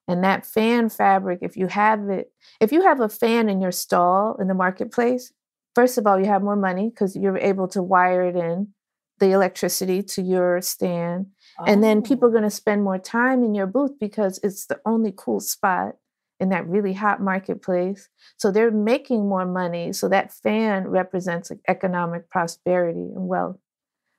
And 0.08 0.24
that 0.24 0.46
fan 0.46 0.90
fabric, 0.90 1.40
if 1.42 1.58
you 1.58 1.68
have 1.68 2.10
it, 2.10 2.32
if 2.62 2.72
you 2.72 2.84
have 2.84 3.00
a 3.00 3.10
fan 3.10 3.50
in 3.50 3.60
your 3.62 3.72
stall 3.72 4.36
in 4.36 4.48
the 4.48 4.54
marketplace, 4.54 5.34
first 5.78 6.00
of 6.00 6.08
all, 6.08 6.20
you 6.20 6.26
have 6.26 6.42
more 6.42 6.56
money 6.56 6.90
because 6.90 7.16
you're 7.16 7.38
able 7.38 7.68
to 7.68 7.84
wire 7.84 8.24
it 8.30 8.36
in 8.36 8.70
the 9.20 9.30
electricity 9.32 10.02
to 10.14 10.22
your 10.24 10.60
stand. 10.62 11.28
And 11.68 11.84
then 11.84 12.00
oh. 12.00 12.02
people 12.02 12.26
are 12.28 12.32
Oh. 12.32 12.38
going 12.38 12.50
to 12.52 12.62
spend 12.64 12.84
more 12.84 12.98
time 12.98 13.44
in 13.44 13.54
your 13.54 13.68
booth 13.68 13.94
because 14.00 14.40
it's 14.42 14.66
the 14.66 14.80
only 14.86 15.14
cool 15.16 15.40
spot 15.40 15.90
in 16.40 16.50
that 16.50 16.68
really 16.68 16.94
hot 16.94 17.22
marketplace. 17.22 18.10
So 18.38 18.46
they're 18.52 18.72
making 18.94 19.28
more 19.30 19.46
money. 19.46 19.94
So 19.94 20.10
that 20.10 20.34
fan 20.34 20.88
represents 20.88 21.50
like 21.52 21.60
economic 21.68 22.30
prosperity 22.36 23.08
and 23.16 23.28
wealth. 23.28 23.58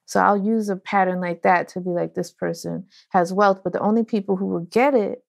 So 0.06 0.20
I'll 0.20 0.42
use 0.54 0.68
a 0.68 0.76
pattern 0.76 1.20
like 1.20 1.42
that 1.42 1.68
to 1.70 1.80
be 1.80 1.90
like, 1.90 2.14
this 2.14 2.30
person 2.30 2.86
has 3.11 3.32
wealth, 3.32 3.61
but 3.64 3.72
the 3.72 3.80
only 3.80 4.04
people 4.04 4.36
who 4.36 4.46
will 4.46 4.66
get 4.80 4.94
it 4.94 5.24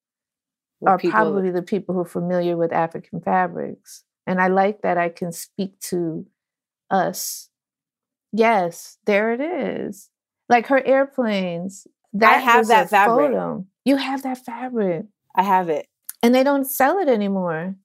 Well, 0.79 0.93
are 0.93 0.97
people- 0.99 1.19
probably 1.19 1.49
the 1.51 1.63
people 1.73 1.93
who 1.95 2.01
are 2.01 2.05
familiar 2.19 2.55
with 2.55 2.71
African 2.71 3.19
fabrics. 3.21 4.03
And 4.29 4.39
I 4.39 4.47
like 4.47 4.83
that 4.83 4.99
I 4.99 5.09
can 5.09 5.31
speak 5.31 5.79
to 5.89 6.27
us. 6.91 7.49
Yes, 8.31 8.99
there 9.07 9.33
it 9.33 9.41
is. 9.41 10.11
Like 10.47 10.67
her 10.67 10.85
airplanes. 10.85 11.87
That 12.13 12.43
have 12.43 12.67
that 12.67 12.91
fabric. 12.91 13.31
Photo. 13.31 13.65
You 13.85 13.95
have 13.95 14.21
that 14.21 14.45
fabric. 14.45 15.07
I 15.35 15.41
have 15.41 15.67
it. 15.67 15.87
And 16.21 16.35
they 16.35 16.43
don't 16.43 16.65
sell 16.65 16.99
it 16.99 17.09
anymore. 17.09 17.75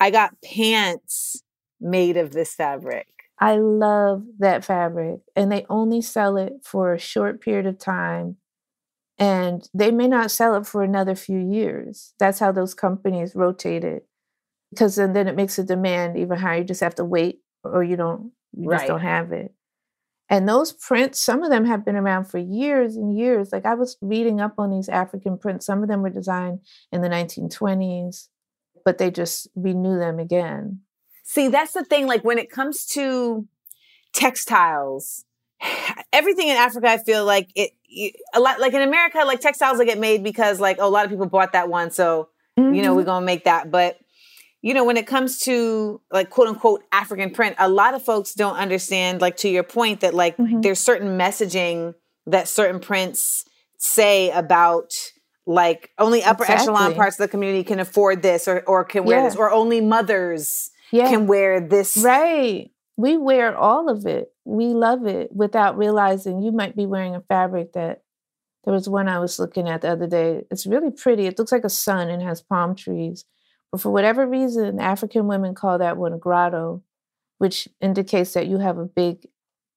I 0.00 0.10
got 0.10 0.34
pants 0.44 1.44
made 1.80 2.16
of 2.16 2.32
this 2.32 2.54
fabric. 2.54 3.06
I 3.38 3.54
love 3.54 4.24
that 4.40 4.64
fabric. 4.64 5.20
And 5.36 5.52
they 5.52 5.64
only 5.70 6.02
sell 6.02 6.36
it 6.36 6.54
for 6.64 6.92
a 6.92 6.98
short 6.98 7.40
period 7.40 7.66
of 7.66 7.78
time. 7.78 8.38
And 9.16 9.68
they 9.72 9.92
may 9.92 10.08
not 10.08 10.32
sell 10.32 10.56
it 10.56 10.66
for 10.66 10.82
another 10.82 11.14
few 11.14 11.38
years. 11.38 12.14
That's 12.18 12.40
how 12.40 12.50
those 12.50 12.74
companies 12.74 13.36
rotate 13.36 13.84
it. 13.84 14.08
Because 14.70 14.96
then, 14.96 15.12
then 15.12 15.28
it 15.28 15.36
makes 15.36 15.56
the 15.56 15.64
demand 15.64 16.18
even 16.18 16.38
higher. 16.38 16.58
You 16.58 16.64
just 16.64 16.82
have 16.82 16.94
to 16.96 17.04
wait 17.04 17.40
or 17.64 17.82
you 17.82 17.96
don't 17.96 18.32
you 18.56 18.70
just 18.70 18.86
don't 18.86 19.00
have 19.00 19.32
it. 19.32 19.52
And 20.30 20.48
those 20.48 20.72
prints, 20.72 21.22
some 21.22 21.42
of 21.42 21.50
them 21.50 21.64
have 21.64 21.84
been 21.84 21.96
around 21.96 22.26
for 22.26 22.38
years 22.38 22.96
and 22.96 23.16
years. 23.16 23.50
Like 23.50 23.64
I 23.64 23.74
was 23.74 23.96
reading 24.02 24.40
up 24.40 24.54
on 24.58 24.70
these 24.70 24.88
African 24.88 25.38
prints. 25.38 25.64
Some 25.64 25.82
of 25.82 25.88
them 25.88 26.02
were 26.02 26.10
designed 26.10 26.60
in 26.92 27.00
the 27.00 27.08
1920s, 27.08 28.28
but 28.84 28.98
they 28.98 29.10
just 29.10 29.48
renew 29.54 29.98
them 29.98 30.18
again. 30.18 30.80
See, 31.24 31.48
that's 31.48 31.72
the 31.72 31.84
thing. 31.84 32.06
Like 32.06 32.24
when 32.24 32.38
it 32.38 32.50
comes 32.50 32.84
to 32.88 33.46
textiles, 34.12 35.24
everything 36.12 36.48
in 36.48 36.56
Africa, 36.56 36.88
I 36.88 36.98
feel 36.98 37.24
like 37.24 37.50
it, 37.54 37.70
you- 37.84 38.12
a 38.34 38.40
lot, 38.40 38.60
like 38.60 38.74
in 38.74 38.82
America, 38.82 39.22
like 39.24 39.40
textiles 39.40 39.78
that 39.78 39.86
get 39.86 39.98
made 39.98 40.22
because 40.22 40.60
like, 40.60 40.76
oh, 40.78 40.88
a 40.88 40.90
lot 40.90 41.06
of 41.06 41.10
people 41.10 41.26
bought 41.26 41.52
that 41.52 41.70
one. 41.70 41.90
So, 41.90 42.28
you 42.56 42.82
know, 42.82 42.94
we're 42.94 43.02
mm-hmm. 43.02 43.10
going 43.10 43.22
to 43.22 43.26
make 43.26 43.44
that. 43.44 43.70
But, 43.70 43.98
you 44.62 44.74
know, 44.74 44.84
when 44.84 44.96
it 44.96 45.06
comes 45.06 45.40
to 45.40 46.00
like 46.10 46.30
quote 46.30 46.48
unquote 46.48 46.82
African 46.92 47.30
print, 47.30 47.56
a 47.58 47.68
lot 47.68 47.94
of 47.94 48.02
folks 48.02 48.34
don't 48.34 48.56
understand, 48.56 49.20
like 49.20 49.36
to 49.38 49.48
your 49.48 49.62
point, 49.62 50.00
that 50.00 50.14
like 50.14 50.36
Mhm. 50.36 50.62
there's 50.62 50.80
certain 50.80 51.18
messaging 51.18 51.94
that 52.26 52.48
certain 52.48 52.80
prints 52.80 53.44
say 53.78 54.30
about 54.30 54.92
like 55.46 55.90
only 55.98 56.22
upper 56.22 56.44
echelon 56.50 56.94
parts 56.94 57.18
of 57.18 57.24
the 57.24 57.28
community 57.28 57.64
can 57.64 57.80
afford 57.80 58.20
this 58.22 58.46
or, 58.46 58.60
or 58.66 58.84
can 58.84 59.04
wear 59.04 59.22
this, 59.22 59.34
or 59.36 59.50
only 59.50 59.80
mothers 59.80 60.70
yeah. 60.90 61.08
can 61.08 61.26
wear 61.26 61.60
this. 61.60 61.96
Right. 61.96 62.70
We 62.98 63.16
wear 63.16 63.56
all 63.56 63.88
of 63.88 64.04
it. 64.06 64.32
We 64.44 64.66
love 64.66 65.06
it 65.06 65.30
without 65.32 65.78
realizing 65.78 66.42
you 66.42 66.52
might 66.52 66.76
be 66.76 66.84
wearing 66.84 67.14
a 67.14 67.20
fabric 67.22 67.72
that 67.74 68.02
there 68.64 68.74
was 68.74 68.88
one 68.88 69.08
I 69.08 69.20
was 69.20 69.38
looking 69.38 69.68
at 69.68 69.80
the 69.82 69.90
other 69.90 70.06
day. 70.06 70.44
It's 70.50 70.66
really 70.66 70.90
pretty. 70.90 71.26
It 71.26 71.38
looks 71.38 71.52
like 71.52 71.64
a 71.64 71.70
sun 71.70 72.10
and 72.10 72.20
has 72.22 72.42
palm 72.42 72.74
trees. 72.74 73.24
But 73.70 73.80
for 73.80 73.90
whatever 73.90 74.26
reason, 74.26 74.80
African 74.80 75.26
women 75.26 75.54
call 75.54 75.78
that 75.78 75.96
one 75.96 76.12
a 76.12 76.18
grotto, 76.18 76.82
which 77.38 77.68
indicates 77.80 78.32
that 78.32 78.46
you 78.46 78.58
have 78.58 78.78
a 78.78 78.84
big, 78.86 79.26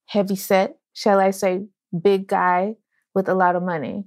heavy 0.06 0.36
set, 0.36 0.78
shall 0.94 1.20
I 1.20 1.32
say, 1.32 1.66
big 2.00 2.28
guy 2.28 2.76
with 3.14 3.28
a 3.28 3.34
lot 3.34 3.56
of 3.56 3.64
money. 3.64 4.06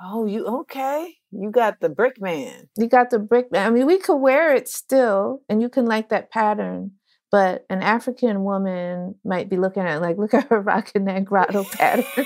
Oh, 0.00 0.26
you 0.26 0.46
okay? 0.46 1.14
You 1.30 1.50
got 1.50 1.80
the 1.80 1.88
brick 1.88 2.20
man. 2.20 2.68
You 2.76 2.86
got 2.86 3.10
the 3.10 3.18
brick. 3.18 3.50
Man. 3.50 3.66
I 3.66 3.70
mean, 3.70 3.86
we 3.86 3.98
could 3.98 4.16
wear 4.16 4.54
it 4.54 4.68
still, 4.68 5.42
and 5.48 5.62
you 5.62 5.68
can 5.68 5.86
like 5.86 6.10
that 6.10 6.30
pattern. 6.30 6.92
But 7.30 7.66
an 7.68 7.82
African 7.82 8.44
woman 8.44 9.16
might 9.24 9.48
be 9.48 9.56
looking 9.56 9.82
at 9.82 9.96
it 9.96 10.00
like, 10.00 10.16
look 10.16 10.34
at 10.34 10.48
her 10.48 10.60
rocking 10.60 11.06
that 11.06 11.24
grotto 11.24 11.64
pattern. 11.64 12.04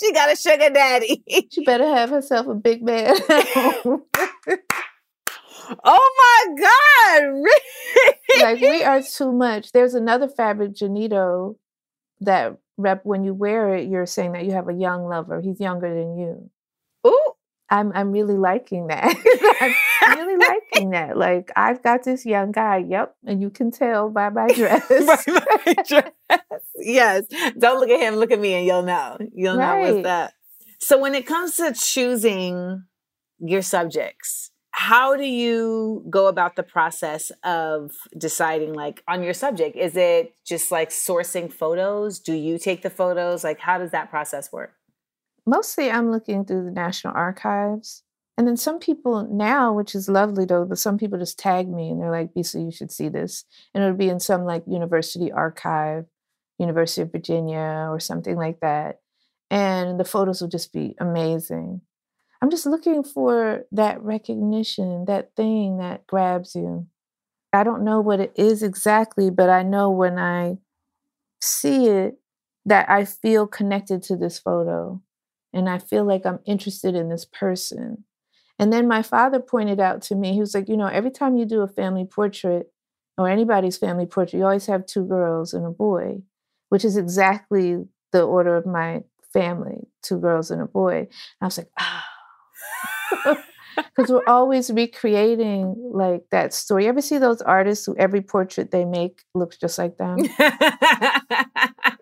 she 0.00 0.12
got 0.12 0.32
a 0.32 0.36
sugar 0.36 0.70
daddy. 0.70 1.24
she 1.50 1.64
better 1.64 1.86
have 1.86 2.10
herself 2.10 2.46
a 2.46 2.54
big 2.54 2.82
man. 2.82 3.16
oh 5.84 6.44
my 6.48 6.54
God. 6.60 8.42
Like 8.42 8.60
we 8.60 8.82
are 8.84 9.02
too 9.02 9.32
much. 9.32 9.72
There's 9.72 9.94
another 9.94 10.28
fabric, 10.28 10.74
Janito, 10.74 11.56
that 12.20 12.56
rep 12.76 13.04
when 13.04 13.24
you 13.24 13.32
wear 13.34 13.74
it, 13.76 13.88
you're 13.88 14.06
saying 14.06 14.32
that 14.32 14.44
you 14.44 14.52
have 14.52 14.68
a 14.68 14.74
young 14.74 15.06
lover. 15.06 15.40
He's 15.40 15.60
younger 15.60 15.88
than 15.92 16.16
you. 16.18 16.50
Ooh. 17.06 17.32
I'm 17.68 17.90
I'm 17.96 18.12
really 18.12 18.36
liking 18.36 18.86
that. 18.88 19.04
I'm 20.02 20.18
really 20.18 20.36
liking 20.72 20.90
that. 20.90 21.16
Like 21.16 21.50
I've 21.56 21.82
got 21.82 22.04
this 22.04 22.24
young 22.24 22.52
guy. 22.52 22.84
Yep, 22.88 23.16
and 23.26 23.40
you 23.42 23.50
can 23.50 23.72
tell 23.72 24.08
by 24.08 24.28
my 24.28 24.46
dress. 24.54 24.86
By 24.88 25.18
my 25.66 25.74
dress. 25.82 26.12
yes. 26.76 27.24
Don't 27.58 27.80
look 27.80 27.90
at 27.90 28.00
him, 28.00 28.14
look 28.16 28.30
at 28.30 28.38
me, 28.38 28.54
and 28.54 28.64
you'll 28.66 28.82
know. 28.84 29.18
You'll 29.34 29.56
know 29.56 29.78
what's 29.78 29.94
Right. 29.94 30.04
that. 30.04 30.34
So 30.78 30.98
when 31.00 31.16
it 31.16 31.26
comes 31.26 31.56
to 31.56 31.72
choosing 31.74 32.84
your 33.40 33.62
subjects, 33.62 34.52
how 34.78 35.16
do 35.16 35.24
you 35.24 36.04
go 36.10 36.26
about 36.26 36.54
the 36.54 36.62
process 36.62 37.32
of 37.42 37.92
deciding 38.18 38.74
like 38.74 39.02
on 39.08 39.22
your 39.22 39.32
subject? 39.32 39.74
Is 39.74 39.96
it 39.96 40.34
just 40.46 40.70
like 40.70 40.90
sourcing 40.90 41.50
photos? 41.50 42.18
Do 42.18 42.34
you 42.34 42.58
take 42.58 42.82
the 42.82 42.90
photos? 42.90 43.42
Like 43.42 43.58
how 43.58 43.78
does 43.78 43.92
that 43.92 44.10
process 44.10 44.52
work? 44.52 44.74
Mostly, 45.46 45.90
I'm 45.90 46.10
looking 46.10 46.44
through 46.44 46.66
the 46.66 46.70
National 46.70 47.14
Archives. 47.16 48.02
And 48.36 48.46
then 48.46 48.58
some 48.58 48.78
people 48.78 49.26
now, 49.30 49.72
which 49.72 49.94
is 49.94 50.10
lovely 50.10 50.44
though, 50.44 50.66
but 50.66 50.76
some 50.76 50.98
people 50.98 51.18
just 51.18 51.38
tag 51.38 51.70
me 51.70 51.88
and 51.88 51.98
they're 51.98 52.10
like, 52.10 52.34
Bisa, 52.34 52.62
you 52.62 52.70
should 52.70 52.92
see 52.92 53.08
this. 53.08 53.46
And 53.72 53.82
it'll 53.82 53.96
be 53.96 54.10
in 54.10 54.20
some 54.20 54.44
like 54.44 54.64
university 54.66 55.32
archive, 55.32 56.04
University 56.58 57.00
of 57.00 57.12
Virginia 57.12 57.88
or 57.90 57.98
something 57.98 58.36
like 58.36 58.60
that. 58.60 59.00
And 59.50 59.98
the 59.98 60.04
photos 60.04 60.42
will 60.42 60.48
just 60.48 60.70
be 60.74 60.96
amazing. 61.00 61.80
I'm 62.42 62.50
just 62.50 62.66
looking 62.66 63.02
for 63.02 63.64
that 63.72 64.02
recognition, 64.02 65.06
that 65.06 65.34
thing 65.36 65.78
that 65.78 66.06
grabs 66.06 66.54
you. 66.54 66.86
I 67.52 67.64
don't 67.64 67.84
know 67.84 68.00
what 68.00 68.20
it 68.20 68.32
is 68.36 68.62
exactly, 68.62 69.30
but 69.30 69.48
I 69.48 69.62
know 69.62 69.90
when 69.90 70.18
I 70.18 70.58
see 71.40 71.86
it 71.88 72.18
that 72.66 72.88
I 72.90 73.04
feel 73.04 73.46
connected 73.46 74.02
to 74.04 74.16
this 74.16 74.38
photo 74.38 75.00
and 75.52 75.68
I 75.68 75.78
feel 75.78 76.04
like 76.04 76.26
I'm 76.26 76.40
interested 76.44 76.94
in 76.94 77.08
this 77.08 77.24
person. 77.24 78.04
And 78.58 78.72
then 78.72 78.88
my 78.88 79.02
father 79.02 79.40
pointed 79.40 79.80
out 79.80 80.02
to 80.02 80.14
me, 80.14 80.32
he 80.34 80.40
was 80.40 80.54
like, 80.54 80.68
you 80.68 80.76
know, 80.76 80.86
every 80.86 81.10
time 81.10 81.36
you 81.36 81.46
do 81.46 81.62
a 81.62 81.68
family 81.68 82.04
portrait 82.04 82.70
or 83.16 83.28
anybody's 83.28 83.78
family 83.78 84.06
portrait, 84.06 84.38
you 84.38 84.44
always 84.44 84.66
have 84.66 84.86
two 84.86 85.04
girls 85.06 85.54
and 85.54 85.64
a 85.64 85.70
boy, 85.70 86.22
which 86.68 86.84
is 86.84 86.96
exactly 86.96 87.84
the 88.12 88.22
order 88.22 88.56
of 88.56 88.66
my 88.66 89.02
family, 89.32 89.88
two 90.02 90.18
girls 90.18 90.50
and 90.50 90.60
a 90.60 90.66
boy. 90.66 90.98
And 90.98 91.08
I 91.40 91.44
was 91.46 91.58
like, 91.58 91.70
oh. 91.78 92.00
Because 93.76 94.10
we're 94.10 94.26
always 94.26 94.70
recreating 94.70 95.74
like 95.92 96.24
that 96.30 96.54
story. 96.54 96.84
You 96.84 96.88
ever 96.88 97.00
see 97.00 97.18
those 97.18 97.42
artists 97.42 97.86
who 97.86 97.96
every 97.96 98.20
portrait 98.22 98.70
they 98.70 98.84
make 98.84 99.22
looks 99.34 99.56
just 99.56 99.78
like 99.78 99.96
them? 99.98 100.18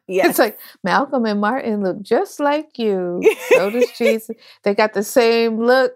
yes. 0.07 0.29
It's 0.31 0.39
like 0.39 0.59
Malcolm 0.83 1.25
and 1.27 1.41
Martin 1.41 1.83
look 1.83 2.03
just 2.03 2.41
like 2.41 2.79
you. 2.79 3.22
So 3.49 3.70
does 3.70 3.91
Jesus. 3.99 4.37
They 4.62 4.75
got 4.75 4.93
the 4.93 5.03
same 5.03 5.59
look. 5.59 5.93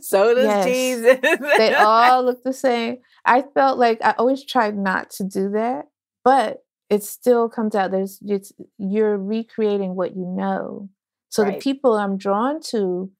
so 0.00 0.34
does 0.34 0.44
Yes. 0.44 0.64
Jesus. 0.66 1.18
They 1.58 1.74
all 1.78 2.24
look 2.24 2.42
the 2.42 2.52
same. 2.52 2.98
I 3.24 3.42
felt 3.54 3.78
like 3.78 3.98
I 4.02 4.14
always 4.18 4.44
tried 4.44 4.76
not 4.76 5.10
to 5.10 5.24
do 5.24 5.50
that, 5.50 5.86
but 6.24 6.62
it 6.88 7.02
still 7.02 7.48
comes 7.48 7.74
out. 7.74 7.90
There's 7.90 8.18
it's 8.24 8.52
you're 8.78 9.18
recreating 9.18 9.96
what 9.96 10.16
you 10.16 10.24
know. 10.24 10.88
So 11.28 11.44
the 11.44 11.58
people 11.58 11.94
I'm 11.94 12.16
drawn 12.16 12.60
to, 12.70 13.10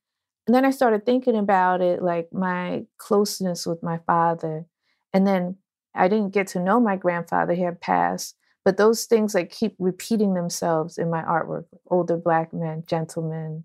and 0.46 0.54
then 0.54 0.64
I 0.64 0.70
started 0.70 1.04
thinking 1.04 1.36
about 1.36 1.80
it, 1.80 2.02
like 2.02 2.32
my 2.32 2.84
closeness 2.98 3.66
with 3.66 3.82
my 3.82 3.98
father, 4.06 4.66
and 5.12 5.26
then 5.26 5.56
I 5.94 6.08
didn't 6.08 6.34
get 6.34 6.46
to 6.48 6.62
know 6.62 6.80
my 6.80 6.96
grandfather; 6.96 7.54
he 7.54 7.62
had 7.62 7.80
passed. 7.80 8.36
But 8.64 8.76
those 8.76 9.04
things 9.04 9.34
like 9.34 9.50
keep 9.50 9.76
repeating 9.78 10.34
themselves 10.34 10.98
in 10.98 11.08
my 11.10 11.22
artwork. 11.22 11.66
Older 11.88 12.16
black 12.16 12.52
men, 12.52 12.84
gentlemen. 12.86 13.64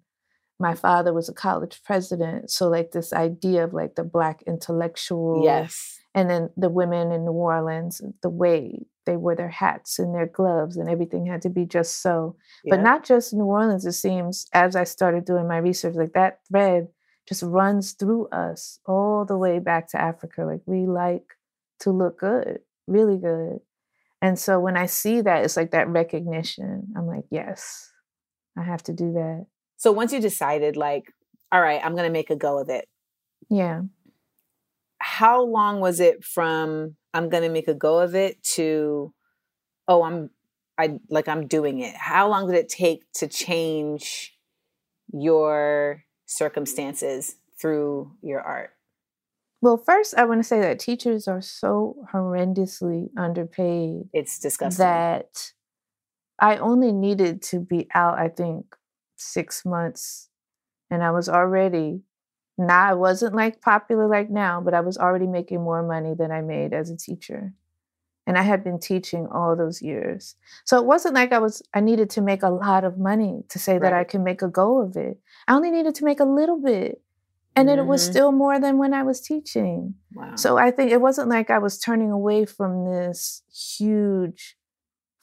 My 0.59 0.75
father 0.75 1.11
was 1.11 1.27
a 1.27 1.33
college 1.33 1.81
president, 1.83 2.51
so 2.51 2.69
like 2.69 2.91
this 2.91 3.13
idea 3.13 3.63
of 3.63 3.73
like 3.73 3.95
the 3.95 4.03
black 4.03 4.43
intellectual, 4.45 5.41
yes. 5.43 5.99
and 6.13 6.29
then 6.29 6.51
the 6.55 6.69
women 6.69 7.11
in 7.11 7.25
New 7.25 7.31
Orleans, 7.31 7.99
the 8.21 8.29
way 8.29 8.85
they 9.05 9.17
wore 9.17 9.35
their 9.35 9.49
hats 9.49 9.99
and 9.99 10.13
their 10.13 10.27
gloves, 10.27 10.77
and 10.77 10.89
everything 10.89 11.25
had 11.25 11.41
to 11.43 11.49
be 11.49 11.65
just 11.65 12.01
so. 12.01 12.35
But 12.69 12.81
not 12.81 13.03
just 13.03 13.33
New 13.33 13.45
Orleans, 13.45 13.85
it 13.85 13.93
seems, 13.93 14.47
as 14.53 14.75
I 14.75 14.83
started 14.83 15.25
doing 15.25 15.47
my 15.47 15.57
research, 15.57 15.95
like 15.95 16.13
that 16.13 16.39
thread 16.47 16.87
just 17.27 17.43
runs 17.43 17.93
through 17.93 18.27
us 18.29 18.79
all 18.85 19.25
the 19.25 19.37
way 19.37 19.59
back 19.59 19.89
to 19.91 20.01
Africa. 20.01 20.43
Like 20.43 20.61
we 20.65 20.85
like 20.85 21.25
to 21.81 21.91
look 21.91 22.19
good, 22.19 22.59
really 22.87 23.17
good. 23.17 23.59
And 24.21 24.37
so 24.37 24.59
when 24.59 24.77
I 24.77 24.85
see 24.85 25.21
that, 25.21 25.43
it's 25.43 25.57
like 25.57 25.71
that 25.71 25.87
recognition. 25.89 26.87
I'm 26.95 27.07
like, 27.07 27.25
yes, 27.31 27.91
I 28.57 28.63
have 28.63 28.83
to 28.83 28.93
do 28.93 29.13
that. 29.13 29.45
So 29.77 29.91
once 29.91 30.13
you 30.13 30.19
decided, 30.19 30.77
like, 30.77 31.11
all 31.51 31.61
right, 31.61 31.81
I'm 31.83 31.93
going 31.93 32.07
to 32.07 32.13
make 32.13 32.29
a 32.29 32.35
go 32.35 32.59
of 32.59 32.69
it, 32.69 32.87
Yeah. 33.49 33.81
how 34.99 35.43
long 35.43 35.79
was 35.79 35.99
it 35.99 36.23
from 36.23 36.95
I'm 37.13 37.29
going 37.29 37.43
to 37.43 37.49
make 37.49 37.67
a 37.67 37.73
go 37.73 37.99
of 37.99 38.15
it 38.15 38.41
to, 38.55 39.13
oh, 39.87 40.03
I'm, 40.03 40.29
I 40.77 40.99
like, 41.09 41.27
I'm 41.27 41.47
doing 41.47 41.79
it? 41.79 41.95
How 41.95 42.29
long 42.29 42.47
did 42.47 42.55
it 42.55 42.69
take 42.69 43.11
to 43.13 43.27
change 43.27 44.33
your 45.13 46.03
circumstances 46.25 47.35
through 47.59 48.13
your 48.21 48.41
art? 48.41 48.71
Well, 49.61 49.77
first, 49.77 50.15
I 50.17 50.25
want 50.25 50.39
to 50.39 50.43
say 50.43 50.59
that 50.61 50.79
teachers 50.79 51.27
are 51.27 51.41
so 51.41 51.95
horrendously 52.11 53.09
underpaid. 53.15 54.09
It's 54.11 54.39
disgusting. 54.39 54.83
that 54.83 55.51
I 56.39 56.57
only 56.57 56.91
needed 56.91 57.43
to 57.43 57.59
be 57.59 57.87
out, 57.93 58.17
I 58.17 58.29
think, 58.29 58.75
six 59.17 59.63
months. 59.63 60.29
And 60.89 61.03
I 61.03 61.11
was 61.11 61.29
already, 61.29 62.01
now 62.67 62.83
I 62.89 62.93
wasn't 62.93 63.35
like 63.35 63.61
popular 63.61 64.07
like 64.07 64.29
now, 64.29 64.61
but 64.61 64.73
I 64.73 64.81
was 64.81 64.97
already 64.97 65.27
making 65.27 65.61
more 65.61 65.83
money 65.83 66.13
than 66.15 66.31
I 66.31 66.41
made 66.41 66.73
as 66.73 66.89
a 66.89 66.97
teacher. 66.97 67.53
And 68.27 68.37
I 68.37 68.43
had 68.43 68.63
been 68.63 68.79
teaching 68.79 69.27
all 69.27 69.55
those 69.55 69.81
years. 69.81 70.35
So 70.65 70.77
it 70.77 70.85
wasn't 70.85 71.15
like 71.15 71.33
I 71.33 71.39
was, 71.39 71.61
I 71.73 71.79
needed 71.81 72.09
to 72.11 72.21
make 72.21 72.43
a 72.43 72.49
lot 72.49 72.83
of 72.83 72.97
money 72.99 73.43
to 73.49 73.59
say 73.59 73.79
that 73.79 73.93
I 73.93 73.97
Right. 73.97 74.07
can 74.07 74.23
make 74.23 74.41
a 74.41 74.47
go 74.47 74.79
of 74.81 74.95
it. 74.95 75.19
I 75.47 75.55
only 75.55 75.71
needed 75.71 75.95
to 75.95 76.05
make 76.05 76.19
a 76.19 76.25
little 76.25 76.59
bit. 76.61 77.01
And 77.55 77.67
then 77.69 77.79
it 77.79 77.87
was 77.87 78.01
Mhm. 78.01 78.05
still 78.11 78.31
more 78.31 78.59
than 78.59 78.77
when 78.77 78.93
I 78.93 79.03
was 79.03 79.21
teaching. 79.21 79.95
wow. 80.13 80.35
So 80.35 80.57
I 80.57 80.71
think 80.71 80.91
it 80.91 81.01
wasn't 81.01 81.29
like 81.29 81.49
I 81.49 81.59
was 81.59 81.79
turning 81.79 82.11
away 82.11 82.45
from 82.45 82.85
this 82.85 83.43
huge 83.53 84.57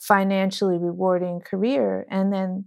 financially 0.01 0.79
rewarding 0.79 1.41
career. 1.41 2.07
And 2.11 2.33
then 2.33 2.67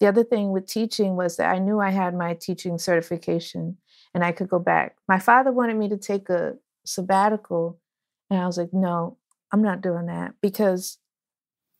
the 0.00 0.06
other 0.06 0.24
thing 0.24 0.50
with 0.52 0.66
teaching 0.66 1.16
was 1.16 1.36
that 1.36 1.52
I 1.54 1.58
knew 1.58 1.80
I 1.80 1.90
had 1.90 2.14
my 2.14 2.34
teaching 2.34 2.78
certification 2.78 3.78
and 4.14 4.24
I 4.24 4.32
could 4.32 4.48
go 4.48 4.58
back. 4.58 4.96
My 5.08 5.18
father 5.18 5.52
wanted 5.52 5.76
me 5.76 5.88
to 5.88 5.96
take 5.96 6.28
a 6.28 6.54
sabbatical. 6.84 7.78
And 8.30 8.40
I 8.40 8.46
was 8.46 8.58
like, 8.58 8.72
no, 8.72 9.16
I'm 9.52 9.62
not 9.62 9.80
doing 9.80 10.06
that 10.06 10.34
because 10.40 10.98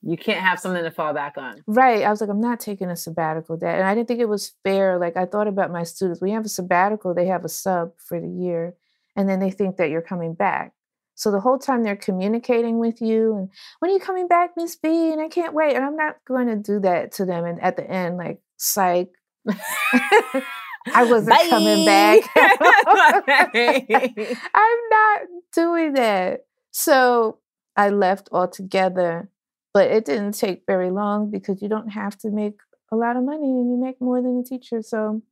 you 0.03 0.17
can't 0.17 0.41
have 0.41 0.61
something 0.61 0.85
to 0.85 0.91
fall 0.91 1.13
back 1.13 1.37
on. 1.37 1.63
Right. 1.67 2.05
I 2.05 2.11
was 2.11 2.21
like, 2.21 2.31
I'm 2.31 2.41
not 2.41 2.61
taking 2.61 2.89
a 2.89 2.97
sabbatical, 2.97 3.57
Dad. 3.57 3.79
And 3.79 3.85
I 3.89 3.95
didn't 3.95 4.07
think 4.09 4.21
it 4.21 4.29
was 4.29 4.53
fair. 4.63 4.99
Like, 4.99 5.17
I 5.17 5.27
thought 5.27 5.49
about 5.49 5.73
my 5.73 5.83
students. 5.83 6.21
When 6.21 6.31
you 6.31 6.37
have 6.37 6.47
a 6.47 6.51
sabbatical, 6.51 7.15
they 7.15 7.27
have 7.27 7.45
a 7.45 7.49
sub 7.49 7.93
for 7.99 8.21
the 8.21 8.29
year, 8.29 8.75
and 9.17 9.29
then 9.29 9.41
they 9.41 9.51
think 9.51 9.77
that 9.77 9.91
you're 9.91 10.03
coming 10.03 10.35
back. 10.35 10.73
So 11.17 11.33
the 11.33 11.41
whole 11.41 11.59
time 11.59 11.83
they're 11.83 11.97
communicating 11.97 12.79
with 12.79 13.03
you, 13.03 13.37
and 13.37 13.51
when 13.81 13.91
are 13.91 13.95
you 13.95 14.01
coming 14.01 14.29
back, 14.29 14.51
Miss 14.57 14.77
B? 14.77 15.11
And 15.11 15.21
I 15.21 15.27
can't 15.27 15.53
wait. 15.53 15.75
And 15.75 15.85
I'm 15.85 15.97
not 15.97 16.19
going 16.25 16.47
to 16.47 16.55
do 16.55 16.79
that 16.81 17.11
to 17.13 17.25
them. 17.25 17.45
And 17.45 17.61
at 17.61 17.77
the 17.77 17.89
end, 17.91 18.19
like, 18.19 18.41
psych. 18.57 19.11
I 20.95 21.05
wasn't 21.05 21.39
coming 21.51 21.85
back. 21.85 22.31
I'm 24.55 24.79
not 24.91 25.21
doing 25.53 25.93
that. 25.95 26.47
So 26.71 27.39
I 27.77 27.91
left 27.91 28.29
altogether, 28.33 29.31
but 29.75 29.91
it 29.91 30.05
didn't 30.05 30.33
take 30.33 30.65
very 30.67 30.91
long 30.91 31.31
because 31.31 31.63
you 31.63 31.69
don't 31.69 31.91
have 31.91 32.17
to 32.19 32.31
make 32.31 32.59
a 32.91 32.97
lot 32.97 33.17
of 33.17 33.25
money 33.25 33.51
and 33.51 33.71
you 33.71 33.77
make 33.81 34.01
more 34.01 34.23
than 34.23 34.39
a 34.39 34.45
teacher. 34.45 34.83
So 34.83 35.23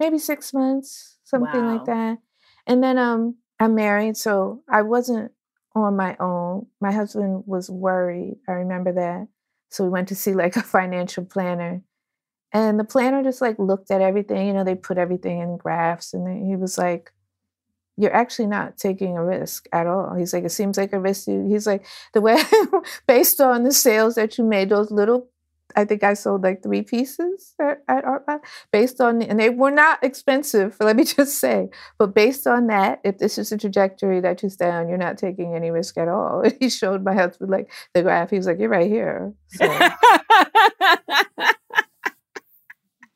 maybe 0.00 0.18
six 0.18 0.52
months, 0.52 1.18
something 1.24 1.64
Wow. 1.64 1.72
like 1.74 1.84
that. 1.86 2.18
And 2.66 2.82
then 2.82 2.98
um 2.98 3.36
I'm 3.60 3.74
married, 3.74 4.16
so 4.16 4.62
I 4.68 4.82
wasn't 4.82 5.32
on 5.74 5.96
my 5.96 6.16
own. 6.18 6.66
My 6.80 6.92
husband 6.92 7.44
was 7.46 7.70
worried. 7.70 8.38
I 8.48 8.52
remember 8.52 8.92
that. 8.92 9.28
So 9.70 9.84
we 9.84 9.90
went 9.90 10.08
to 10.08 10.14
see 10.16 10.34
like 10.34 10.56
a 10.56 10.62
financial 10.62 11.24
planner. 11.24 11.82
And 12.52 12.78
the 12.78 12.84
planner 12.84 13.22
just 13.22 13.40
like 13.40 13.58
looked 13.58 13.90
at 13.90 14.02
everything, 14.02 14.46
you 14.46 14.52
know, 14.52 14.64
they 14.64 14.74
put 14.74 14.98
everything 14.98 15.40
in 15.40 15.56
graphs 15.56 16.12
and 16.12 16.46
he 16.46 16.56
was 16.56 16.76
like, 16.76 17.10
You're 17.96 18.14
actually 18.14 18.48
not 18.48 18.76
taking 18.76 19.16
a 19.16 19.24
risk 19.24 19.68
at 19.72 19.86
all. 19.86 20.14
He's 20.14 20.32
like, 20.34 20.44
It 20.44 20.50
seems 20.50 20.76
like 20.76 20.92
a 20.92 21.00
risk. 21.00 21.26
He's 21.26 21.66
like, 21.66 21.86
The 22.12 22.20
way, 22.20 22.42
based 23.06 23.40
on 23.40 23.62
the 23.64 23.72
sales 23.72 24.16
that 24.16 24.36
you 24.36 24.44
made, 24.44 24.68
those 24.68 24.90
little, 24.90 25.28
I 25.74 25.86
think 25.86 26.04
I 26.04 26.12
sold 26.12 26.42
like 26.42 26.62
three 26.62 26.82
pieces 26.82 27.54
at, 27.58 27.82
at 27.88 28.04
Art 28.04 28.26
Bound, 28.26 28.42
based 28.70 29.00
on, 29.00 29.22
and 29.22 29.40
they 29.40 29.48
were 29.48 29.70
not 29.70 30.04
expensive, 30.04 30.76
let 30.80 30.96
me 30.96 31.04
just 31.04 31.38
say. 31.38 31.70
But 31.98 32.14
based 32.14 32.46
on 32.46 32.66
that, 32.66 33.00
if 33.04 33.16
this 33.16 33.38
is 33.38 33.48
the 33.48 33.56
trajectory 33.56 34.20
that 34.20 34.42
you 34.42 34.50
stay 34.50 34.70
on, 34.70 34.88
you're 34.90 34.98
not 34.98 35.16
taking 35.16 35.54
any 35.54 35.70
risk 35.70 35.96
at 35.96 36.08
all. 36.08 36.44
He 36.60 36.68
showed 36.68 37.02
my 37.02 37.14
husband 37.14 37.50
like 37.50 37.70
the 37.94 38.02
graph. 38.02 38.28
He 38.28 38.36
was 38.36 38.46
like, 38.46 38.58
You're 38.58 38.68
right 38.68 38.90
here. 38.90 39.32
So 39.48 39.66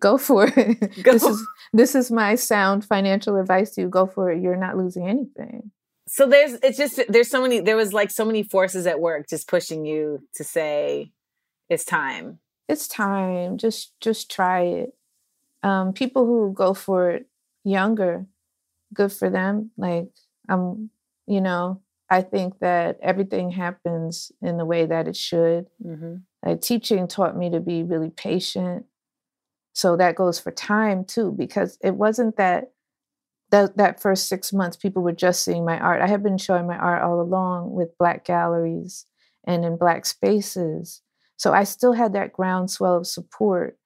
go 0.00 0.18
for 0.18 0.46
it. 0.56 0.80
Go. 1.02 1.12
This 1.12 1.22
is 1.24 1.46
this 1.72 1.94
is 1.94 2.10
my 2.10 2.34
sound 2.34 2.84
financial 2.84 3.36
advice 3.36 3.72
to 3.72 3.82
you. 3.82 3.88
Go 3.88 4.06
for 4.06 4.30
it. 4.30 4.42
You're 4.42 4.56
not 4.56 4.76
losing 4.76 5.08
anything. 5.08 5.70
so 6.06 6.26
there's 6.26 6.54
it's 6.62 6.78
just 6.78 7.00
there's 7.08 7.30
so 7.30 7.42
many 7.42 7.60
there 7.60 7.76
was 7.76 7.92
like 7.92 8.10
so 8.10 8.24
many 8.24 8.42
forces 8.42 8.86
at 8.86 9.00
work 9.00 9.28
just 9.28 9.48
pushing 9.48 9.84
you 9.84 10.22
to 10.34 10.44
say 10.44 11.12
it's 11.68 11.84
time. 11.84 12.38
It's 12.68 12.88
time. 12.88 13.58
Just 13.58 13.98
just 14.00 14.30
try 14.30 14.62
it. 14.62 14.94
Um, 15.62 15.92
people 15.92 16.26
who 16.26 16.52
go 16.52 16.74
for 16.74 17.10
it 17.10 17.26
younger, 17.64 18.26
good 18.94 19.12
for 19.12 19.30
them. 19.30 19.70
Like 19.76 20.08
I'm, 20.48 20.90
you 21.26 21.40
know, 21.40 21.80
I 22.08 22.22
think 22.22 22.60
that 22.60 22.98
everything 23.02 23.50
happens 23.50 24.30
in 24.40 24.58
the 24.58 24.64
way 24.64 24.86
that 24.86 25.08
it 25.08 25.16
should. 25.16 25.66
Mm-hmm. 25.84 26.16
Like 26.44 26.60
teaching 26.60 27.08
taught 27.08 27.36
me 27.36 27.50
to 27.50 27.60
be 27.60 27.82
really 27.82 28.10
patient. 28.10 28.86
So 29.76 29.94
that 29.98 30.16
goes 30.16 30.40
for 30.40 30.50
time 30.52 31.04
too, 31.04 31.32
because 31.32 31.76
it 31.82 31.96
wasn't 31.96 32.38
that 32.38 32.72
that 33.50 33.76
that 33.76 34.00
first 34.00 34.26
six 34.26 34.50
months 34.50 34.74
people 34.74 35.02
were 35.02 35.12
just 35.12 35.44
seeing 35.44 35.66
my 35.66 35.78
art. 35.78 36.00
I 36.00 36.06
had 36.06 36.22
been 36.22 36.38
showing 36.38 36.66
my 36.66 36.78
art 36.78 37.02
all 37.02 37.20
along 37.20 37.72
with 37.72 37.98
black 37.98 38.24
galleries 38.24 39.04
and 39.46 39.66
in 39.66 39.76
black 39.76 40.06
spaces. 40.06 41.02
So 41.36 41.52
I 41.52 41.64
still 41.64 41.92
had 41.92 42.14
that 42.14 42.32
groundswell 42.32 42.96
of 42.96 43.06
support. 43.06 43.78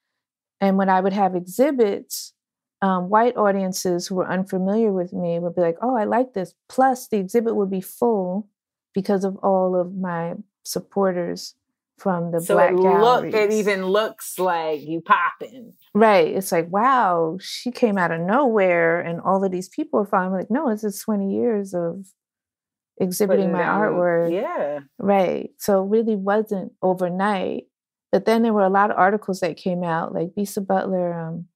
And 0.61 0.79
when 0.79 0.89
I 0.89 1.01
would 1.01 1.13
have 1.13 1.35
exhibits, 1.35 2.35
um, 2.83 3.09
white 3.09 3.37
audiences 3.37 4.07
who 4.07 4.15
were 4.15 4.31
unfamiliar 4.31 4.93
with 4.93 5.13
me 5.13 5.41
would 5.41 5.57
be 5.57 5.61
like, 5.61 5.79
"Oh, 5.83 5.97
I 5.97 6.05
like 6.05 6.35
this." 6.35 6.55
Plus, 6.69 7.09
the 7.09 7.19
exhibit 7.19 7.57
would 7.57 7.71
be 7.71 7.81
full 7.81 8.47
because 8.95 9.25
of 9.25 9.37
all 9.39 9.75
of 9.75 9.97
my 9.97 10.37
supporters 10.63 11.57
from 12.01 12.33
the 12.33 12.41
So 12.41 12.55
black 12.55 12.73
it 12.73 12.77
look 12.77 13.25
it 13.27 13.53
even 13.53 13.87
looks 13.87 14.39
like 14.39 14.81
you 14.81 15.03
popping. 15.03 15.75
Right. 15.95 16.29
It's 16.29 16.51
like, 16.51 16.69
wow, 16.71 17.37
she 17.41 17.71
came 17.71 17.99
out 17.99 18.11
of 18.11 18.21
nowhere 18.21 19.01
and 19.01 19.21
all 19.21 19.45
of 19.45 19.53
these 19.53 19.69
people 19.69 20.01
are 20.01 20.07
following. 20.07 20.33
Like, 20.33 20.51
no, 20.51 20.71
it's 20.71 20.83
just 20.83 21.03
20 21.03 21.31
years 21.31 21.75
of 21.75 22.07
exhibiting 22.99 23.53
my 23.53 23.61
down- 23.61 23.81
artwork. 23.81 24.33
Yeah. 24.33 24.81
Right. 24.99 25.51
So 25.59 25.85
it 25.85 25.89
really 25.89 26.17
wasn't 26.17 26.73
overnight. 26.81 27.65
But 28.13 28.25
then 28.25 28.43
there 28.43 28.53
were 28.53 28.65
a 28.65 28.71
lot 28.71 28.91
of 28.91 28.97
articles 28.97 29.41
that 29.41 29.57
came 29.57 29.85
out, 29.85 30.13
like 30.13 30.31
Bisa 30.37 30.67
Butler, 30.67 31.13
um, 31.13 31.47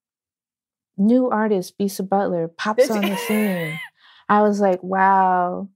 new 0.96 1.30
artist 1.30 1.76
Bisa 1.78 2.08
Butler 2.08 2.48
pops 2.48 2.90
on 2.90 3.00
the 3.00 3.16
scene. 3.16 3.80
I 4.28 4.42
was 4.42 4.60
like, 4.60 4.82
wow. 4.82 5.68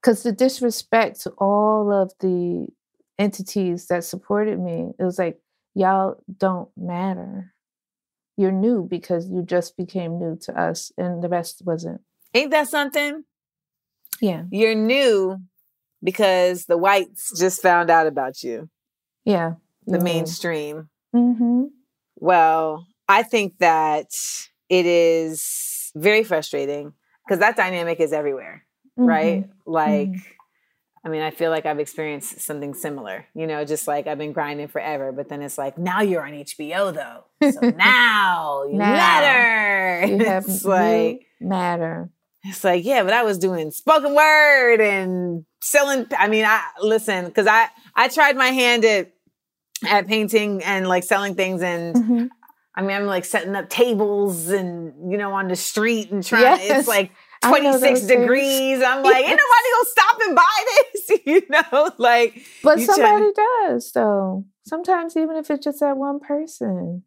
Because 0.00 0.22
the 0.22 0.32
disrespect 0.32 1.20
to 1.22 1.30
all 1.38 1.92
of 1.92 2.12
the 2.20 2.66
entities 3.18 3.86
that 3.86 4.04
supported 4.04 4.58
me, 4.58 4.90
it 4.98 5.04
was 5.04 5.18
like, 5.18 5.38
y'all 5.74 6.22
don't 6.38 6.68
matter. 6.76 7.52
You're 8.36 8.52
new 8.52 8.84
because 8.88 9.28
you 9.28 9.42
just 9.42 9.76
became 9.76 10.18
new 10.18 10.36
to 10.42 10.60
us, 10.60 10.90
and 10.98 11.22
the 11.22 11.28
rest 11.28 11.62
wasn't. 11.64 12.00
Ain't 12.34 12.50
that 12.50 12.68
something? 12.68 13.24
Yeah. 14.20 14.44
You're 14.50 14.74
new 14.74 15.38
because 16.02 16.66
the 16.66 16.76
whites 16.76 17.38
just 17.38 17.62
found 17.62 17.90
out 17.90 18.06
about 18.06 18.42
you, 18.42 18.68
Yeah. 19.24 19.54
the 19.86 20.00
mainstream. 20.00 20.88
Mm-hmm. 21.14 21.64
Well, 22.16 22.86
I 23.08 23.22
think 23.22 23.58
that 23.58 24.06
it 24.68 24.86
is 24.86 25.92
very 25.94 26.24
frustrating 26.24 26.92
because 27.24 27.38
that 27.38 27.56
dynamic 27.56 28.00
is 28.00 28.12
everywhere, 28.12 28.64
Mm-hmm. 28.98 29.08
right? 29.08 29.50
Like, 29.66 30.10
I 31.06 31.10
mean, 31.10 31.20
I 31.20 31.30
feel 31.30 31.50
like 31.50 31.66
I've 31.66 31.78
experienced 31.80 32.40
something 32.40 32.72
similar, 32.72 33.26
you 33.34 33.46
know, 33.46 33.64
just 33.64 33.86
like 33.86 34.06
I've 34.06 34.16
been 34.16 34.32
grinding 34.32 34.68
forever, 34.68 35.12
but 35.12 35.28
then 35.28 35.42
it's 35.42 35.58
like, 35.58 35.76
now 35.76 36.00
you're 36.00 36.24
on 36.24 36.32
HBO 36.32 36.94
though. 36.94 37.50
So 37.50 37.60
now 37.76 38.64
you 38.64 38.78
Now 38.78 38.92
matter. 38.92 40.06
You 40.16 40.24
have 40.24 40.44
it's 40.48 40.64
like, 40.64 41.26
matter. 41.40 42.08
it's 42.44 42.64
like, 42.64 42.84
yeah, 42.84 43.02
but 43.02 43.12
I 43.12 43.22
was 43.22 43.36
doing 43.38 43.70
spoken 43.70 44.14
word 44.14 44.80
and 44.80 45.44
selling. 45.62 46.06
I 46.18 46.28
mean, 46.28 46.46
I 46.46 46.62
listen, 46.80 47.26
because 47.26 47.46
I, 47.46 47.68
I 47.94 48.08
tried 48.08 48.36
my 48.36 48.48
hand 48.48 48.84
at, 48.86 49.12
at 49.86 50.06
painting 50.06 50.62
and 50.64 50.88
like 50.88 51.04
selling 51.04 51.34
things 51.34 51.60
and 51.62 51.94
Mhm. 51.96 52.28
I 52.76 52.82
mean, 52.82 52.90
I'm 52.96 53.06
like 53.06 53.24
setting 53.24 53.54
up 53.54 53.68
tables 53.68 54.48
and 54.48 55.12
you 55.12 55.16
know 55.16 55.32
on 55.32 55.46
the 55.46 55.54
street 55.54 56.10
and 56.10 56.24
trying. 56.24 56.42
Yes. 56.42 56.80
It's 56.80 56.88
like 56.88 57.12
26 57.44 57.72
those 57.72 57.80
things. 57.82 58.00
degrees. 58.06 58.82
I'm 58.82 59.00
like, 59.04 59.14
ain't 59.14 59.26
nobody 59.26 59.68
gonna 59.74 59.84
stop 59.86 60.20
and 60.26 60.34
buy 60.34 60.64
this, 60.92 60.93
you 61.26 61.42
know? 61.48 61.90
Like, 61.98 62.42
But 62.62 62.76
try- 62.76 62.84
somebody 62.84 63.26
does, 63.66 63.90
though. 63.92 64.44
Sometimes, 64.66 65.16
even 65.16 65.36
if 65.36 65.50
it's 65.50 65.64
just 65.64 65.80
that 65.80 65.96
one 65.96 66.20
person. 66.20 67.02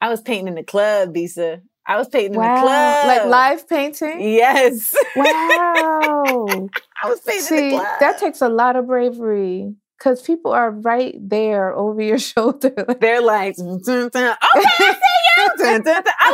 I 0.00 0.08
was 0.08 0.20
painting 0.22 0.48
in 0.48 0.54
the 0.54 0.62
club, 0.62 1.14
Bisa. 1.14 1.60
I 1.86 1.96
was 1.96 2.08
painting 2.08 2.34
in 2.34 2.40
the 2.40 2.60
club, 2.60 3.06
Like 3.06 3.24
live 3.26 3.68
painting? 3.68 4.20
Yes, 4.20 4.94
Wow. 5.16 6.68
I 7.02 7.08
was 7.08 7.20
painting 7.20 7.40
in 7.40 7.44
See, 7.46 7.70
the 7.70 7.76
club. 7.76 8.00
that 8.00 8.18
takes 8.18 8.40
a 8.42 8.48
lot 8.48 8.76
of 8.76 8.86
bravery 8.86 9.74
because 9.98 10.22
people 10.22 10.52
are 10.52 10.70
right 10.70 11.16
there 11.20 11.74
over 11.74 12.00
your 12.00 12.18
shoulder. 12.18 12.72
They're 13.00 13.20
like, 13.22 13.56
dun, 13.56 13.80
dun, 13.84 14.08
dun. 14.10 14.36
okay, 14.56 14.64
I 14.78 14.92
see 14.92 14.98
you. 15.36 15.46
I 15.66 15.78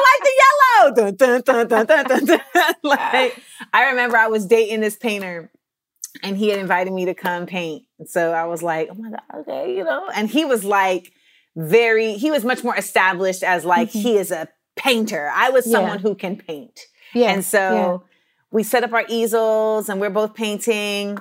like 0.06 0.22
the 0.22 0.32
yellow. 0.42 0.56
Like, 2.82 3.40
I 3.72 3.90
remember 3.90 4.16
I 4.16 4.28
was 4.28 4.46
dating 4.46 4.80
this 4.80 4.96
painter 4.96 5.50
and 6.22 6.36
he 6.36 6.48
had 6.48 6.58
invited 6.58 6.92
me 6.92 7.04
to 7.06 7.14
come 7.14 7.46
paint. 7.46 7.84
And 7.98 8.08
so 8.08 8.32
I 8.32 8.44
was 8.44 8.62
like, 8.62 8.88
oh 8.90 8.94
my 8.94 9.10
God, 9.10 9.20
okay, 9.40 9.76
you 9.76 9.84
know. 9.84 10.08
And 10.14 10.28
he 10.30 10.44
was 10.44 10.64
like, 10.64 11.12
very, 11.56 12.14
he 12.14 12.30
was 12.30 12.44
much 12.44 12.62
more 12.64 12.76
established 12.76 13.42
as 13.42 13.64
like, 13.64 13.88
Mhm. 13.90 14.02
he 14.02 14.16
is 14.18 14.30
a 14.30 14.48
painter. 14.76 15.30
I 15.34 15.50
was 15.50 15.66
Yeah. 15.66 15.72
someone 15.72 15.98
who 16.00 16.14
can 16.14 16.36
paint. 16.36 16.78
yeah. 17.14 17.30
And 17.32 17.44
so 17.44 18.04
we 18.50 18.62
set 18.62 18.84
up 18.84 18.92
our 18.92 19.04
easels 19.08 19.88
and 19.88 20.00
we're 20.00 20.10
both 20.10 20.34
painting. 20.34 21.18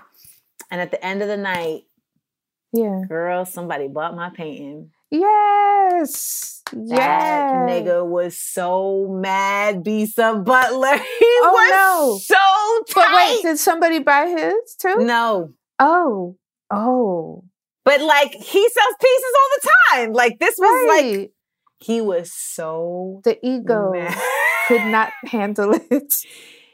And 0.72 0.82
at 0.82 0.92
the 0.92 1.04
end 1.06 1.22
of 1.22 1.28
the 1.28 1.38
night, 1.38 1.84
yeah. 2.74 3.04
girl, 3.08 3.46
somebody 3.46 3.88
bought 3.88 4.16
my 4.16 4.30
painting. 4.30 4.92
Yes. 5.20 6.62
That 6.72 6.88
Yes. 6.88 7.70
nigga 7.70 8.06
was 8.06 8.38
so 8.38 9.08
mad, 9.22 9.84
Bisa 9.84 10.44
Butler. 10.44 10.98
He 11.20 11.32
Oh, 11.44 11.52
was 11.54 11.72
no. 11.72 12.18
so 12.36 12.94
But 12.96 13.06
tight. 13.08 13.16
wait, 13.36 13.42
did 13.44 13.60
somebody 13.60 14.00
buy 14.00 14.28
his 14.28 14.76
too? 14.80 14.98
no, 15.06 15.54
Oh. 15.80 16.36
Oh. 16.72 17.44
but 17.84 18.02
like 18.02 18.34
he 18.34 18.62
sells 18.70 18.96
pieces 19.00 19.34
all 19.40 19.50
the 19.56 19.70
time. 19.92 20.14
Like 20.14 20.40
this 20.40 20.56
was 20.58 20.88
like 20.90 21.32
he 21.78 22.02
was 22.02 22.34
so 22.34 23.22
the 23.24 23.38
ego 23.46 23.92
mad. 23.94 24.18
could 24.68 24.86
not 24.88 25.12
handle 25.26 25.74
it. 25.92 26.14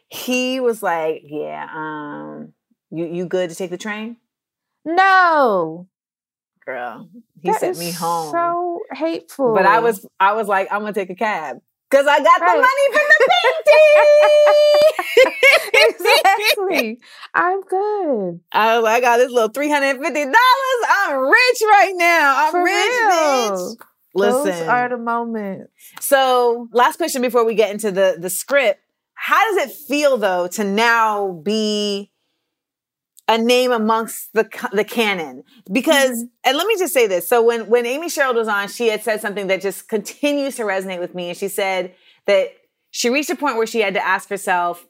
he 0.07 0.61
was 0.61 0.81
like, 0.81 1.23
yeah, 1.25 1.67
um, 1.75 2.53
you 2.91 3.05
you 3.05 3.25
good 3.25 3.49
to 3.49 3.55
take 3.55 3.71
the 3.71 3.77
train, 3.77 4.17
No. 4.85 5.87
Girl? 6.65 7.09
He 7.41 7.49
That 7.51 7.59
sent 7.59 7.77
me 7.77 7.91
home, 7.91 8.31
So 8.31 8.79
hateful. 8.93 9.53
but 9.53 9.65
I 9.65 9.79
was 9.79 10.05
I 10.19 10.33
was 10.33 10.47
like, 10.47 10.67
I'm 10.71 10.81
gonna 10.81 10.93
take 10.93 11.09
a 11.09 11.15
cab. 11.15 11.57
Cause 11.89 12.05
I 12.07 12.19
got 12.23 12.39
Right. 12.41 12.55
the 12.55 12.61
money 12.61 12.87
from 12.93 13.05
the 13.09 13.27
painting. 15.73 15.89
exactly. 15.89 16.99
I'm 17.33 17.61
good. 17.63 18.39
I 18.51 18.75
was 18.77 18.83
like, 18.83 18.97
I 18.97 19.01
got 19.01 19.17
this 19.17 19.31
little 19.31 19.49
three 19.49 19.69
hundred 19.69 19.95
and 19.97 19.99
fifty 20.05 20.23
dollars. 20.23 20.35
I'm 20.89 21.17
rich 21.19 21.61
right 21.63 21.93
now. 21.95 22.35
I'm 22.45 22.51
For 22.51 22.63
rich, 22.63 22.73
real. 22.73 23.09
bitch. 23.09 23.75
Listen. 24.13 24.51
Those 24.51 24.61
are 24.67 24.89
the 24.89 24.97
moments. 24.97 25.71
so, 26.01 26.67
last 26.73 26.97
question 26.97 27.21
before 27.21 27.45
we 27.45 27.55
get 27.55 27.71
into 27.71 27.91
the 27.91 28.15
the 28.19 28.29
script. 28.29 28.79
How 29.13 29.53
does 29.53 29.69
it 29.69 29.75
feel 29.87 30.17
though 30.17 30.47
to 30.47 30.63
now 30.63 31.31
be 31.43 32.10
a 33.33 33.37
name 33.37 33.71
amongst 33.71 34.33
the 34.33 34.47
the 34.73 34.83
canon? 34.83 35.43
Because, 35.71 36.25
and 36.43 36.57
let 36.57 36.67
me 36.67 36.77
just 36.77 36.93
say 36.93 37.07
this. 37.07 37.27
So 37.27 37.41
when 37.41 37.67
when 37.69 37.85
Amy 37.85 38.09
Sherald 38.09 38.35
was 38.35 38.47
on, 38.47 38.67
she 38.67 38.87
had 38.87 39.03
said 39.03 39.21
something 39.21 39.47
that 39.47 39.61
just 39.61 39.87
continues 39.87 40.55
to 40.57 40.63
resonate 40.63 40.99
with 40.99 41.15
me, 41.15 41.29
and 41.29 41.37
she 41.37 41.47
said 41.47 41.95
that 42.25 42.49
she 42.91 43.09
reached 43.09 43.29
a 43.29 43.35
point 43.35 43.55
where 43.57 43.67
she 43.67 43.79
had 43.79 43.93
to 43.93 44.05
ask 44.05 44.29
herself, 44.29 44.85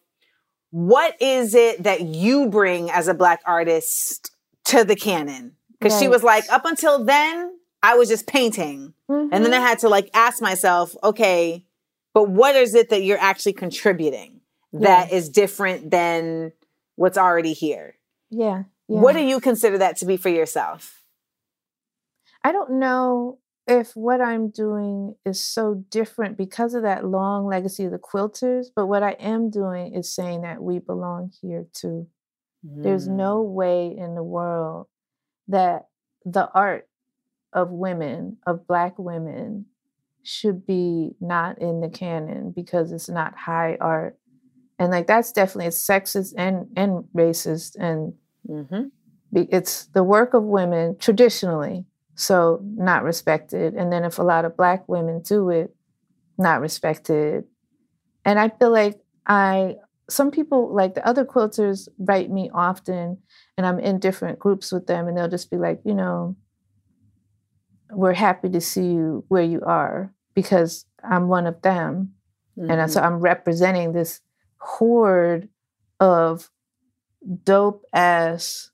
what 0.72 1.22
is 1.22 1.54
it 1.54 1.84
that 1.84 2.02
you 2.02 2.48
bring 2.50 2.90
as 2.90 3.08
a 3.08 3.14
black 3.14 3.42
artist 3.46 4.32
to 4.66 4.84
the 4.84 4.96
canon? 4.96 5.56
Because 5.80 5.98
she 6.00 6.08
was 6.08 6.24
like, 6.24 6.44
up 6.52 6.66
until 6.66 7.04
then, 7.06 7.58
I 7.84 7.96
was 7.96 8.08
just 8.10 8.28
painting. 8.28 8.94
And 9.10 9.32
then 9.32 9.54
I 9.54 9.58
Mhm. 9.58 9.68
had 9.68 9.80
to 9.80 9.90
like 9.90 10.10
ask 10.14 10.42
myself, 10.42 10.96
okay, 11.04 11.66
but 12.14 12.30
what 12.30 12.56
is 12.56 12.76
it 12.76 12.90
that 12.90 13.04
you're 13.04 13.18
actually 13.18 13.54
contributing 13.54 14.42
that 14.74 15.12
is 15.12 15.30
different 15.30 15.92
than 15.92 16.54
what's 16.96 17.18
already 17.18 17.54
here? 17.54 17.96
Yeah, 18.32 18.64
yeah. 18.88 19.00
What 19.02 19.14
do 19.14 19.22
you 19.22 19.40
consider 19.40 19.78
that 19.78 19.98
to 19.98 20.06
be 20.06 20.18
for 20.18 20.30
yourself? 20.30 21.04
I 22.44 22.52
don't 22.52 22.80
know 22.80 23.38
if 23.68 23.96
what 23.96 24.22
I'm 24.22 24.50
doing 24.50 25.16
is 25.26 25.40
so 25.40 25.84
different 25.90 26.38
because 26.38 26.74
of 26.74 26.82
that 26.84 27.06
long 27.06 27.46
legacy 27.46 27.86
of 27.86 27.92
the 27.92 28.00
quilters, 28.00 28.68
but 28.76 28.88
what 28.88 29.04
I 29.04 29.12
am 29.12 29.50
doing 29.52 29.94
is 29.94 30.14
saying 30.14 30.42
that 30.42 30.62
we 30.64 30.80
belong 30.80 31.32
here 31.42 31.68
too. 31.72 32.08
There's 32.64 33.08
Mm. 33.08 33.16
no 33.18 33.42
way 33.44 33.96
in 33.96 34.16
the 34.16 34.24
world 34.24 34.88
that 35.48 35.88
the 36.26 36.50
art 36.54 36.88
of 37.54 37.70
women, 37.72 38.38
of 38.48 38.66
Black 38.68 38.98
women, 38.98 39.68
should 40.24 40.66
be 40.66 41.16
not 41.20 41.58
in 41.60 41.82
the 41.82 41.90
canon 41.90 42.52
because 42.52 42.92
it's 42.92 43.10
not 43.10 43.36
high 43.36 43.78
art. 43.82 44.18
And 44.80 44.92
like 44.92 45.08
that's 45.08 45.32
definitely 45.32 45.68
it's 45.68 45.86
sexist 45.86 46.34
and 46.38 46.68
and 46.76 47.06
racist 47.16 47.76
and 47.80 48.14
Mhm. 48.48 48.92
it's 49.34 49.86
the 49.88 50.04
work 50.04 50.34
of 50.34 50.44
women 50.44 50.98
traditionally, 50.98 51.86
so 52.16 52.60
not 52.64 53.04
respected. 53.04 53.76
And 53.76 53.92
then 53.92 54.04
if 54.04 54.20
a 54.20 54.24
lot 54.24 54.44
of 54.44 54.58
Black 54.58 54.88
women 54.90 55.22
do 55.22 55.50
it, 55.50 55.74
not 56.38 56.60
respected. 56.60 57.46
And 58.26 58.38
I 58.40 58.50
feel 58.50 58.72
like 58.72 59.00
I 59.26 59.78
some 60.10 60.32
people 60.32 60.74
like 60.74 60.94
the 60.96 61.08
other 61.08 61.24
quilters 61.24 61.88
write 61.98 62.30
me 62.30 62.50
often 62.54 63.18
and 63.58 63.66
I'm 63.66 63.80
in 63.80 64.00
different 64.00 64.40
groups 64.40 64.72
with 64.72 64.86
them 64.86 65.08
and 65.08 65.18
they'll 65.18 65.30
just 65.30 65.50
be 65.50 65.58
like, 65.58 65.80
you 65.86 65.94
know, 65.94 66.36
we're 67.92 68.14
happy 68.14 68.50
to 68.50 68.60
see 68.62 68.88
you 68.88 69.24
where 69.30 69.44
you 69.44 69.62
are 69.62 70.14
because 70.34 70.86
I'm 71.04 71.30
one 71.30 71.48
of 71.48 71.62
them. 71.62 72.14
And 72.70 72.92
so 72.92 73.02
I'm 73.02 73.20
representing 73.20 73.94
this 73.94 74.20
horde 74.58 75.48
of 76.00 76.50
dope 77.44 77.86
ass 77.94 78.72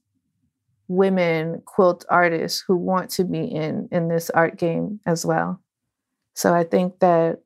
women 0.87 1.61
quilt 1.65 2.05
artists 2.09 2.63
who 2.65 2.75
want 2.75 3.09
to 3.09 3.23
be 3.23 3.43
in 3.43 3.89
in 3.91 4.07
this 4.07 4.29
art 4.29 4.57
game 4.57 4.99
as 5.05 5.25
well. 5.25 5.61
So 6.33 6.53
I 6.53 6.63
think 6.63 6.99
that 6.99 7.41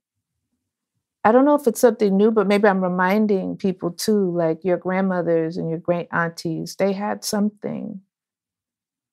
I 1.23 1.31
don't 1.31 1.45
know 1.45 1.55
if 1.55 1.67
it's 1.67 1.79
something 1.79 2.17
new, 2.17 2.31
but 2.31 2.47
maybe 2.47 2.67
I'm 2.67 2.83
reminding 2.83 3.57
people 3.57 3.91
too, 3.91 4.35
like 4.35 4.63
your 4.63 4.77
grandmothers 4.77 5.57
and 5.57 5.69
your 5.69 5.79
great 5.79 6.07
aunties, 6.11 6.75
they 6.75 6.93
had 6.93 7.23
something, 7.23 8.01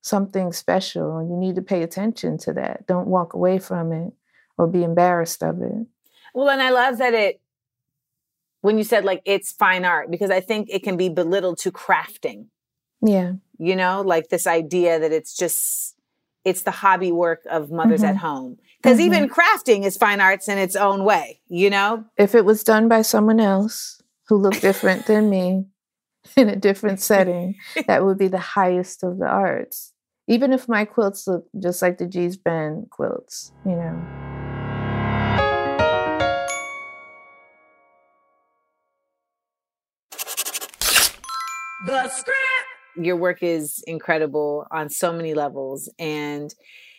something 0.01 0.53
special. 0.53 1.19
And 1.19 1.31
you 1.31 1.37
need 1.37 1.57
to 1.57 1.63
pay 1.63 1.83
attention 1.83 2.39
to 2.39 2.55
that. 2.55 2.87
Don't 2.87 3.09
walk 3.09 3.35
away 3.35 3.59
from 3.59 3.93
it 3.93 4.15
or 4.57 4.67
be 4.67 4.85
embarrassed 4.85 5.43
of 5.43 5.61
it. 5.61 5.87
Well, 6.35 6.49
and 6.49 6.63
I 6.63 6.71
love 6.71 6.97
that 6.99 7.13
it, 7.13 7.41
when 8.61 8.79
you 8.79 8.85
said 8.85 9.05
like 9.05 9.23
it's 9.25 9.53
fine 9.53 9.85
art, 9.85 10.11
because 10.11 10.31
I 10.31 10.41
think 10.41 10.69
it 10.71 10.83
can 10.83 10.97
be 10.97 11.09
belittled 11.09 11.59
to 11.59 11.73
crafting. 11.73 12.47
Yeah. 13.01 13.35
you 13.61 13.77
know 13.77 14.03
like 14.03 14.29
this 14.29 14.47
idea 14.47 14.99
that 15.01 15.13
it's 15.13 15.37
just 15.37 15.95
it's 16.45 16.63
the 16.63 16.71
hobby 16.71 17.13
work 17.13 17.41
of 17.51 17.71
mothers 17.71 18.03
Mhm. 18.03 18.09
at 18.09 18.17
home. 18.17 18.57
Because 18.83 18.99
Mhm. 18.99 19.03
even 19.07 19.29
crafting 19.29 19.85
is 19.85 19.97
fine 19.97 20.21
arts 20.21 20.49
in 20.49 20.59
its 20.59 20.75
own 20.77 21.05
way, 21.05 21.41
you 21.49 21.69
know? 21.71 22.05
If 22.17 22.35
it 22.35 22.45
was 22.45 22.63
done 22.65 22.89
by 22.89 23.03
someone 23.03 23.39
else 23.41 24.01
who 24.29 24.37
looked 24.37 24.61
different 24.63 25.07
than 25.07 25.29
me 25.31 25.67
in 26.37 26.49
a 26.49 26.57
different 26.57 27.01
setting, 27.01 27.55
that 27.89 28.05
would 28.05 28.19
be 28.19 28.29
the 28.29 28.39
highest 28.39 29.03
of 29.05 29.19
the 29.19 29.27
arts. 29.27 29.93
Even 30.29 30.53
if 30.53 30.69
my 30.69 30.85
quilts 30.85 31.27
look 31.27 31.47
just 31.59 31.83
like 31.83 31.99
the 31.99 32.07
Gee's 32.07 32.37
Bend 32.37 32.91
quilts, 32.91 33.53
you 33.65 33.73
know. 33.77 34.28
The 41.87 42.09
script. 42.09 42.39
Your 42.97 43.17
work 43.17 43.43
is 43.43 43.83
incredible 43.87 44.67
on 44.71 44.91
so 44.91 45.13
many 45.13 45.35
levels. 45.35 45.89
And 45.99 46.53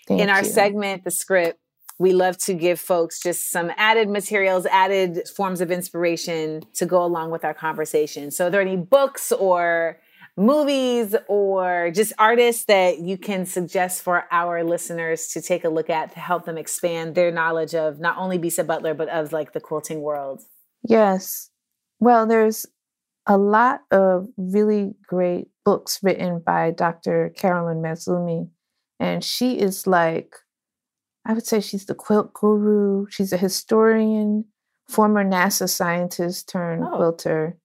Thank 0.08 0.22
in 0.22 0.30
our 0.30 0.44
you. 0.44 0.50
segment, 0.50 1.04
the 1.04 1.12
script, 1.12 1.60
we 1.98 2.14
love 2.14 2.38
to 2.40 2.54
give 2.54 2.80
folks 2.80 3.22
just 3.22 3.52
some 3.52 3.72
added 3.76 4.10
materials, 4.10 4.66
added 4.68 5.28
forms 5.36 5.60
of 5.60 5.70
inspiration 5.70 6.62
to 6.76 6.86
go 6.86 7.04
along 7.04 7.32
with 7.32 7.44
our 7.44 7.54
conversation. 7.54 8.32
So, 8.32 8.48
are 8.48 8.50
there 8.50 8.62
any 8.62 8.78
books 8.78 9.34
or 9.34 10.00
movies 10.38 11.14
or 11.28 11.92
just 11.94 12.14
artists 12.18 12.64
that 12.66 13.00
you 13.00 13.18
can 13.18 13.46
suggest 13.46 14.02
for 14.02 14.24
our 14.32 14.64
listeners 14.64 15.28
to 15.28 15.42
take 15.42 15.66
a 15.66 15.70
look 15.70 15.90
at 15.90 16.14
to 16.14 16.20
help 16.20 16.46
them 16.46 16.58
expand 16.58 17.16
their 17.16 17.32
knowledge 17.32 17.76
of 17.76 18.00
not 18.00 18.18
only 18.18 18.40
Bisa 18.40 18.66
Butler, 18.66 18.94
but 18.94 19.10
of 19.10 19.34
like 19.34 19.52
the 19.52 19.60
quilting 19.60 20.00
world? 20.00 20.42
Yes. 20.84 21.50
Well, 22.00 22.26
there's 22.26 22.66
a 23.30 23.38
lot 23.38 23.82
of 23.92 24.28
really 24.38 24.96
great 25.08 25.48
books 25.64 26.00
written 26.04 26.40
by 26.40 26.72
Dr. 26.72 27.32
Carolyn 27.38 27.78
Mazloomi. 27.82 28.50
And 29.00 29.24
she 29.24 29.60
is 29.60 29.88
like, 29.88 30.36
I 31.26 31.34
would 31.34 31.46
say 31.46 31.62
she's 31.62 31.86
the 31.86 31.96
quilt 31.96 32.34
guru. 32.34 33.06
She's 33.10 33.32
a 33.32 33.38
historian, 33.38 34.46
former 34.90 35.24
NASA 35.24 35.70
scientist 35.70 36.50
turned 36.50 36.84
Oh. 36.84 36.98
quilter 36.98 37.58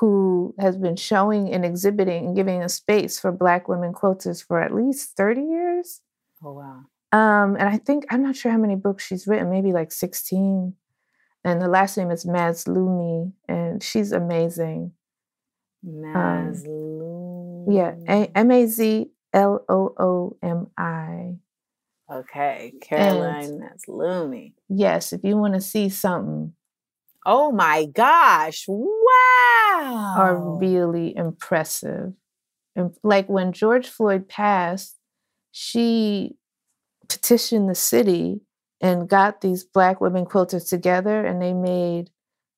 who 0.00 0.54
has 0.60 0.76
been 0.76 0.96
showing 0.96 1.52
and 1.52 1.64
exhibiting 1.64 2.26
and 2.26 2.36
giving 2.36 2.62
a 2.62 2.68
space 2.68 3.18
for 3.18 3.32
Black 3.32 3.68
women 3.68 3.92
quilters 3.92 4.44
for 4.46 4.60
at 4.60 4.74
least 4.74 5.16
30 5.16 5.42
years. 5.42 6.00
Oh, 6.44 6.52
wow. 6.52 6.82
Um, 7.12 7.56
and 7.56 7.68
I 7.68 7.76
think 7.78 8.04
I'm 8.10 8.22
not 8.22 8.36
sure 8.36 8.52
how 8.52 8.58
many 8.58 8.76
books 8.76 9.04
she's 9.04 9.26
written, 9.26 9.50
maybe 9.50 9.72
like 9.72 9.90
16. 9.92 10.74
And 11.44 11.60
the 11.60 11.68
last 11.68 11.96
name 11.96 12.10
is 12.10 12.24
Mazloomi, 12.24 13.32
and 13.48 13.82
she's 13.82 14.12
amazing. 14.12 14.92
Um, 15.84 16.02
Mazlum. 16.14 17.66
Yeah, 17.74 18.26
M 18.34 18.50
A 18.50 18.66
Z 18.66 19.10
L 19.32 19.64
O 19.68 19.94
O 19.98 20.36
M 20.42 20.66
I. 20.76 21.36
Okay, 22.12 22.74
Caroline 22.82 23.60
Mazloomi. 23.60 24.52
Yes, 24.68 25.12
if 25.12 25.22
you 25.24 25.36
want 25.36 25.54
to 25.54 25.60
see 25.60 25.88
something 25.88 26.52
Oh 27.26 27.52
my 27.52 27.84
gosh! 27.84 28.64
Wow. 28.66 30.14
are 30.16 30.58
really 30.58 31.14
impressive. 31.14 32.12
And 32.74 32.94
like 33.02 33.28
when 33.28 33.52
George 33.52 33.88
Floyd 33.88 34.28
passed, 34.28 34.96
she 35.52 36.36
petitioned 37.08 37.68
the 37.68 37.74
city 37.74 38.40
and 38.80 39.08
got 39.08 39.40
these 39.40 39.64
black 39.64 40.00
women 40.00 40.24
quilters 40.24 40.68
together 40.68 41.24
and 41.24 41.40
they 41.40 41.52
made 41.52 42.10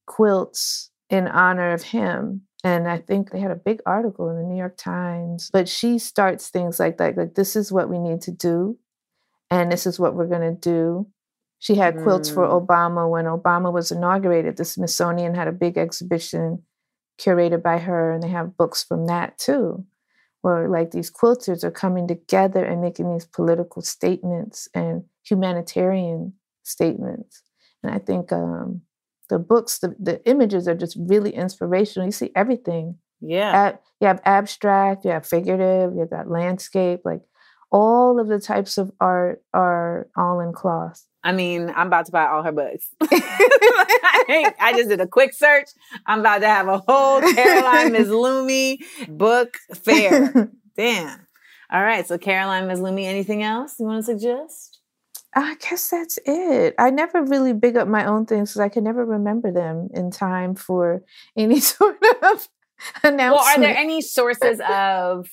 quilts 0.07 0.91
in 1.11 1.27
honor 1.29 1.73
of 1.73 1.83
him. 1.83 2.43
And 2.65 2.89
I 2.89 2.99
think 2.99 3.31
they 3.31 3.41
had 3.41 3.51
a 3.51 3.57
big 3.57 3.81
article 3.87 4.31
in 4.31 4.37
the 4.37 4.45
New 4.45 4.57
York 4.57 4.77
Times. 4.77 5.51
But 5.53 5.69
she 5.69 5.99
starts 5.99 6.49
things 6.49 6.79
like 6.79 6.99
that, 6.99 7.17
like 7.17 7.35
this 7.35 7.57
is 7.57 7.73
what 7.73 7.89
we 7.89 7.99
need 7.99 8.21
to 8.23 8.31
do, 8.31 8.79
and 9.51 9.71
this 9.71 9.87
is 9.87 9.99
what 9.99 10.15
we're 10.15 10.29
gonna 10.29 10.53
do. 10.53 11.09
She 11.59 11.75
had 11.77 11.97
quilts 12.03 12.29
for 12.31 12.47
Mm. 12.47 12.67
Obama 12.67 13.09
when 13.11 13.25
Obama 13.27 13.73
was 13.73 13.93
inaugurated. 13.93 14.57
The 14.57 14.65
Smithsonian 14.65 15.35
had 15.35 15.49
a 15.49 15.53
big 15.53 15.77
exhibition 15.77 16.65
curated 17.19 17.63
by 17.63 17.79
her, 17.79 18.13
and 18.13 18.23
they 18.23 18.29
have 18.29 18.57
books 18.57 18.83
from 18.83 19.07
that 19.07 19.39
too, 19.39 19.85
where 20.43 20.69
like 20.69 20.93
these 20.93 21.11
quilters 21.11 21.65
are 21.65 21.71
coming 21.71 22.09
together 22.09 22.65
and 22.65 22.81
making 22.81 23.13
these 23.13 23.27
political 23.27 23.83
statements 23.83 24.69
and 24.75 25.05
humanitarian 25.25 26.35
statements. 26.63 27.43
And 27.83 27.93
I 27.95 27.99
think 27.99 28.33
um, 28.33 28.83
the 29.29 29.39
books, 29.39 29.79
the, 29.79 29.95
the 29.99 30.25
images 30.29 30.69
are 30.69 30.75
just 30.75 30.97
really 30.99 31.31
inspirational. 31.35 32.07
You 32.07 32.13
see 32.13 32.31
everything. 32.37 32.97
Yeah. 33.21 33.51
Ab- 33.51 33.79
you 34.01 34.09
have 34.09 34.21
abstract, 34.25 35.05
you 35.05 35.13
have 35.13 35.27
figurative, 35.27 35.95
you 35.95 36.07
got 36.11 36.29
landscape, 36.29 37.01
like 37.05 37.23
all 37.71 38.21
of 38.21 38.29
the 38.29 38.39
types 38.39 38.79
of 38.79 38.93
art 39.01 39.43
are 39.55 40.09
all 40.17 40.41
in 40.41 40.53
cloth. 40.53 41.07
I 41.25 41.33
mean, 41.33 41.73
I'm 41.75 41.87
about 41.87 42.07
to 42.07 42.13
buy 42.13 42.27
all 42.27 42.43
her 42.43 42.53
books. 42.53 42.89
I 43.01 44.53
I 44.61 44.73
just 44.77 44.89
did 44.89 45.01
a 45.01 45.07
quick 45.07 45.33
search. 45.33 45.69
I'm 46.07 46.21
about 46.21 46.41
to 46.41 46.49
have 46.49 46.69
a 46.69 46.79
whole 46.79 47.21
Caroline 47.21 47.93
Mazloomi 47.93 48.79
book 49.09 49.57
fair. 49.75 50.51
Damn. 50.77 51.27
All 51.73 51.83
right. 51.83 52.07
So 52.07 52.19
Caroline 52.19 52.69
Mazloomi, 52.69 53.05
anything 53.05 53.43
else 53.43 53.77
you 53.79 53.87
want 53.87 54.05
to 54.05 54.13
suggest? 54.13 54.72
I 55.35 55.57
guess 55.57 55.89
that's 55.89 56.19
it. 56.27 56.75
I 56.79 56.91
never 56.91 57.23
really 57.23 57.53
big 57.53 57.77
up 57.77 57.89
my 57.89 58.05
own 58.05 58.27
things 58.27 58.51
because 58.51 58.61
I 58.61 58.69
can 58.69 58.85
never 58.85 59.05
remember 59.05 59.51
them 59.51 59.89
in 59.95 60.11
time 60.11 60.55
for 60.55 61.03
any 61.37 61.61
sort 61.61 61.97
of 62.23 62.49
announcement. 63.03 63.35
Well, 63.35 63.39
are 63.39 63.61
there 63.61 63.77
any 63.77 64.03
sources 64.03 64.61
of 64.69 65.29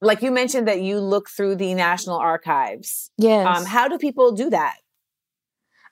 like 0.00 0.20
you 0.20 0.32
mentioned 0.32 0.68
that 0.68 0.82
you 0.82 0.98
look 0.98 1.28
through 1.28 1.56
the 1.56 1.74
National 1.74 2.16
Archives? 2.16 3.10
Yes. 3.16 3.46
Um, 3.46 3.64
how 3.64 3.88
do 3.88 3.98
people 3.98 4.32
do 4.32 4.50
that? 4.50 4.76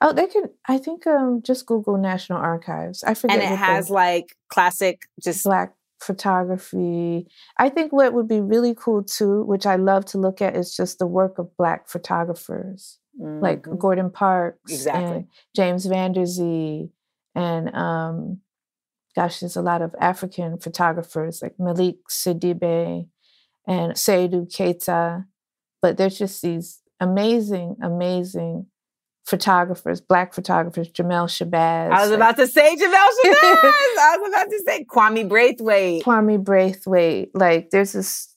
oh, 0.01 0.13
they 0.13 0.27
can. 0.27 0.45
I 0.67 0.79
think 0.79 1.07
um, 1.07 1.43
just 1.43 1.67
Google 1.67 1.99
National 1.99 2.39
Archives. 2.39 3.03
I 3.05 3.15
forget. 3.15 3.41
And 3.41 3.53
it 3.53 3.57
has 3.57 3.91
like 3.91 4.37
classic, 4.49 5.03
just 5.23 5.45
black 5.45 5.75
photography. 6.01 7.27
I 7.59 7.69
think 7.69 7.93
what 7.93 8.15
would 8.15 8.29
be 8.29 8.41
really 8.41 8.75
cool 8.75 9.03
too, 9.03 9.43
which 9.45 9.67
I 9.67 9.77
love 9.77 10.07
to 10.07 10.19
look 10.19 10.41
at, 10.41 10.57
is 10.57 10.75
just 10.75 10.99
the 10.99 11.07
work 11.07 11.39
of 11.39 11.55
black 11.57 11.89
photographers 11.89 12.99
like 13.19 13.63
Mhm. 13.63 13.79
Gordon 13.79 14.11
Parks 14.11 14.73
Exactly. 14.73 15.05
and 15.17 15.27
James 15.55 15.87
Vanderzee 15.87 16.91
and 17.35 17.75
um 17.75 18.41
gosh, 19.17 19.41
there's 19.41 19.57
a 19.57 19.63
lot 19.63 19.83
of 19.83 19.95
African 20.01 20.59
photographers 20.59 21.43
like 21.43 21.57
Malick 21.59 21.99
Sidibé 22.09 23.09
and 23.67 23.93
Seydou 23.95 24.47
Keita. 24.47 25.27
But 25.83 25.97
there's 25.97 26.17
just 26.19 26.41
these 26.43 26.81
amazing, 27.01 27.77
amazing 27.83 28.67
photographers, 29.27 30.01
black 30.01 30.33
photographers, 30.33 30.89
Jamel 30.93 31.27
Shabazz. 31.29 31.91
I 31.91 32.01
was 32.03 32.11
like- 32.11 32.17
about 32.19 32.37
to 32.37 32.47
say 32.47 32.77
Jamel 32.77 33.09
Shabazz. 33.25 33.99
I 33.99 34.17
was 34.21 34.29
about 34.29 34.51
to 34.51 34.63
say 34.67 34.85
Kwame 34.85 35.29
Brathwaite. 35.29 36.03
Kwame 36.03 36.43
Brathwaite, 36.43 37.31
like 37.35 37.71
there's 37.71 37.93
this 37.93 38.35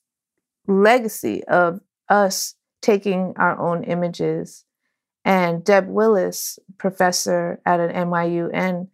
legacy 0.67 1.43
of 1.45 1.81
us 2.09 2.55
taking 2.83 3.33
our 3.37 3.59
own 3.59 3.83
images. 3.85 4.65
And 5.25 5.63
Deb 5.63 5.87
Willis, 5.87 6.59
professor 6.77 7.59
at 7.65 7.79
an 7.79 7.89
NYU 7.89 8.51
and 8.53 8.89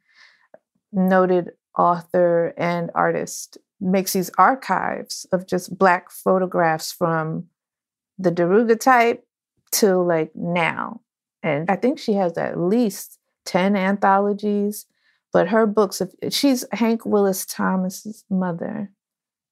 noted 0.94 1.50
author 1.78 2.54
and 2.58 2.92
artist, 2.96 3.58
makes 3.82 4.14
these 4.14 4.30
archives 4.38 5.26
of 5.32 5.48
just 5.48 5.78
Black 5.78 6.12
photographs 6.12 6.92
from 6.92 7.48
the 8.18 8.32
daguerreotype 8.32 9.26
to 9.72 9.98
like 9.98 10.32
now. 10.36 11.02
And 11.42 11.70
I 11.70 11.76
think 11.78 11.98
she 12.00 12.14
has 12.14 12.38
at 12.38 12.60
least 12.60 13.18
10 13.46 13.76
anthologies, 13.76 14.86
but 15.32 15.48
her 15.50 15.66
books, 15.66 16.02
of, 16.02 16.14
she's 16.30 16.66
Hank 16.74 17.06
Willis 17.06 17.46
Thomas's 17.46 18.26
mother. 18.30 18.92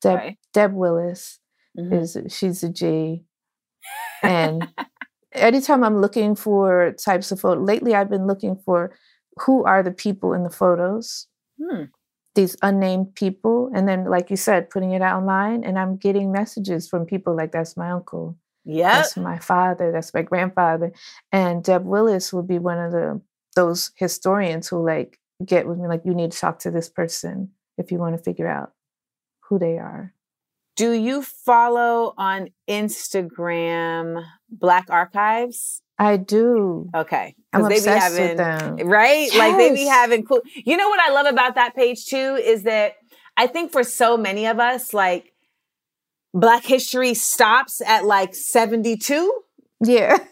Deb, 0.01 0.15
Right. 0.15 0.37
Deb 0.53 0.73
Willis 0.73 1.39
Mhm. 1.77 1.93
is 2.01 2.17
she's 2.33 2.63
a 2.63 2.69
G. 2.69 3.25
And 4.23 4.67
anytime 5.33 5.83
I'm 5.83 6.01
looking 6.01 6.35
for 6.35 6.93
types 6.93 7.31
of 7.31 7.39
photo, 7.39 7.61
lately 7.61 7.95
I've 7.95 8.09
been 8.09 8.27
looking 8.27 8.55
for 8.65 8.91
who 9.41 9.63
are 9.65 9.83
the 9.83 9.91
people 9.91 10.33
in 10.33 10.43
the 10.43 10.49
photos, 10.49 11.27
Hmm. 11.59 11.85
these 12.35 12.55
unnamed 12.61 13.15
people. 13.15 13.71
And 13.75 13.87
then, 13.87 14.05
like 14.05 14.29
you 14.29 14.37
said, 14.37 14.69
putting 14.69 14.91
it 14.91 15.01
out 15.01 15.17
online. 15.17 15.63
And 15.63 15.77
I'm 15.79 15.97
getting 15.97 16.31
messages 16.31 16.87
from 16.87 17.05
people 17.05 17.35
like, 17.35 17.51
that's 17.51 17.75
my 17.77 17.89
uncle, 17.91 18.37
Yep. 18.65 18.93
that's 18.93 19.17
my 19.17 19.39
father, 19.39 19.91
that's 19.91 20.13
my 20.13 20.21
grandfather. 20.23 20.91
And 21.31 21.63
Deb 21.63 21.85
Willis 21.85 22.31
will 22.33 22.43
be 22.43 22.59
one 22.59 22.79
of 22.79 22.91
the 22.91 23.21
those 23.55 23.91
historians 23.95 24.67
who 24.67 24.85
like 24.85 25.19
get 25.45 25.67
with 25.67 25.79
me, 25.79 25.87
like, 25.87 26.05
you 26.05 26.13
need 26.13 26.31
to 26.31 26.37
talk 26.39 26.59
to 26.59 26.69
this 26.71 26.89
person 26.89 27.51
if 27.77 27.91
you 27.91 27.97
want 27.97 28.15
to 28.15 28.23
figure 28.23 28.47
out 28.47 28.71
who 29.49 29.57
they 29.59 29.77
are. 29.79 30.13
Do 30.77 30.91
you 30.93 31.21
follow 31.23 32.13
on 32.17 32.49
Instagram 32.69 34.23
Black 34.49 34.85
Archives? 34.89 35.81
I 35.99 36.17
do. 36.17 36.89
Okay. 36.95 37.35
I'm 37.51 37.63
they 37.63 37.69
be 37.69 37.75
obsessed 37.77 38.17
having 38.17 38.27
with 38.29 38.37
them. 38.37 38.87
right? 38.87 39.29
Like 39.35 39.57
they 39.57 39.73
be 39.73 39.85
having 39.85 40.23
cool. 40.23 40.41
You 40.55 40.77
know 40.77 40.87
what 40.87 40.99
I 40.99 41.11
love 41.11 41.25
about 41.25 41.55
that 41.55 41.75
page 41.75 42.05
too 42.05 42.39
is 42.41 42.63
that 42.63 42.93
I 43.35 43.47
think 43.47 43.71
for 43.71 43.83
so 43.83 44.15
many 44.17 44.45
of 44.45 44.59
us, 44.59 44.93
like 44.93 45.33
Black 46.33 46.63
history 46.63 47.15
stops 47.15 47.81
at 47.81 48.05
like 48.05 48.35
72. 48.35 49.33
Yeah. 49.83 50.17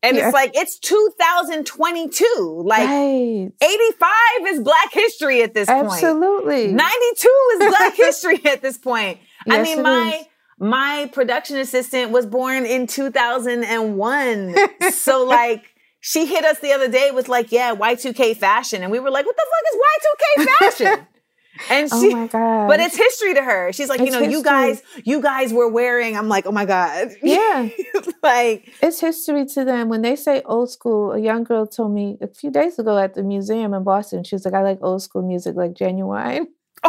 And 0.00 0.16
Yeah. 0.16 0.26
it's 0.28 0.32
like, 0.32 0.52
it's 0.54 0.78
2022. 0.78 2.62
Like, 2.64 2.86
right. 2.88 3.50
85 3.60 4.46
is 4.46 4.60
Black 4.60 4.92
history 4.92 5.42
at 5.42 5.54
this 5.54 5.68
point. 5.68 5.86
Absolutely. 5.86 6.68
92 6.72 7.28
is 7.54 7.68
Black 7.68 7.94
history 7.96 8.40
at 8.46 8.62
this 8.62 8.78
point. 8.78 9.18
I 9.50 9.62
mean, 9.62 9.82
my 9.82 10.18
is. 10.20 10.26
my 10.58 11.10
production 11.12 11.56
assistant 11.58 12.10
was 12.10 12.26
born 12.26 12.64
in 12.66 12.86
2001. 12.86 14.54
so 14.92 15.24
like 15.24 15.64
she 16.00 16.26
hit 16.26 16.44
us 16.44 16.58
the 16.60 16.72
other 16.72 16.88
day 16.88 17.10
with 17.10 17.28
like, 17.28 17.50
yeah, 17.52 17.74
Y2K 17.74 18.36
fashion. 18.36 18.82
And 18.82 18.92
we 18.92 19.00
were 19.00 19.10
like, 19.10 19.26
what 19.26 19.36
the 19.36 19.46
fuck 19.50 19.64
is 19.72 19.78
Y2K 19.90 20.58
fashion? 20.58 21.06
and 21.70 21.88
Oh 21.92 22.00
she 22.00 22.14
my 22.14 22.26
god. 22.28 22.68
but 22.68 22.78
it's 22.78 22.96
history 22.96 23.34
to 23.34 23.42
her. 23.42 23.72
She's 23.72 23.88
like, 23.88 23.98
you 23.98 24.06
It's 24.06 24.14
know, 24.14 24.20
you 24.22 24.42
guys, 24.44 24.80
you 25.04 25.20
guys 25.20 25.52
were 25.52 25.68
wearing. 25.68 26.16
I'm 26.16 26.28
like, 26.28 26.46
oh 26.46 26.52
my 26.52 26.64
God. 26.64 27.08
yeah. 27.20 27.68
like, 28.22 28.72
It's 28.80 29.00
history 29.00 29.44
to 29.46 29.64
them. 29.64 29.88
When 29.88 30.02
they 30.02 30.14
say 30.14 30.40
old 30.44 30.70
school, 30.70 31.12
a 31.12 31.18
young 31.18 31.42
girl 31.42 31.66
told 31.66 31.92
me 31.92 32.16
a 32.20 32.28
few 32.28 32.50
days 32.52 32.78
ago 32.78 32.96
at 32.96 33.14
the 33.14 33.24
museum 33.24 33.74
in 33.74 33.82
Boston, 33.82 34.22
she 34.22 34.36
was 34.36 34.44
like, 34.44 34.54
I 34.54 34.62
like 34.62 34.78
old 34.82 35.02
school 35.02 35.22
music 35.22 35.56
like 35.56 35.74
Genuine. 35.74 36.46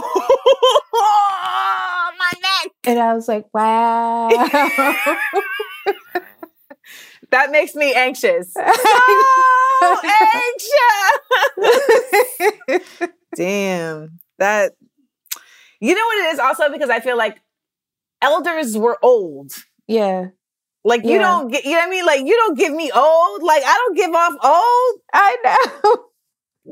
And 2.85 2.99
I 2.99 3.13
was 3.13 3.27
like, 3.27 3.45
wow. 3.53 4.29
That 7.31 7.51
makes 7.51 7.75
me 7.75 7.93
anxious. 7.93 8.53
So 9.81 9.95
anxious. 11.57 13.09
Damn. 13.33 14.19
That 14.39 14.73
you 15.79 15.95
know 15.95 16.01
what 16.05 16.25
it 16.25 16.33
is 16.33 16.39
also 16.39 16.69
because 16.69 16.89
I 16.89 16.99
feel 16.99 17.15
like 17.17 17.41
elders 18.21 18.77
were 18.77 18.97
old. 19.01 19.53
yeah. 19.87 20.25
Like 20.83 21.05
you 21.05 21.11
Yeah. 21.11 21.19
don't 21.19 21.47
get 21.49 21.63
you 21.63 21.71
know 21.71 21.77
what 21.79 21.87
I 21.87 21.89
mean? 21.91 22.05
Like 22.05 22.19
you 22.25 22.35
don't 22.35 22.57
give 22.57 22.73
me 22.73 22.91
old. 22.93 23.41
Like 23.43 23.63
I 23.65 23.73
don't 23.73 23.95
give 23.95 24.13
off 24.13 24.33
old. 24.43 25.01
I 25.13 25.37
know. 25.45 26.05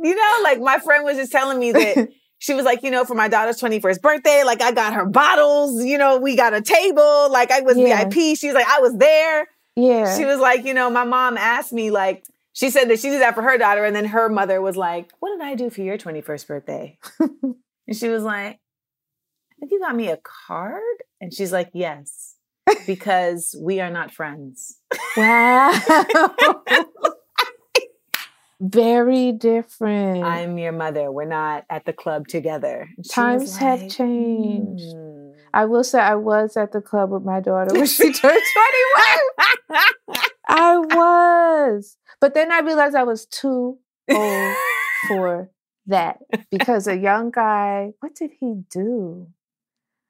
You 0.03 0.13
know, 0.15 0.39
like 0.43 0.59
my 0.59 0.79
friend 0.79 1.05
was 1.05 1.15
just 1.15 1.31
telling 1.31 1.59
me 1.59 1.71
that 1.71 2.09
she 2.39 2.53
was 2.53 2.65
like, 2.65 2.83
you 2.83 2.91
know, 2.91 3.03
for 3.05 3.15
my 3.15 3.27
daughter's 3.27 3.59
21st 3.59 4.01
birthday, 4.01 4.43
like 4.45 4.61
I 4.61 4.71
got 4.71 4.93
her 4.93 5.05
bottles, 5.05 5.83
you 5.83 5.97
know, 5.97 6.17
we 6.19 6.35
got 6.35 6.53
a 6.53 6.61
table, 6.61 7.31
like 7.31 7.51
I 7.51 7.61
was 7.61 7.77
Yeah. 7.77 8.03
VIP. 8.05 8.37
She's 8.37 8.53
like, 8.53 8.67
I 8.67 8.79
was 8.79 8.95
there. 8.97 9.47
Yeah. 9.75 10.17
She 10.17 10.25
was 10.25 10.39
like, 10.39 10.65
you 10.65 10.73
know, 10.73 10.89
my 10.89 11.03
mom 11.03 11.37
asked 11.37 11.71
me, 11.73 11.91
like, 11.91 12.25
she 12.53 12.69
said 12.71 12.85
that 12.89 12.99
she 12.99 13.09
did 13.09 13.21
that 13.21 13.35
for 13.35 13.43
her 13.43 13.57
daughter. 13.59 13.85
And 13.85 13.95
then 13.95 14.05
her 14.05 14.29
mother 14.29 14.59
was 14.61 14.75
like, 14.75 15.11
What 15.19 15.29
did 15.37 15.41
I 15.45 15.53
do 15.55 15.69
for 15.69 15.81
your 15.81 15.97
21st 15.97 16.47
birthday? 16.47 16.97
and 17.19 17.95
she 17.95 18.09
was 18.09 18.23
like, 18.23 18.53
I 18.55 19.55
think 19.59 19.71
you 19.71 19.79
got 19.79 19.95
me 19.95 20.09
a 20.09 20.17
card. 20.47 20.81
And 21.21 21.31
she's 21.33 21.51
like, 21.51 21.69
Yes, 21.73 22.35
because 22.87 23.55
we 23.61 23.79
are 23.79 23.91
not 23.91 24.11
friends. 24.11 24.79
wow. 25.15 25.71
Very 28.59 29.31
different. 29.33 30.23
I'm 30.23 30.57
your 30.57 30.71
mother. 30.71 31.11
We're 31.11 31.25
not 31.25 31.65
at 31.69 31.85
the 31.85 31.93
club 31.93 32.27
together. 32.27 32.89
She 33.03 33.09
Times 33.09 33.55
have 33.57 33.87
changed. 33.87 34.83
"Hmm." 34.95 35.31
I 35.53 35.65
will 35.65 35.83
say 35.83 35.99
I 35.99 36.15
was 36.15 36.57
at 36.57 36.71
the 36.71 36.81
club 36.81 37.11
with 37.11 37.23
my 37.23 37.39
daughter 37.39 37.73
when 37.73 37.85
she 37.85 38.11
turned 38.13 38.41
21. 39.69 39.81
I 40.47 40.77
was. 41.71 41.97
But 42.19 42.33
then 42.33 42.51
I 42.51 42.59
realized 42.59 42.95
I 42.95 43.03
was 43.03 43.25
too 43.25 43.77
old 44.09 44.55
for 45.07 45.51
that 45.85 46.19
because 46.51 46.87
a 46.87 46.97
young 46.97 47.31
guy, 47.31 47.93
what 47.99 48.15
did 48.15 48.31
he 48.39 48.61
do? 48.69 49.27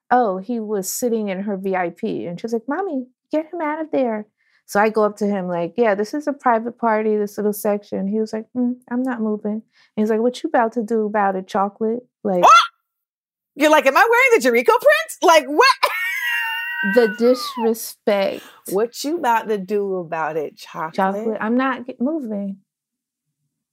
Oh, 0.09 0.37
he 0.37 0.59
was 0.59 0.89
sitting 0.91 1.27
in 1.29 1.41
her 1.43 1.57
VIP 1.57 2.03
and 2.03 2.39
she 2.39 2.45
was 2.45 2.53
like, 2.53 2.67
Mommy, 2.67 3.07
get 3.31 3.51
him 3.53 3.61
out 3.61 3.81
of 3.81 3.91
there. 3.91 4.27
So 4.67 4.81
I 4.81 4.89
go 4.89 5.03
up 5.03 5.15
to 5.17 5.25
him 5.25 5.47
like, 5.47 5.73
yeah, 5.77 5.95
this 5.95 6.13
is 6.13 6.27
a 6.27 6.33
private 6.33 6.77
party, 6.77 7.15
this 7.15 7.37
little 7.37 7.53
section. 7.53 8.05
He 8.05 8.19
was 8.19 8.33
like, 8.33 8.45
mm, 8.55 8.75
I'm 8.91 9.01
not 9.01 9.21
moving. 9.21 9.63
He's 9.95 10.09
like, 10.09 10.19
what 10.19 10.43
you 10.43 10.49
about 10.49 10.73
to 10.73 10.83
do 10.83 11.05
about 11.05 11.37
it, 11.37 11.47
chocolate? 11.47 12.05
Like 12.23 12.43
You're 13.55 13.71
like, 13.71 13.85
Am 13.85 13.97
I 13.97 14.07
wearing 14.09 14.29
the 14.35 14.41
Jericho 14.41 14.73
print? 14.73 15.11
Like, 15.23 15.45
what? 15.47 15.91
the 16.93 17.15
disrespect. 17.17 18.43
What 18.69 19.01
you 19.03 19.17
about 19.17 19.47
to 19.47 19.57
do 19.57 19.95
about 19.95 20.35
it, 20.35 20.57
chocolate? 20.57 20.95
Chocolate, 20.95 21.37
I'm 21.39 21.55
not 21.55 21.85
moving. 21.99 22.57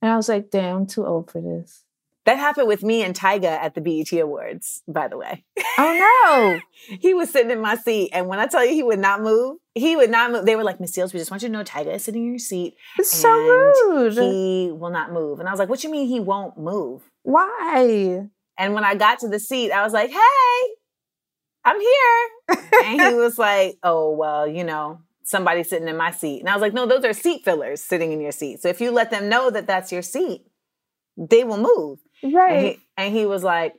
And 0.00 0.12
I 0.12 0.16
was 0.16 0.28
like, 0.28 0.50
damn, 0.50 0.76
I'm 0.76 0.86
too 0.86 1.04
old 1.04 1.30
for 1.30 1.40
this. 1.40 1.83
That 2.26 2.38
happened 2.38 2.68
with 2.68 2.82
me 2.82 3.02
and 3.02 3.14
Tyga 3.14 3.44
at 3.44 3.74
the 3.74 3.82
BET 3.82 4.10
Awards, 4.18 4.82
by 4.88 5.08
the 5.08 5.18
way. 5.18 5.44
Oh 5.76 6.20
no. 6.26 6.60
he 7.00 7.12
was 7.12 7.30
sitting 7.30 7.50
in 7.50 7.60
my 7.60 7.76
seat, 7.76 8.10
and 8.12 8.28
when 8.28 8.38
I 8.38 8.46
tell 8.46 8.64
you 8.64 8.72
he 8.72 8.82
would 8.82 8.98
not 8.98 9.20
move, 9.20 9.58
he 9.74 9.94
would 9.94 10.10
not 10.10 10.32
move. 10.32 10.46
They 10.46 10.56
were 10.56 10.64
like, 10.64 10.80
Miss 10.80 10.96
Seales, 10.96 11.12
we 11.12 11.18
just 11.18 11.30
want 11.30 11.42
you 11.42 11.48
to 11.48 11.52
know 11.52 11.64
Tyga 11.64 11.94
is 11.94 12.04
sitting 12.04 12.22
in 12.22 12.30
your 12.30 12.38
seat. 12.38 12.74
It's 12.98 13.10
so 13.10 13.30
rude. 13.30 14.14
He 14.14 14.72
will 14.72 14.90
not 14.90 15.12
move. 15.12 15.40
And 15.40 15.48
I 15.48 15.52
was 15.52 15.58
like, 15.58 15.68
What 15.68 15.84
you 15.84 15.90
mean 15.90 16.06
he 16.06 16.20
won't 16.20 16.56
move? 16.56 17.02
Why? 17.22 18.28
And 18.56 18.74
when 18.74 18.84
I 18.84 18.94
got 18.94 19.18
to 19.20 19.28
the 19.28 19.40
seat, 19.40 19.72
I 19.72 19.82
was 19.82 19.92
like, 19.92 20.10
Hey, 20.10 20.74
I'm 21.64 21.80
here. 21.80 22.58
And 22.84 23.02
he 23.02 23.14
was 23.14 23.36
like, 23.38 23.76
Oh, 23.82 24.12
well, 24.12 24.46
you 24.46 24.64
know, 24.64 25.00
somebody's 25.24 25.68
sitting 25.68 25.88
in 25.88 25.96
my 25.96 26.10
seat. 26.10 26.40
And 26.40 26.48
I 26.48 26.54
was 26.54 26.62
like, 26.62 26.72
No, 26.72 26.86
those 26.86 27.04
are 27.04 27.12
seat 27.12 27.44
fillers 27.44 27.82
sitting 27.82 28.12
in 28.12 28.20
your 28.20 28.32
seat. 28.32 28.62
So 28.62 28.68
if 28.68 28.80
you 28.80 28.92
let 28.92 29.10
them 29.10 29.28
know 29.28 29.50
that 29.50 29.66
that's 29.66 29.92
your 29.92 30.02
seat, 30.02 30.42
they 31.16 31.44
will 31.44 31.58
move. 31.58 31.98
And 32.22 32.34
right. 32.34 32.60
he, 32.76 32.78
and 32.96 33.14
he 33.14 33.26
was 33.26 33.42
like, 33.44 33.74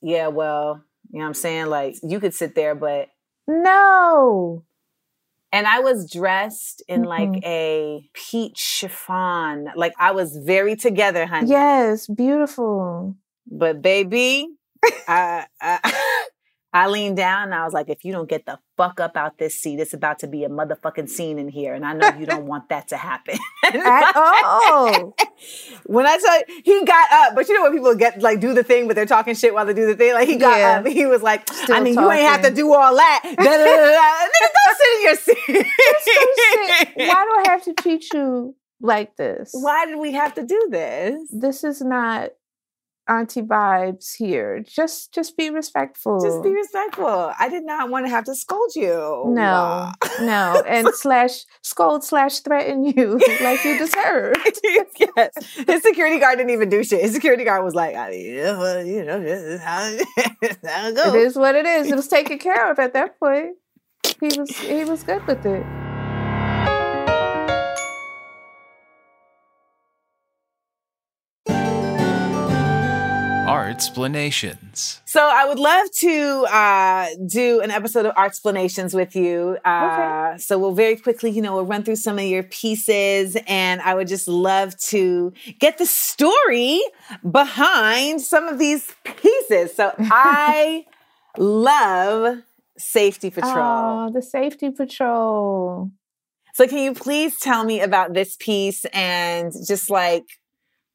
Yeah, 0.00 0.28
well, 0.28 0.82
you 1.10 1.18
know 1.18 1.24
what 1.24 1.28
I'm 1.28 1.34
saying? 1.34 1.66
Like, 1.66 1.96
you 2.02 2.20
could 2.20 2.34
sit 2.34 2.54
there, 2.54 2.74
but. 2.74 3.08
no. 3.46 4.64
And 5.50 5.66
I 5.66 5.80
was 5.80 6.10
dressed 6.12 6.82
in 6.88 7.04
like 7.04 7.30
Mhm. 7.30 7.44
a 7.44 8.10
peach 8.12 8.58
chiffon. 8.58 9.70
Like, 9.74 9.94
I 9.98 10.10
was 10.12 10.36
very 10.36 10.76
together, 10.76 11.24
honey. 11.26 11.50
Yes, 11.50 12.06
beautiful. 12.06 13.16
But, 13.50 13.80
baby, 13.80 14.46
I, 15.08 15.46
I, 15.60 15.78
I 16.72 16.86
leaned 16.86 17.16
down 17.16 17.44
and 17.44 17.54
I 17.54 17.64
was 17.64 17.72
like, 17.72 17.88
If 17.88 18.04
you 18.04 18.12
don't 18.12 18.28
get 18.28 18.44
the 18.46 18.58
fuck 18.76 19.00
up 19.00 19.16
out 19.16 19.38
this 19.38 19.58
seat, 19.60 19.80
it's 19.80 19.94
about 19.94 20.18
to 20.20 20.26
be 20.26 20.44
a 20.44 20.48
motherfucking 20.48 21.08
scene 21.08 21.38
in 21.38 21.48
here. 21.48 21.74
And 21.74 21.84
I 21.84 21.94
know 21.94 22.18
you 22.18 22.26
don't 22.26 22.46
want 22.46 22.68
that 22.68 22.88
to 22.88 22.96
happen. 22.96 23.38
At 23.64 24.14
all. 24.16 25.16
When 25.84 26.04
I 26.04 26.18
you, 26.18 26.60
he 26.64 26.84
got 26.84 27.12
up, 27.12 27.34
but 27.36 27.46
you 27.48 27.54
know 27.54 27.62
when 27.62 27.72
people 27.72 27.94
get 27.94 28.20
like 28.20 28.40
do 28.40 28.52
the 28.54 28.64
thing, 28.64 28.88
but 28.88 28.96
they're 28.96 29.06
talking 29.06 29.36
shit 29.36 29.54
while 29.54 29.64
they 29.64 29.72
do 29.72 29.86
the 29.86 29.94
thing. 29.94 30.12
Like 30.12 30.26
he 30.28 30.34
got 30.36 30.58
Yeah. 30.58 30.78
up, 30.80 30.86
he 30.86 31.06
was 31.06 31.22
like, 31.22 31.48
Still 31.52 31.76
"I 31.76 31.80
mean, 31.80 31.94
you 31.94 32.10
ain't 32.10 32.22
have 32.28 32.42
to 32.42 32.52
do 32.52 32.74
all 32.74 32.96
that." 32.96 33.20
Da, 33.38 33.44
da, 33.44 33.56
da. 33.64 34.26
Nigga, 34.34 34.76
sit 34.76 34.96
in 34.96 35.02
your 35.04 35.14
seat. 35.14 35.66
Why 36.96 37.24
do 37.24 37.48
I 37.48 37.52
have 37.52 37.62
to 37.64 37.74
treat 37.74 38.12
you 38.12 38.56
like 38.80 39.16
this? 39.16 39.50
Why 39.52 39.86
did 39.86 39.98
we 39.98 40.12
have 40.12 40.34
to 40.34 40.44
do 40.44 40.68
this? 40.70 41.20
This 41.30 41.62
is 41.64 41.80
not 41.82 42.30
auntie 43.08 43.42
vibes 43.42 44.14
here. 44.16 44.60
Just 44.66 45.12
just 45.14 45.36
be 45.36 45.50
respectful. 45.50 46.20
Just 46.20 46.42
be 46.42 46.52
respectful. 46.54 47.32
I 47.38 47.48
did 47.48 47.64
not 47.64 47.90
want 47.90 48.06
to 48.06 48.10
have 48.10 48.24
to 48.24 48.34
scold 48.34 48.72
you. 48.74 49.24
no, 49.28 49.90
no, 50.20 50.62
and 50.68 50.88
slash 50.94 51.44
scold 51.62 52.04
slash 52.04 52.40
threaten 52.40 52.84
you 52.84 53.18
like 53.40 53.64
you 53.64 53.78
deserve. 53.78 54.36
yes. 55.16 55.30
His 55.66 55.82
security 55.82 56.18
guard 56.18 56.38
didn't 56.38 56.50
even 56.52 56.68
do 56.68 56.84
shit. 56.84 57.00
His 57.02 57.12
security 57.14 57.44
guard 57.44 57.64
was 57.64 57.74
like, 57.74 57.92
yeah, 57.94 58.58
well, 58.58 58.84
you 58.84 59.04
know, 59.04 59.20
this 59.20 59.42
is 59.42 59.60
how, 59.60 59.88
this 60.40 60.52
is 60.62 60.70
how 60.70 60.86
it 60.88 60.90
It 60.90 60.96
goes. 60.96 61.14
is 61.14 61.36
what 61.36 61.54
it 61.54 61.66
is. 61.66 61.90
It 61.90 61.96
was 61.96 62.08
taken 62.08 62.38
care 62.38 62.70
of 62.70 62.78
at 62.78 62.92
that 62.94 63.18
point. 63.18 63.56
He 64.20 64.38
was 64.38 64.50
he 64.58 64.84
was 64.84 65.02
good 65.02 65.26
with 65.26 65.44
it. 65.46 65.64
Our 73.68 73.74
explanations. 73.74 75.02
So 75.04 75.20
I 75.20 75.44
would 75.46 75.58
love 75.58 75.90
to 76.00 76.46
uh, 76.50 77.08
do 77.26 77.60
an 77.60 77.70
episode 77.70 78.06
of 78.06 78.14
Art 78.16 78.28
Explanations 78.28 78.94
with 78.94 79.14
you. 79.14 79.58
Uh, 79.62 80.38
So 80.38 80.58
we'll 80.58 80.72
very 80.72 80.96
quickly, 80.96 81.30
you 81.30 81.42
know, 81.42 81.54
we'll 81.54 81.66
run 81.66 81.82
through 81.82 81.96
some 81.96 82.18
of 82.18 82.24
your 82.24 82.44
pieces, 82.44 83.36
and 83.46 83.82
I 83.82 83.94
would 83.94 84.08
just 84.08 84.26
love 84.26 84.74
to 84.92 85.34
get 85.58 85.76
the 85.76 85.84
story 85.84 86.80
behind 87.30 88.22
some 88.22 88.48
of 88.48 88.58
these 88.58 88.90
pieces. 89.04 89.74
So 89.74 89.92
I 89.98 90.86
love 91.36 92.38
Safety 92.78 93.30
Patrol. 93.30 93.52
Oh, 93.54 94.10
the 94.10 94.22
safety 94.22 94.70
patrol. 94.70 95.90
So 96.54 96.66
can 96.66 96.78
you 96.78 96.94
please 96.94 97.38
tell 97.38 97.64
me 97.64 97.80
about 97.80 98.14
this 98.14 98.34
piece 98.40 98.86
and 98.86 99.52
just 99.66 99.90
like 99.90 100.24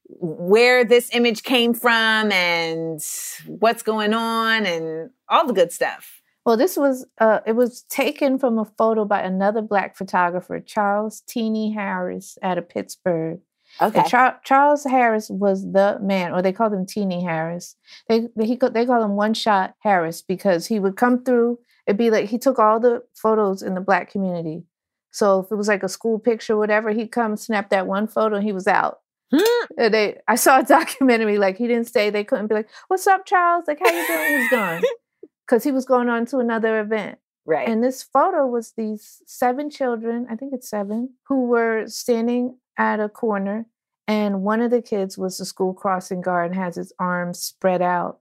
where 0.06 0.84
this 0.84 1.10
image 1.12 1.42
came 1.42 1.74
from 1.74 2.30
and 2.30 3.00
what's 3.46 3.82
going 3.82 4.14
on 4.14 4.66
and 4.66 5.10
all 5.28 5.46
the 5.46 5.52
good 5.52 5.72
stuff? 5.72 6.22
Well, 6.44 6.56
this 6.56 6.76
was 6.76 7.06
uh 7.18 7.40
it 7.46 7.52
was 7.52 7.82
taken 7.82 8.38
from 8.38 8.58
a 8.58 8.64
photo 8.64 9.04
by 9.04 9.22
another 9.22 9.62
black 9.62 9.96
photographer, 9.96 10.60
Charles 10.60 11.22
Teenie 11.26 11.72
Harris 11.72 12.36
out 12.42 12.58
of 12.58 12.68
Pittsburgh. 12.68 13.40
Okay. 13.80 14.04
Char- 14.06 14.40
Charles 14.44 14.84
Harris 14.84 15.28
was 15.30 15.72
the 15.72 15.98
man, 16.00 16.32
or 16.32 16.42
they 16.42 16.52
called 16.52 16.72
him 16.72 16.86
Teenie 16.86 17.24
Harris. 17.24 17.76
They 18.08 18.28
they, 18.36 18.46
he, 18.46 18.56
they 18.56 18.86
call 18.86 19.02
him 19.02 19.16
One 19.16 19.34
Shot 19.34 19.74
Harris 19.80 20.22
because 20.22 20.66
he 20.66 20.78
would 20.78 20.96
come 20.96 21.24
through. 21.24 21.58
It'd 21.86 21.98
be 21.98 22.10
like 22.10 22.28
he 22.28 22.38
took 22.38 22.58
all 22.58 22.78
the 22.78 23.02
photos 23.14 23.62
in 23.62 23.74
the 23.74 23.80
black 23.80 24.10
community. 24.10 24.64
So 25.10 25.40
if 25.40 25.50
it 25.50 25.56
was 25.56 25.68
like 25.68 25.82
a 25.82 25.88
school 25.88 26.18
picture, 26.18 26.56
whatever, 26.56 26.90
he'd 26.90 27.12
come 27.12 27.36
snap 27.36 27.70
that 27.70 27.86
one 27.86 28.06
photo 28.06 28.36
and 28.36 28.44
he 28.44 28.52
was 28.52 28.66
out. 28.66 29.00
And 29.32 29.92
they, 29.92 30.18
I 30.28 30.36
saw 30.36 30.60
a 30.60 30.62
documentary 30.78 31.38
like 31.38 31.56
he 31.56 31.66
didn't 31.66 31.88
stay. 31.88 32.10
They 32.10 32.24
couldn't 32.24 32.46
be 32.46 32.54
like, 32.54 32.68
"What's 32.88 33.06
up, 33.06 33.26
Charles? 33.26 33.64
Like, 33.66 33.80
how 33.80 33.90
you 33.90 34.06
doing?" 34.06 34.40
He's 34.40 34.50
gone 34.50 34.82
because 35.46 35.64
he 35.64 35.72
was 35.72 35.84
going 35.84 36.08
on 36.08 36.26
to 36.26 36.38
another 36.38 36.80
event. 36.80 37.18
right. 37.44 37.68
And 37.68 37.82
this 37.82 38.02
photo 38.02 38.46
was 38.46 38.72
these 38.76 39.22
seven 39.26 39.70
children, 39.70 40.26
I 40.30 40.36
think 40.36 40.52
it's 40.54 40.68
seven, 40.70 41.14
who 41.28 41.46
were 41.46 41.84
standing 41.88 42.58
at 42.78 43.00
a 43.00 43.08
corner. 43.08 43.66
And 44.06 44.42
one 44.42 44.60
of 44.60 44.70
the 44.70 44.82
kids 44.82 45.16
was 45.16 45.38
the 45.38 45.44
school 45.46 45.72
crossing 45.72 46.20
guard 46.20 46.50
and 46.50 46.60
has 46.60 46.76
his 46.76 46.92
arms 46.98 47.38
spread 47.38 47.80
out. 47.80 48.20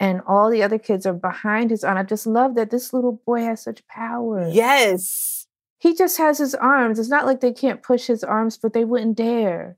And 0.00 0.20
all 0.26 0.50
the 0.50 0.62
other 0.64 0.78
kids 0.78 1.06
are 1.06 1.12
behind 1.12 1.70
his 1.70 1.84
arm. 1.84 1.96
I 1.96 2.02
just 2.02 2.26
love 2.26 2.56
that 2.56 2.70
this 2.70 2.92
little 2.92 3.22
boy 3.24 3.42
has 3.42 3.62
such 3.62 3.86
power. 3.86 4.48
yes. 4.48 5.46
He 5.78 5.94
just 5.94 6.16
has 6.18 6.38
his 6.38 6.54
arms. 6.54 6.98
It's 6.98 7.10
not 7.10 7.26
like 7.26 7.40
they 7.40 7.52
can't 7.52 7.82
push 7.82 8.06
his 8.06 8.24
arms, 8.24 8.56
but 8.56 8.72
they 8.72 8.84
wouldn't 8.84 9.16
dare 9.18 9.76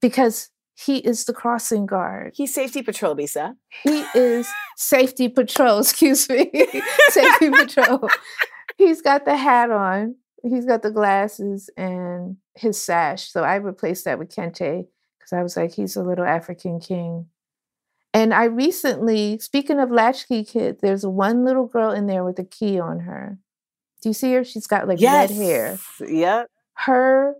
because 0.00 0.50
he 0.74 0.98
is 0.98 1.24
the 1.24 1.32
crossing 1.32 1.86
guard. 1.86 2.32
He's 2.36 2.52
safety 2.54 2.82
patrol, 2.82 3.16
Bisa. 3.16 3.54
He 3.82 4.04
is 4.14 4.48
safety 4.76 5.28
patrol, 5.28 5.78
excuse 5.80 6.28
me. 6.28 6.50
safety 7.08 7.50
patrol. 7.50 8.08
He's 8.76 9.00
got 9.00 9.24
the 9.24 9.36
hat 9.36 9.70
on, 9.70 10.16
he's 10.42 10.66
got 10.66 10.82
the 10.82 10.90
glasses 10.90 11.70
and 11.76 12.36
his 12.54 12.80
sash. 12.80 13.30
So 13.30 13.42
I 13.42 13.54
replaced 13.56 14.04
that 14.04 14.18
with 14.18 14.34
Kente 14.34 14.86
because 15.18 15.32
I 15.32 15.42
was 15.42 15.56
like, 15.56 15.72
he's 15.72 15.96
a 15.96 16.02
little 16.02 16.24
African 16.26 16.78
king. 16.78 17.26
And 18.12 18.32
I 18.34 18.44
recently, 18.44 19.38
speaking 19.38 19.78
of 19.78 19.90
latchkey 19.90 20.44
kids, 20.44 20.80
there's 20.82 21.04
one 21.06 21.44
little 21.44 21.66
girl 21.66 21.90
in 21.90 22.06
there 22.06 22.24
with 22.24 22.38
a 22.38 22.44
key 22.44 22.78
on 22.78 23.00
her. 23.00 23.38
Do 24.02 24.08
you 24.10 24.14
see 24.14 24.32
her? 24.34 24.44
She's 24.44 24.66
got 24.66 24.88
like 24.88 25.00
Yes. 25.00 25.30
red 25.30 25.36
hair. 25.38 25.78
Yep. 26.06 26.48
Her 26.74 27.34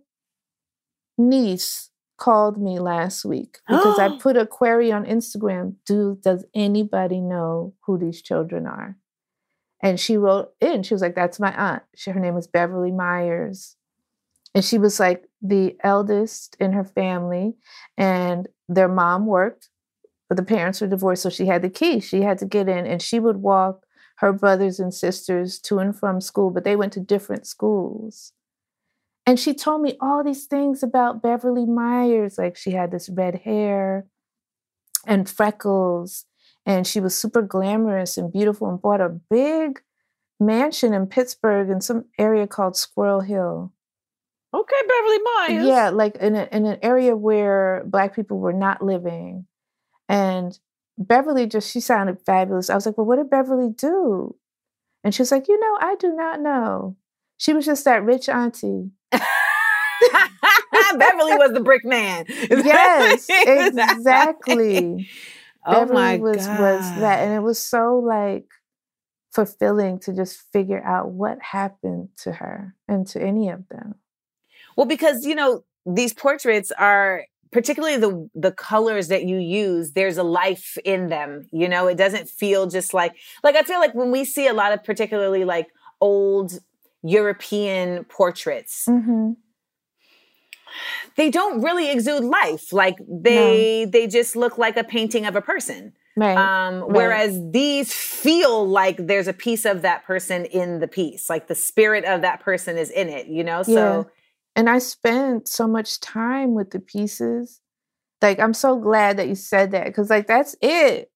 niece 1.18 1.90
called 2.16 2.60
me 2.60 2.78
last 2.78 3.24
week 3.24 3.58
because 3.68 3.98
I 3.98 4.16
put 4.20 4.36
a 4.36 4.46
query 4.46 4.92
on 4.92 5.04
Instagram. 5.04 5.74
Do 5.86 6.18
does 6.22 6.44
anybody 6.54 7.20
know 7.20 7.74
who 7.82 7.98
these 7.98 8.22
children 8.22 8.66
are? 8.66 8.96
And 9.82 10.00
she 10.00 10.16
wrote 10.16 10.52
in. 10.60 10.82
She 10.82 10.94
was 10.94 11.02
like, 11.02 11.14
"That's 11.14 11.38
my 11.38 11.54
aunt. 11.54 11.82
She, 11.94 12.10
her 12.10 12.20
name 12.20 12.34
was 12.34 12.46
Beverly 12.46 12.92
Myers, 12.92 13.76
and 14.54 14.64
she 14.64 14.78
was 14.78 14.98
like 14.98 15.28
the 15.42 15.76
eldest 15.84 16.56
in 16.58 16.72
her 16.72 16.84
family, 16.84 17.56
and 17.96 18.48
their 18.68 18.88
mom 18.88 19.26
worked, 19.26 19.68
but 20.28 20.36
the 20.36 20.42
parents 20.42 20.80
were 20.80 20.86
divorced, 20.86 21.22
so 21.22 21.30
she 21.30 21.46
had 21.46 21.62
the 21.62 21.70
key. 21.70 22.00
She 22.00 22.22
had 22.22 22.38
to 22.38 22.46
get 22.46 22.68
in, 22.68 22.86
and 22.86 23.02
she 23.02 23.20
would 23.20 23.36
walk 23.36 23.86
her 24.16 24.32
brothers 24.32 24.80
and 24.80 24.94
sisters 24.94 25.58
to 25.58 25.78
and 25.78 25.96
from 25.96 26.20
school, 26.20 26.50
but 26.50 26.64
they 26.64 26.76
went 26.76 26.92
to 26.94 27.00
different 27.00 27.46
schools. 27.46 28.32
And 29.26 29.40
she 29.40 29.54
told 29.54 29.82
me 29.82 29.96
all 30.00 30.22
these 30.22 30.46
things 30.46 30.82
about 30.82 31.20
Beverly 31.20 31.66
Myers. 31.66 32.38
Like 32.38 32.56
she 32.56 32.70
had 32.70 32.92
this 32.92 33.08
red 33.08 33.40
hair 33.40 34.06
and 35.04 35.28
freckles, 35.28 36.26
and 36.64 36.86
she 36.86 37.00
was 37.00 37.14
super 37.16 37.42
glamorous 37.42 38.16
and 38.16 38.32
beautiful 38.32 38.68
and 38.68 38.80
bought 38.80 39.00
a 39.00 39.08
big 39.30 39.82
mansion 40.38 40.94
in 40.94 41.06
Pittsburgh 41.06 41.70
in 41.70 41.80
some 41.80 42.04
area 42.18 42.46
called 42.46 42.76
Squirrel 42.76 43.20
Hill. 43.20 43.72
Okay, 44.54 44.76
Beverly 44.88 45.18
Myers. 45.18 45.66
Yeah, 45.66 45.90
like 45.90 46.16
in, 46.16 46.34
a, 46.34 46.48
in 46.52 46.66
an 46.66 46.78
area 46.82 47.16
where 47.16 47.82
Black 47.86 48.14
people 48.14 48.38
were 48.38 48.52
not 48.52 48.82
living. 48.82 49.46
And 50.08 50.58
Beverly 50.98 51.46
just, 51.46 51.70
she 51.70 51.80
sounded 51.80 52.20
fabulous. 52.24 52.70
I 52.70 52.74
was 52.74 52.86
like, 52.86 52.96
well, 52.96 53.06
what 53.06 53.16
did 53.16 53.28
Beverly 53.28 53.70
do? 53.70 54.36
And 55.04 55.14
she 55.14 55.22
was 55.22 55.30
like, 55.30 55.48
you 55.48 55.58
know, 55.58 55.78
I 55.80 55.96
do 55.96 56.14
not 56.14 56.40
know. 56.40 56.96
She 57.38 57.52
was 57.52 57.66
just 57.66 57.84
that 57.84 58.04
rich 58.04 58.28
auntie. 58.28 58.90
Beverly 60.98 61.36
was 61.36 61.52
the 61.52 61.60
brick 61.60 61.84
man. 61.84 62.24
Yes, 62.28 63.26
exactly. 63.30 65.08
Oh 65.66 65.80
Beverly 65.80 65.94
my 65.94 66.16
was 66.18 66.46
god. 66.46 66.60
was 66.60 66.80
that, 67.00 67.20
and 67.24 67.34
it 67.34 67.40
was 67.40 67.58
so 67.58 67.98
like 67.98 68.46
fulfilling 69.32 69.98
to 70.00 70.14
just 70.14 70.40
figure 70.52 70.82
out 70.82 71.10
what 71.10 71.38
happened 71.42 72.08
to 72.18 72.32
her 72.32 72.74
and 72.88 73.06
to 73.08 73.22
any 73.22 73.48
of 73.50 73.68
them. 73.68 73.96
Well, 74.76 74.86
because 74.86 75.24
you 75.24 75.34
know 75.34 75.64
these 75.84 76.12
portraits 76.12 76.72
are 76.72 77.24
particularly 77.52 77.96
the 77.96 78.28
the 78.34 78.52
colors 78.52 79.08
that 79.08 79.24
you 79.24 79.38
use. 79.38 79.92
There's 79.92 80.18
a 80.18 80.22
life 80.22 80.76
in 80.84 81.08
them. 81.08 81.48
You 81.52 81.68
know, 81.68 81.86
it 81.88 81.96
doesn't 81.96 82.28
feel 82.28 82.66
just 82.66 82.94
like 82.94 83.14
like 83.42 83.56
I 83.56 83.62
feel 83.62 83.80
like 83.80 83.94
when 83.94 84.10
we 84.10 84.24
see 84.24 84.46
a 84.46 84.52
lot 84.54 84.72
of 84.72 84.84
particularly 84.84 85.44
like 85.44 85.68
old 86.00 86.58
European 87.02 88.04
portraits, 88.04 88.86
Mm-hmm. 88.88 89.32
They 91.16 91.30
don't 91.30 91.62
really 91.62 91.90
exude 91.90 92.24
life. 92.24 92.72
Like 92.72 92.96
they 93.08 93.86
they 93.90 94.06
just 94.06 94.36
look 94.36 94.58
like 94.58 94.76
a 94.76 94.84
painting 94.84 95.26
of 95.26 95.36
a 95.36 95.42
person. 95.42 95.92
Right. 96.16 96.36
Um, 96.36 96.80
whereas 96.88 97.38
these 97.50 97.92
feel 97.92 98.66
like 98.66 98.96
there's 99.06 99.28
a 99.28 99.34
piece 99.34 99.66
of 99.66 99.82
that 99.82 100.04
person 100.06 100.46
in 100.46 100.80
the 100.80 100.88
piece, 100.88 101.28
like 101.28 101.46
the 101.46 101.54
spirit 101.54 102.04
of 102.06 102.22
that 102.22 102.40
person 102.40 102.78
is 102.78 102.90
in 102.90 103.08
it, 103.10 103.26
you 103.26 103.44
know? 103.44 103.62
So 103.62 104.06
and 104.54 104.70
I 104.70 104.78
spent 104.78 105.46
so 105.46 105.68
much 105.68 106.00
time 106.00 106.54
with 106.54 106.70
the 106.70 106.80
pieces. 106.80 107.60
Like 108.22 108.40
I'm 108.40 108.54
so 108.54 108.78
glad 108.78 109.18
that 109.18 109.28
you 109.28 109.34
said 109.34 109.72
that 109.72 109.86
because 109.86 110.08
like 110.08 110.26
that's 110.26 110.56
it. 110.62 111.10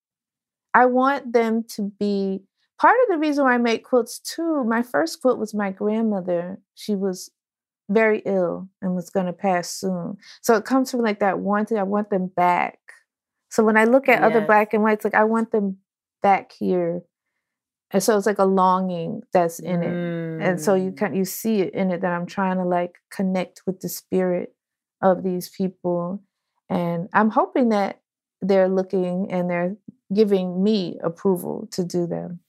I 0.74 0.86
want 0.86 1.32
them 1.32 1.64
to 1.70 1.90
be 1.98 2.42
part 2.78 2.96
of 3.02 3.08
the 3.08 3.18
reason 3.18 3.44
why 3.44 3.54
I 3.54 3.58
make 3.58 3.84
quilts 3.84 4.18
too. 4.18 4.64
My 4.64 4.82
first 4.82 5.22
quilt 5.22 5.38
was 5.38 5.54
my 5.54 5.70
grandmother. 5.70 6.60
She 6.74 6.94
was 6.94 7.30
very 7.90 8.22
ill 8.24 8.68
and 8.80 8.94
was 8.94 9.10
going 9.10 9.26
to 9.26 9.32
pass 9.34 9.68
soon. 9.68 10.16
So 10.40 10.54
it 10.54 10.64
comes 10.64 10.90
from 10.90 11.00
like 11.02 11.20
that 11.20 11.40
wanting. 11.40 11.76
I 11.76 11.82
want 11.82 12.08
them 12.08 12.28
back. 12.28 12.78
So 13.50 13.62
when 13.64 13.76
I 13.76 13.84
look 13.84 14.08
at 14.08 14.22
other 14.22 14.40
black 14.46 14.72
and 14.72 14.82
whites, 14.82 15.04
like 15.04 15.14
I 15.14 15.24
want 15.24 15.50
them 15.52 15.78
back 16.22 16.52
here. 16.52 17.02
And 17.90 18.02
so 18.02 18.16
it's 18.16 18.26
like 18.26 18.38
a 18.38 18.44
longing 18.44 19.22
that's 19.32 19.58
in 19.58 19.82
it 19.82 20.42
and 20.42 20.60
so 20.60 20.74
you 20.74 20.92
Mm. 20.92 20.96
can 20.96 21.14
you 21.14 21.24
see 21.24 21.60
it 21.60 21.74
in 21.74 21.90
it 21.90 22.00
that 22.02 22.12
i'm 22.12 22.24
trying 22.24 22.56
to 22.56 22.64
like 22.64 22.94
connect 23.10 23.62
with 23.66 23.80
the 23.80 23.88
spirit 23.88 24.54
of 25.02 25.22
these 25.24 25.48
people 25.50 26.22
and 26.68 27.08
i'm 27.12 27.30
hoping 27.30 27.70
that 27.70 28.00
they're 28.40 28.68
looking 28.68 29.30
and 29.32 29.50
they're 29.50 29.76
giving 30.14 30.62
me 30.62 30.98
approval 31.02 31.68
to 31.72 31.84
do 31.84 32.06
them 32.06 32.40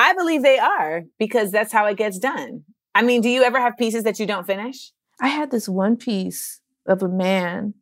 I 0.00 0.14
believe 0.14 0.42
they 0.42 0.58
are 0.58 1.04
because 1.18 1.50
that's 1.50 1.72
how 1.72 1.86
it 1.86 1.96
gets 1.96 2.18
done. 2.18 2.64
I 2.94 3.02
mean, 3.02 3.20
do 3.20 3.28
you 3.28 3.42
ever 3.42 3.60
have 3.60 3.76
pieces 3.76 4.04
that 4.04 4.18
you 4.18 4.26
don't 4.26 4.46
finish? 4.46 4.92
i 5.20 5.28
had 5.28 5.50
this 5.50 5.68
one 5.68 5.96
piece 5.96 6.60
of 6.86 7.02
a 7.02 7.08
man. 7.08 7.74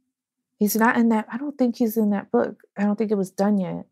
He's 0.59 0.77
not 0.77 0.97
in 0.97 1.11
that 1.11 1.27
i 1.31 1.37
don't 1.37 1.57
think 1.59 1.77
he's 1.77 1.97
in 1.97 2.11
that 2.11 2.31
book. 2.31 2.63
I 2.77 2.83
don't 2.83 2.97
think 2.97 3.11
it 3.11 3.19
was 3.19 3.31
done 3.31 3.59
yet. 3.59 3.87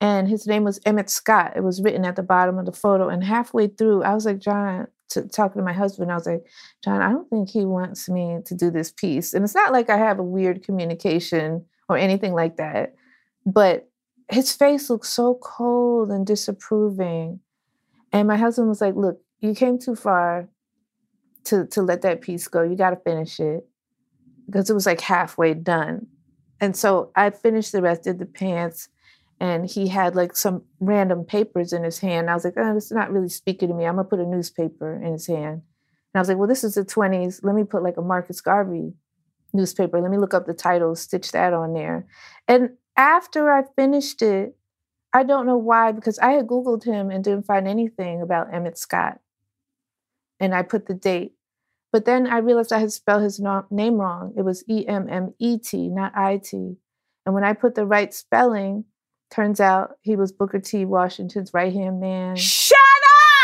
And 0.00 0.28
his 0.28 0.46
name 0.46 0.64
was 0.64 0.80
emmett 0.86 1.10
scott. 1.10 1.54
It 1.56 1.64
was 1.64 1.82
written 1.82 2.04
at 2.04 2.16
the 2.16 2.22
bottom 2.22 2.58
of 2.58 2.66
the 2.66 2.72
photo. 2.72 3.08
And 3.08 3.24
halfway 3.24 3.68
through 3.68 4.02
i 4.04 4.14
was 4.14 4.26
like 4.26 4.38
john 4.38 4.86
to, 5.10 5.22
talking 5.26 5.60
to 5.60 5.64
my 5.64 5.72
husband 5.72 6.12
i 6.12 6.14
was 6.14 6.26
like 6.26 6.44
john 6.84 7.02
i 7.02 7.10
don't 7.10 7.28
think 7.30 7.50
he 7.50 7.64
wants 7.64 8.08
me 8.08 8.38
to 8.44 8.54
do 8.54 8.70
this 8.70 8.92
piece. 8.92 9.34
And 9.34 9.44
it's 9.44 9.54
not 9.54 9.72
like 9.72 9.90
i 9.90 9.96
have 9.96 10.18
a 10.18 10.24
weird 10.24 10.62
communication 10.62 11.64
or 11.88 11.96
anything 11.98 12.32
like 12.32 12.56
that 12.58 12.94
but 13.44 13.88
his 14.30 14.52
face 14.52 14.90
looked 14.90 15.06
so 15.06 15.38
cold 15.40 16.10
and 16.10 16.26
disapproving. 16.26 17.40
And 18.12 18.28
my 18.28 18.36
husband 18.36 18.68
was 18.68 18.80
like 18.80 18.94
look 18.94 19.20
you 19.40 19.54
came 19.54 19.78
too 19.78 19.94
far 19.94 20.48
to 21.44 21.66
to 21.66 21.82
let 21.82 22.02
that 22.02 22.20
piece 22.20 22.48
go 22.48 22.62
you 22.62 22.76
got 22.76 22.90
to 22.90 22.96
finish 22.96 23.40
it 23.40 23.66
because 24.46 24.68
it 24.68 24.74
was 24.74 24.86
like 24.86 25.00
halfway 25.00 25.54
done 25.54 26.06
and 26.60 26.76
so 26.76 27.10
i 27.16 27.30
finished 27.30 27.72
the 27.72 27.82
rest 27.82 28.06
of 28.06 28.18
the 28.18 28.26
pants 28.26 28.88
and 29.40 29.68
he 29.68 29.88
had 29.88 30.16
like 30.16 30.36
some 30.36 30.62
random 30.80 31.24
papers 31.24 31.72
in 31.72 31.84
his 31.84 31.98
hand. 31.98 32.28
I 32.28 32.34
was 32.34 32.44
like, 32.44 32.54
oh, 32.56 32.74
this 32.74 32.86
is 32.86 32.92
not 32.92 33.12
really 33.12 33.28
speaking 33.28 33.68
to 33.68 33.74
me. 33.74 33.84
I'm 33.84 33.96
gonna 33.96 34.08
put 34.08 34.20
a 34.20 34.26
newspaper 34.26 34.96
in 34.96 35.12
his 35.12 35.26
hand. 35.26 35.62
And 36.12 36.16
I 36.16 36.18
was 36.18 36.28
like, 36.28 36.38
well, 36.38 36.48
this 36.48 36.64
is 36.64 36.74
the 36.74 36.84
20s. 36.84 37.40
Let 37.44 37.54
me 37.54 37.64
put 37.64 37.82
like 37.82 37.96
a 37.96 38.02
Marcus 38.02 38.40
Garvey 38.40 38.94
newspaper. 39.52 40.00
Let 40.00 40.10
me 40.10 40.18
look 40.18 40.34
up 40.34 40.46
the 40.46 40.54
title, 40.54 40.94
stitch 40.96 41.32
that 41.32 41.52
on 41.52 41.72
there. 41.72 42.06
And 42.48 42.70
after 42.96 43.52
I 43.52 43.62
finished 43.76 44.22
it, 44.22 44.56
I 45.12 45.22
don't 45.22 45.46
know 45.46 45.56
why, 45.56 45.92
because 45.92 46.18
I 46.18 46.32
had 46.32 46.48
Googled 46.48 46.84
him 46.84 47.10
and 47.10 47.22
didn't 47.22 47.46
find 47.46 47.68
anything 47.68 48.20
about 48.20 48.52
Emmett 48.52 48.76
Scott. 48.76 49.20
And 50.40 50.54
I 50.54 50.62
put 50.62 50.86
the 50.86 50.94
date. 50.94 51.32
But 51.92 52.04
then 52.04 52.26
I 52.26 52.38
realized 52.38 52.72
I 52.72 52.78
had 52.80 52.92
spelled 52.92 53.22
his 53.22 53.40
no- 53.40 53.66
name 53.70 53.94
wrong. 53.94 54.34
It 54.36 54.42
was 54.42 54.64
E 54.68 54.86
M 54.86 55.08
M 55.08 55.34
E 55.38 55.58
T, 55.58 55.88
not 55.88 56.12
I 56.16 56.38
T. 56.38 56.76
And 57.24 57.34
when 57.34 57.44
I 57.44 57.52
put 57.54 57.74
the 57.74 57.86
right 57.86 58.12
spelling, 58.12 58.84
turns 59.30 59.60
out 59.60 59.96
he 60.02 60.16
was 60.16 60.32
Booker 60.32 60.58
T. 60.58 60.84
Washington's 60.84 61.52
right 61.52 61.72
hand 61.72 62.00
man. 62.00 62.36
Shut 62.36 62.78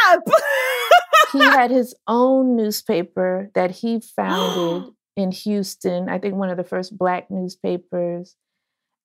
up! 0.08 0.22
he 1.32 1.40
had 1.40 1.70
his 1.70 1.94
own 2.06 2.56
newspaper 2.56 3.50
that 3.54 3.70
he 3.70 4.00
founded 4.00 4.92
in 5.16 5.30
Houston, 5.32 6.08
I 6.08 6.18
think 6.18 6.34
one 6.34 6.50
of 6.50 6.56
the 6.56 6.64
first 6.64 6.96
black 6.96 7.30
newspapers. 7.30 8.36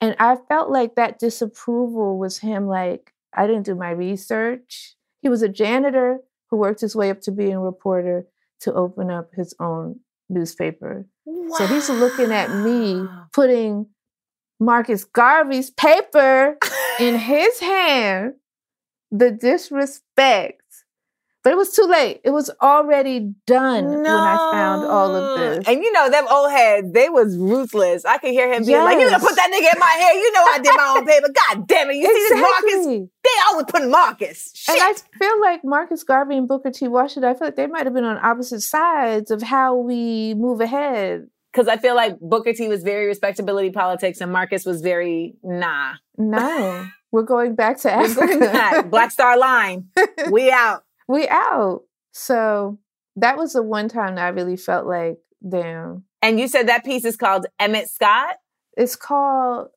And 0.01 0.15
I 0.19 0.37
felt 0.47 0.69
like 0.69 0.95
that 0.95 1.19
disapproval 1.19 2.17
was 2.17 2.39
him 2.39 2.67
like, 2.67 3.13
I 3.33 3.47
didn't 3.47 3.65
do 3.65 3.75
my 3.75 3.91
research. 3.91 4.95
He 5.21 5.29
was 5.29 5.41
a 5.41 5.49
janitor 5.49 6.19
who 6.49 6.57
worked 6.57 6.81
his 6.81 6.95
way 6.95 7.09
up 7.09 7.21
to 7.21 7.31
being 7.31 7.53
a 7.53 7.59
reporter 7.59 8.25
to 8.61 8.73
open 8.73 9.09
up 9.09 9.29
his 9.35 9.53
own 9.59 9.99
newspaper. 10.29 11.07
So 11.57 11.65
he's 11.67 11.89
looking 11.89 12.31
at 12.31 12.53
me 12.63 13.05
putting 13.33 13.87
Marcus 14.59 15.05
Garvey's 15.05 15.69
paper 15.69 16.57
in 16.99 17.15
his 17.17 17.59
hand. 17.59 18.33
The 19.11 19.31
disrespect. 19.31 20.61
But 21.41 21.53
it 21.53 21.55
was 21.55 21.71
too 21.71 21.85
late. 21.85 22.19
It 22.25 22.31
was 22.31 22.51
already 22.61 23.33
done 23.47 23.85
when 23.85 24.05
I 24.05 24.49
found 24.51 24.85
all 24.85 25.15
of 25.15 25.39
this. 25.39 25.67
And 25.67 25.81
you 25.81 25.91
know, 25.93 26.09
them 26.09 26.25
old 26.29 26.51
heads, 26.51 26.91
they 26.91 27.07
was 27.07 27.37
ruthless. 27.37 28.03
I 28.03 28.17
could 28.17 28.31
hear 28.31 28.51
him 28.53 28.65
being 28.65 28.77
like, 28.83 28.99
you 28.99 29.09
gonna 29.09 29.23
put 29.23 29.35
that 29.35 29.49
nigga 29.49 29.73
in 29.73 29.79
my 29.79 29.87
head. 29.87 30.13
You 30.15 30.31
know 30.33 30.43
I 30.43 30.59
did 30.59 30.75
my 30.75 30.95
own 30.97 31.05
paper. 31.07 31.27
God 31.33 31.67
damn 31.67 31.89
it. 31.89 31.95
You 31.95 32.05
see 32.05 32.35
this 32.35 32.41
Marcus? 32.41 33.09
Exactly. 33.30 33.36
They 33.36 33.51
always 33.51 33.65
put 33.69 33.89
Marcus. 33.89 34.51
Shit. 34.55 34.75
And 34.75 34.82
I 34.82 35.17
feel 35.17 35.41
like 35.41 35.61
Marcus 35.63 36.03
Garvey 36.03 36.38
and 36.38 36.47
Booker 36.47 36.71
T. 36.71 36.88
Washington, 36.88 37.30
I 37.30 37.34
feel 37.34 37.47
like 37.47 37.55
they 37.55 37.67
might 37.67 37.86
have 37.86 37.93
been 37.93 38.03
on 38.03 38.17
opposite 38.23 38.61
sides 38.61 39.32
of 39.32 39.41
how 39.41 39.75
we 39.75 40.34
move 40.36 40.61
ahead. 40.61 41.27
Because 41.51 41.67
I 41.67 41.77
feel 41.77 41.95
like 41.95 42.19
Booker 42.19 42.53
T 42.53 42.67
was 42.67 42.84
very 42.84 43.07
respectability 43.07 43.71
politics 43.71 44.21
and 44.21 44.32
Marcus 44.32 44.65
was 44.65 44.82
very 44.82 45.36
nah. 45.43 45.93
No, 46.17 46.86
we're 47.11 47.23
going 47.23 47.55
back 47.55 47.80
to 47.80 47.88
back. 47.88 48.09
Africa. 48.09 48.88
Black 48.89 49.11
Star 49.11 49.38
Line. 49.38 49.88
We 50.32 50.51
out. 50.51 50.84
we 51.07 51.27
out. 51.27 51.82
So 52.11 52.77
that 53.15 53.38
was 53.38 53.53
the 53.53 53.63
one 53.63 53.89
time 53.89 54.15
that 54.15 54.25
I 54.25 54.30
really 54.30 54.57
felt 54.57 54.86
like, 54.86 55.17
damn. 55.47 56.03
And 56.21 56.39
you 56.39 56.47
said 56.47 56.67
that 56.67 56.86
piece 56.86 57.05
is 57.05 57.17
called 57.17 57.45
Emmett 57.59 57.89
Scott. 57.89 58.36
It's 58.77 58.95
called, 58.95 59.69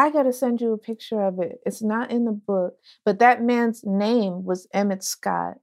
I 0.00 0.08
got 0.08 0.22
to 0.22 0.32
send 0.32 0.62
you 0.62 0.72
a 0.72 0.78
picture 0.78 1.20
of 1.20 1.38
it. 1.40 1.60
It's 1.66 1.82
not 1.82 2.10
in 2.10 2.24
the 2.24 2.32
book, 2.32 2.78
but 3.04 3.18
that 3.18 3.42
man's 3.42 3.84
name 3.84 4.44
was 4.44 4.66
Emmett 4.72 5.04
Scott, 5.04 5.58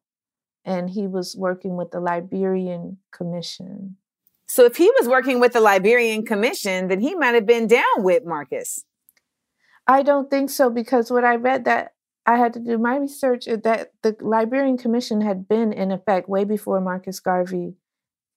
and 0.64 0.92
he 0.92 1.08
was 1.08 1.36
working 1.36 1.76
with 1.76 1.90
the 1.90 2.00
Liberian 2.00 3.00
Commission. 3.12 3.98
So 4.48 4.66
if 4.66 4.78
he 4.78 4.92
was 5.00 5.08
working 5.08 5.40
with 5.40 5.54
the 5.54 5.60
Liberian 5.60 6.24
Commission, 6.24 6.88
then 6.88 7.00
he 7.00 7.16
might 7.16 7.34
have 7.34 7.48
been 7.48 7.66
down 7.66 7.84
with 7.98 8.26
Marcus. 8.26 8.86
I 9.88 10.04
don't 10.04 10.30
think 10.30 10.52
so 10.52 10.70
because 10.70 11.10
when 11.10 11.26
I 11.26 11.38
read 11.38 11.66
that, 11.66 11.94
I 12.28 12.38
had 12.38 12.54
to 12.54 12.60
do 12.60 12.78
my 12.78 12.98
research 12.98 13.48
uh, 13.48 13.58
that 13.64 13.94
the 14.04 14.16
Liberian 14.22 14.78
Commission 14.78 15.22
had 15.22 15.48
been 15.48 15.74
in 15.74 15.92
effect 15.92 16.30
way 16.30 16.44
before 16.44 16.80
Marcus 16.80 17.20
Garvey 17.20 17.74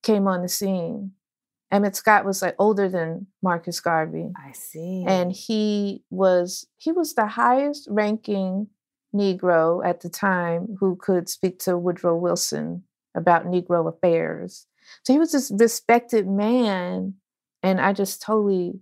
came 0.02 0.26
on 0.26 0.40
the 0.40 0.48
scene. 0.48 1.12
Emmett 1.72 1.94
Scott 1.96 2.24
was 2.24 2.42
like 2.42 2.56
older 2.58 2.88
than 2.88 3.26
Marcus 3.42 3.80
Garvey. 3.80 4.32
I 4.36 4.52
see. 4.52 5.04
and 5.06 5.32
he 5.32 6.02
was 6.10 6.66
he 6.76 6.92
was 6.92 7.14
the 7.14 7.26
highest 7.26 7.86
ranking 7.90 8.68
negro 9.14 9.84
at 9.84 10.00
the 10.00 10.08
time 10.08 10.76
who 10.78 10.96
could 10.96 11.28
speak 11.28 11.58
to 11.58 11.76
woodrow 11.76 12.16
wilson 12.16 12.84
about 13.16 13.44
negro 13.44 13.88
affairs 13.92 14.66
so 15.02 15.12
he 15.12 15.18
was 15.18 15.32
this 15.32 15.50
respected 15.58 16.28
man 16.28 17.14
and 17.60 17.80
i 17.80 17.92
just 17.92 18.22
totally 18.22 18.78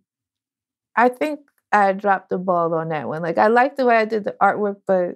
i 0.97 1.09
think 1.09 1.41
i 1.73 1.93
dropped 1.93 2.29
the 2.29 2.37
ball 2.37 2.75
on 2.75 2.91
that 2.91 3.09
one 3.09 3.23
like 3.23 3.39
i 3.39 3.47
liked 3.47 3.79
the 3.79 3.87
way 3.87 3.97
i 3.97 4.05
did 4.05 4.25
the 4.25 4.37
artwork 4.43 4.77
but 4.87 5.15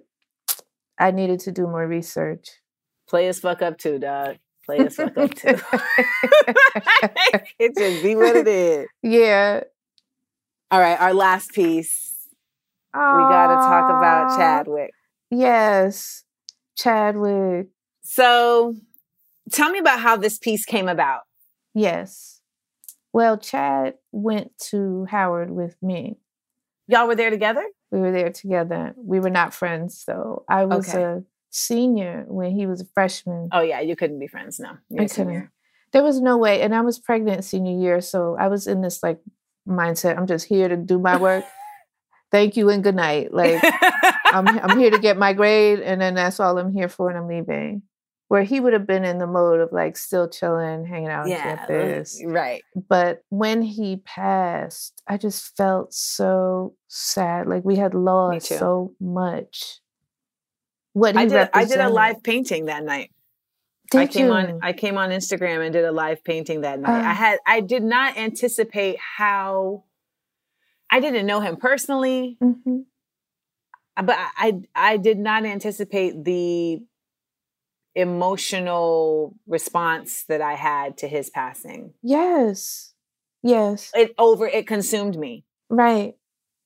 i 0.99 1.11
needed 1.11 1.39
to 1.39 1.53
do 1.53 1.67
more 1.67 1.87
research 1.87 2.49
Play 3.09 3.29
as 3.29 3.41
fuck 3.41 3.61
up 3.61 3.77
too, 3.77 3.99
dog. 3.99 4.39
Play 4.65 4.79
as 4.87 4.97
fuck 4.97 5.17
up 5.19 5.35
too. 5.35 5.57
it 7.59 7.77
just 7.77 8.03
be 8.03 8.15
what 8.17 8.37
it 8.37 8.47
is. 8.49 8.87
yeah 9.03 9.61
All 10.71 10.81
right, 10.81 11.01
our 11.01 11.15
last 11.15 11.53
piece. 11.53 12.11
We 12.95 13.01
got 13.01 13.47
to 13.49 13.57
talk 13.57 13.89
about 13.89 14.37
Chadwick. 14.37 14.93
yes 15.31 16.25
chadwick 16.77 17.69
So, 18.03 18.75
tell 19.51 19.71
me 19.71 19.79
about 19.79 20.01
how 20.01 20.17
this 20.17 20.39
piece 20.39 20.65
came 20.65 20.89
about. 20.89 21.21
Yes. 21.75 22.41
Well, 23.13 23.37
Chad 23.39 23.95
went 24.11 24.57
to 24.71 25.07
Howard 25.11 25.51
with 25.51 25.77
me. 25.83 26.17
Y'all 26.89 27.07
were 27.07 27.15
there 27.15 27.31
together? 27.31 27.65
We 27.91 28.01
were 28.01 28.11
there 28.13 28.31
together. 28.31 28.95
We 28.97 29.21
were 29.21 29.31
not 29.31 29.53
friends, 29.55 30.03
so 30.03 30.45
I 30.49 30.65
was 30.65 30.89
Okay. 30.89 31.03
a 31.03 31.23
senior 31.53 32.25
when 32.27 32.51
he 32.51 32.67
was 32.67 32.81
a 32.81 32.87
freshman. 32.95 33.49
Oh 33.53 33.61
yeah, 33.61 33.81
you 33.81 33.95
couldn't 33.95 34.19
be 34.19 34.27
friends. 34.27 34.59
No, 34.59 34.77
I 34.99 35.07
couldn't. 35.07 35.51
There 35.93 36.03
was 36.03 36.21
no 36.21 36.39
way. 36.39 36.63
And 36.63 36.75
I 36.75 36.81
was 36.81 36.99
pregnant 36.99 37.45
senior 37.45 37.79
year. 37.79 38.01
So 38.01 38.37
I 38.41 38.49
was 38.49 38.67
in 38.67 38.81
this 38.81 39.03
like 39.03 39.21
mindset 39.69 40.19
I'm 40.19 40.27
just 40.27 40.47
here 40.47 40.69
to 40.69 40.77
do 40.77 40.99
my 40.99 41.17
work. 41.17 41.45
Thank 42.31 42.57
you 42.57 42.71
and 42.71 42.83
good 42.83 42.97
night. 42.97 43.33
Like, 43.33 43.63
I'm, 44.25 44.49
I'm 44.63 44.79
here 44.79 44.91
to 44.91 44.99
get 44.99 45.19
my 45.19 45.35
grade, 45.35 45.81
and 45.81 46.01
then 46.01 46.15
that's 46.15 46.41
all 46.41 46.57
I'm 46.57 46.73
here 46.73 46.89
for, 46.89 47.11
and 47.11 47.19
I'm 47.19 47.29
leaving. 47.29 47.83
Where 48.29 48.43
he 48.43 48.59
would 48.59 48.73
have 48.73 48.87
been 48.87 49.05
in 49.05 49.19
the 49.19 49.27
mode 49.27 49.61
of 49.61 49.71
like 49.71 49.99
still 49.99 50.27
chilling, 50.31 50.87
hanging 50.87 51.09
out 51.09 51.25
on 51.25 51.29
yeah, 51.29 51.57
campus. 51.57 52.23
right. 52.25 52.63
but 52.89 53.23
when 53.29 53.61
he 53.61 53.99
passed, 53.99 55.03
I 55.07 55.19
just 55.19 55.55
felt 55.55 55.93
so 55.93 56.75
sad. 56.89 57.47
Like 57.47 57.67
we 57.67 57.77
had 57.77 57.93
lost 57.93 58.47
so 58.47 58.95
much. 58.99 59.81
What 60.93 61.17
I 61.17 61.27
did. 61.27 61.49
I 61.55 61.65
did 61.65 61.81
a 61.81 61.89
live 61.89 62.23
painting 62.23 62.67
that 62.67 62.85
night. 62.85 63.11
I 63.95 64.07
came 64.07 64.27
you? 64.27 64.33
on. 64.33 64.61
I 64.63 64.73
came 64.73 64.97
on 64.97 65.11
Instagram 65.11 65.63
and 65.65 65.73
did 65.73 65.85
a 65.85 65.93
live 65.93 66.25
painting 66.25 66.63
that 66.63 66.81
night. 66.81 67.05
I 67.05 67.11
Ah. 67.11 67.15
had. 67.15 67.39
I 67.47 67.61
did 67.61 67.83
not 67.83 68.17
anticipate 68.17 68.99
how. 68.99 69.85
I 70.91 71.01
didn't 71.01 71.27
know 71.27 71.41
him 71.41 71.57
personally, 71.57 72.37
Mhm. 72.43 72.85
but 74.03 74.17
I 74.19 74.61
I 74.75 74.97
did 74.99 75.19
not 75.19 75.45
anticipate 75.45 76.25
the 76.25 76.81
emotional 77.95 79.35
response 79.47 80.25
that 80.25 80.41
I 80.41 80.55
had 80.55 80.97
to 80.99 81.09
his 81.09 81.29
passing. 81.31 81.93
Yes, 82.03 82.95
yes, 83.43 83.91
It 83.95 84.15
over. 84.19 84.47
It 84.47 84.67
consumed 84.67 85.19
me. 85.19 85.45
right. 85.69 86.15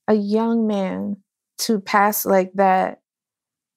A 0.09 0.15
young 0.15 0.69
man 0.69 1.17
to 1.59 1.81
pass 1.81 2.25
like 2.25 2.53
that 2.55 3.01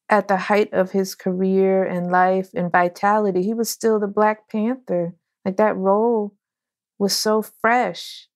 at 0.09 0.27
the 0.27 0.37
height 0.37 0.73
of 0.73 0.91
his 0.91 1.15
career 1.15 1.83
and 1.83 2.11
life 2.11 2.49
and 2.55 2.71
vitality. 2.71 3.43
He 3.43 3.53
was 3.53 3.69
still 3.69 3.99
the 3.99 4.07
Black 4.07 4.49
Panther. 4.49 5.15
Like 5.45 5.57
that 5.57 5.77
role 5.77 6.35
was 6.97 7.15
so 7.15 7.41
fresh. 7.41 8.27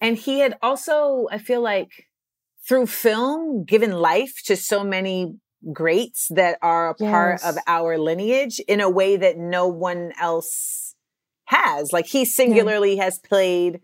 And 0.00 0.16
he 0.16 0.40
had 0.40 0.56
also, 0.62 1.26
I 1.30 1.38
feel 1.38 1.60
like, 1.60 2.06
through 2.66 2.86
film, 2.86 3.64
given 3.64 3.92
life 3.92 4.42
to 4.46 4.56
so 4.56 4.84
many 4.84 5.36
greats 5.72 6.28
that 6.30 6.58
are 6.62 6.90
a 6.90 6.94
part 6.94 7.44
of 7.44 7.56
our 7.66 7.98
lineage 7.98 8.60
in 8.60 8.80
a 8.80 8.90
way 8.90 9.16
that 9.16 9.36
no 9.36 9.66
one 9.68 10.12
else 10.20 10.94
has. 11.44 11.92
Like 11.92 12.06
he 12.06 12.24
singularly 12.24 12.96
has 12.96 13.18
played, 13.18 13.80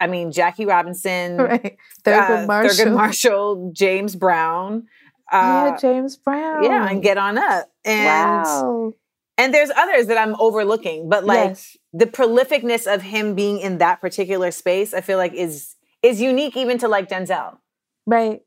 I 0.00 0.06
mean, 0.06 0.32
Jackie 0.32 0.66
Robinson, 0.66 1.36
Right. 1.48 1.76
Thurgood 2.04 2.44
uh, 2.44 2.46
Marshall. 2.46 2.86
Thurgood 2.86 2.94
Marshall, 2.94 3.72
James 3.74 4.16
Brown. 4.16 4.86
Uh, 5.30 5.70
yeah, 5.72 5.76
James 5.80 6.16
Brown. 6.16 6.64
yeah, 6.64 6.88
and 6.88 7.02
Get 7.02 7.18
On 7.18 7.36
Up. 7.36 7.70
And 7.84 8.44
wow. 8.44 8.92
and 9.36 9.52
there's 9.52 9.70
others 9.76 10.06
that 10.06 10.18
I'm 10.18 10.34
overlooking, 10.40 11.08
but 11.08 11.24
like 11.24 11.50
yes. 11.50 11.76
the 11.92 12.06
prolificness 12.06 12.92
of 12.92 13.02
him 13.02 13.34
being 13.34 13.58
in 13.60 13.78
that 13.78 14.00
particular 14.00 14.50
space, 14.50 14.94
I 14.94 15.00
feel 15.00 15.18
like 15.18 15.34
is 15.34 15.74
is 16.02 16.20
unique 16.20 16.56
even 16.56 16.78
to 16.78 16.88
like 16.88 17.08
Denzel. 17.08 17.58
Right. 18.06 18.40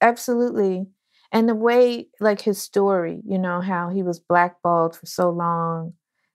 Absolutely. 0.00 0.86
And 1.30 1.48
the 1.48 1.54
way, 1.54 2.08
like 2.20 2.40
his 2.40 2.60
story, 2.60 3.20
you 3.26 3.38
know, 3.38 3.60
how 3.60 3.90
he 3.90 4.02
was 4.02 4.18
blackballed 4.18 4.96
for 4.96 5.06
so 5.06 5.30
long 5.30 5.94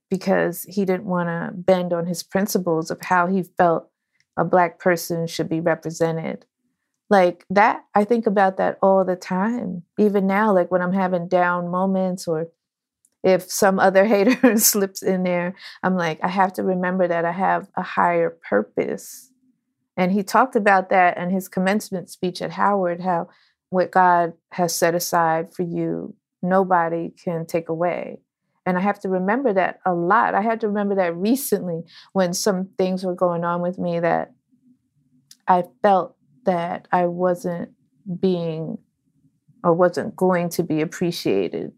because 0.10 0.64
he 0.64 0.86
didn't 0.86 1.06
want 1.06 1.28
to 1.30 1.50
bend 1.56 1.92
on 1.94 2.06
his 2.06 2.22
principles 2.22 2.92
of 2.92 3.00
how 3.02 3.26
he 3.26 3.42
felt 3.42 3.90
a 4.38 4.46
Black 4.46 4.80
person 4.80 5.26
should 5.26 5.50
be 5.50 5.60
represented. 5.60 6.46
Like 7.10 7.46
that, 7.50 7.84
I 7.94 8.06
think 8.06 8.26
about 8.28 8.58
that 8.58 8.80
all 8.82 9.06
the 9.06 9.16
time. 9.16 9.84
Even 10.00 10.26
now, 10.26 10.54
like 10.54 10.72
when 10.72 10.82
I'm 10.82 10.94
having 10.94 11.28
down 11.28 11.70
moments 11.70 12.28
or 12.28 12.48
if 13.24 13.50
some 13.52 13.80
other 13.80 14.06
hater 14.14 14.58
slips 14.58 15.02
in 15.02 15.24
there, 15.24 15.56
I'm 15.82 15.96
like, 15.96 16.20
I 16.24 16.28
have 16.28 16.54
to 16.54 16.64
remember 16.64 17.08
that 17.08 17.26
I 17.26 17.32
have 17.32 17.68
a 17.76 17.84
higher 17.84 18.30
purpose. 18.30 19.32
And 19.96 20.12
he 20.12 20.24
talked 20.24 20.56
about 20.56 20.90
that 20.90 21.18
in 21.18 21.30
his 21.30 21.48
commencement 21.48 22.10
speech 22.10 22.42
at 22.42 22.52
Howard 22.52 23.02
how 23.02 23.30
what 23.70 23.92
God 23.92 24.34
has 24.52 24.76
set 24.76 24.94
aside 24.94 25.54
for 25.54 25.64
you, 25.64 26.16
nobody 26.42 27.10
can 27.10 27.46
take 27.46 27.70
away. 27.70 28.20
And 28.66 28.78
I 28.78 28.82
have 28.82 29.00
to 29.02 29.10
remember 29.10 29.52
that 29.54 29.80
a 29.86 29.94
lot. 29.94 30.36
I 30.36 30.42
had 30.42 30.62
to 30.62 30.68
remember 30.68 30.96
that 30.96 31.16
recently 31.16 31.82
when 32.14 32.34
some 32.34 32.70
things 32.78 33.04
were 33.04 33.16
going 33.16 33.44
on 33.44 33.62
with 33.62 33.78
me 33.78 34.00
that 34.00 34.32
I 35.48 35.64
felt 35.82 36.16
that 36.46 36.88
I 36.92 37.06
wasn't 37.06 37.72
being 38.20 38.78
or 39.64 39.74
wasn't 39.74 40.16
going 40.16 40.50
to 40.50 40.64
be 40.64 40.82
appreciated 40.82 41.72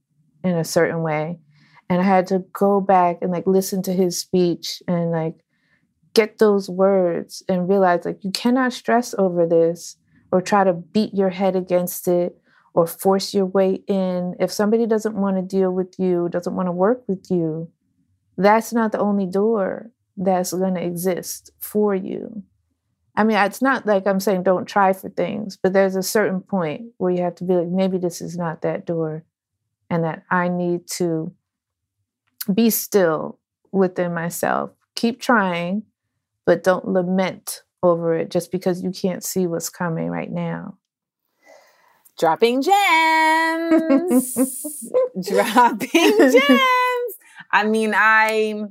in 0.43 0.57
a 0.57 0.63
certain 0.63 1.01
way. 1.01 1.39
And 1.89 2.01
I 2.01 2.03
had 2.03 2.27
to 2.27 2.39
go 2.53 2.81
back 2.81 3.19
and 3.21 3.31
like 3.31 3.45
listen 3.45 3.83
to 3.83 3.93
his 3.93 4.19
speech 4.19 4.81
and 4.87 5.11
like 5.11 5.35
get 6.13 6.39
those 6.39 6.69
words 6.69 7.43
and 7.47 7.69
realize 7.69 8.05
like 8.05 8.23
you 8.23 8.31
cannot 8.31 8.73
stress 8.73 9.13
over 9.17 9.45
this 9.45 9.97
or 10.31 10.41
try 10.41 10.63
to 10.63 10.73
beat 10.73 11.13
your 11.13 11.29
head 11.29 11.55
against 11.55 12.07
it 12.07 12.37
or 12.73 12.87
force 12.87 13.33
your 13.33 13.45
way 13.45 13.83
in. 13.87 14.35
If 14.39 14.51
somebody 14.51 14.87
doesn't 14.87 15.15
want 15.15 15.37
to 15.37 15.41
deal 15.41 15.71
with 15.71 15.95
you, 15.99 16.27
doesn't 16.29 16.55
want 16.55 16.67
to 16.67 16.71
work 16.71 17.03
with 17.07 17.29
you, 17.29 17.69
that's 18.37 18.73
not 18.73 18.91
the 18.91 18.99
only 18.99 19.27
door 19.27 19.91
that's 20.17 20.53
going 20.53 20.75
to 20.75 20.83
exist 20.83 21.51
for 21.59 21.93
you. 21.93 22.43
I 23.17 23.23
mean, 23.23 23.37
it's 23.37 23.61
not 23.61 23.85
like 23.85 24.07
I'm 24.07 24.19
saying 24.19 24.43
don't 24.43 24.65
try 24.65 24.93
for 24.93 25.09
things, 25.09 25.57
but 25.61 25.73
there's 25.73 25.95
a 25.95 26.03
certain 26.03 26.41
point 26.41 26.87
where 26.97 27.11
you 27.11 27.21
have 27.23 27.35
to 27.35 27.43
be 27.43 27.53
like, 27.53 27.67
maybe 27.67 27.97
this 27.97 28.21
is 28.21 28.37
not 28.37 28.61
that 28.61 28.85
door, 28.85 29.23
and 29.89 30.03
that 30.03 30.23
I 30.29 30.49
need 30.49 30.87
to 30.97 31.31
be 32.53 32.69
still 32.69 33.39
within 33.71 34.13
myself. 34.13 34.71
Keep 34.95 35.21
trying, 35.21 35.83
but 36.45 36.63
don't 36.63 36.87
lament 36.87 37.63
over 37.83 38.15
it 38.15 38.31
just 38.31 38.51
because 38.51 38.83
you 38.83 38.91
can't 38.91 39.23
see 39.23 39.47
what's 39.47 39.69
coming 39.69 40.09
right 40.09 40.31
now. 40.31 40.77
Dropping 42.17 42.61
gems. 42.61 44.33
Dropping 45.27 45.89
gems. 46.31 47.13
I 47.51 47.65
mean, 47.65 47.93
I 47.95 48.65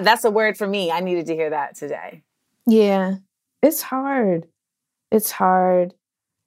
that's 0.00 0.24
a 0.24 0.30
word 0.30 0.56
for 0.56 0.66
me. 0.66 0.90
I 0.90 1.00
needed 1.00 1.26
to 1.26 1.34
hear 1.34 1.50
that 1.50 1.76
today. 1.76 2.22
Yeah, 2.66 3.16
it's 3.62 3.82
hard. 3.82 4.46
It's 5.10 5.30
hard. 5.30 5.94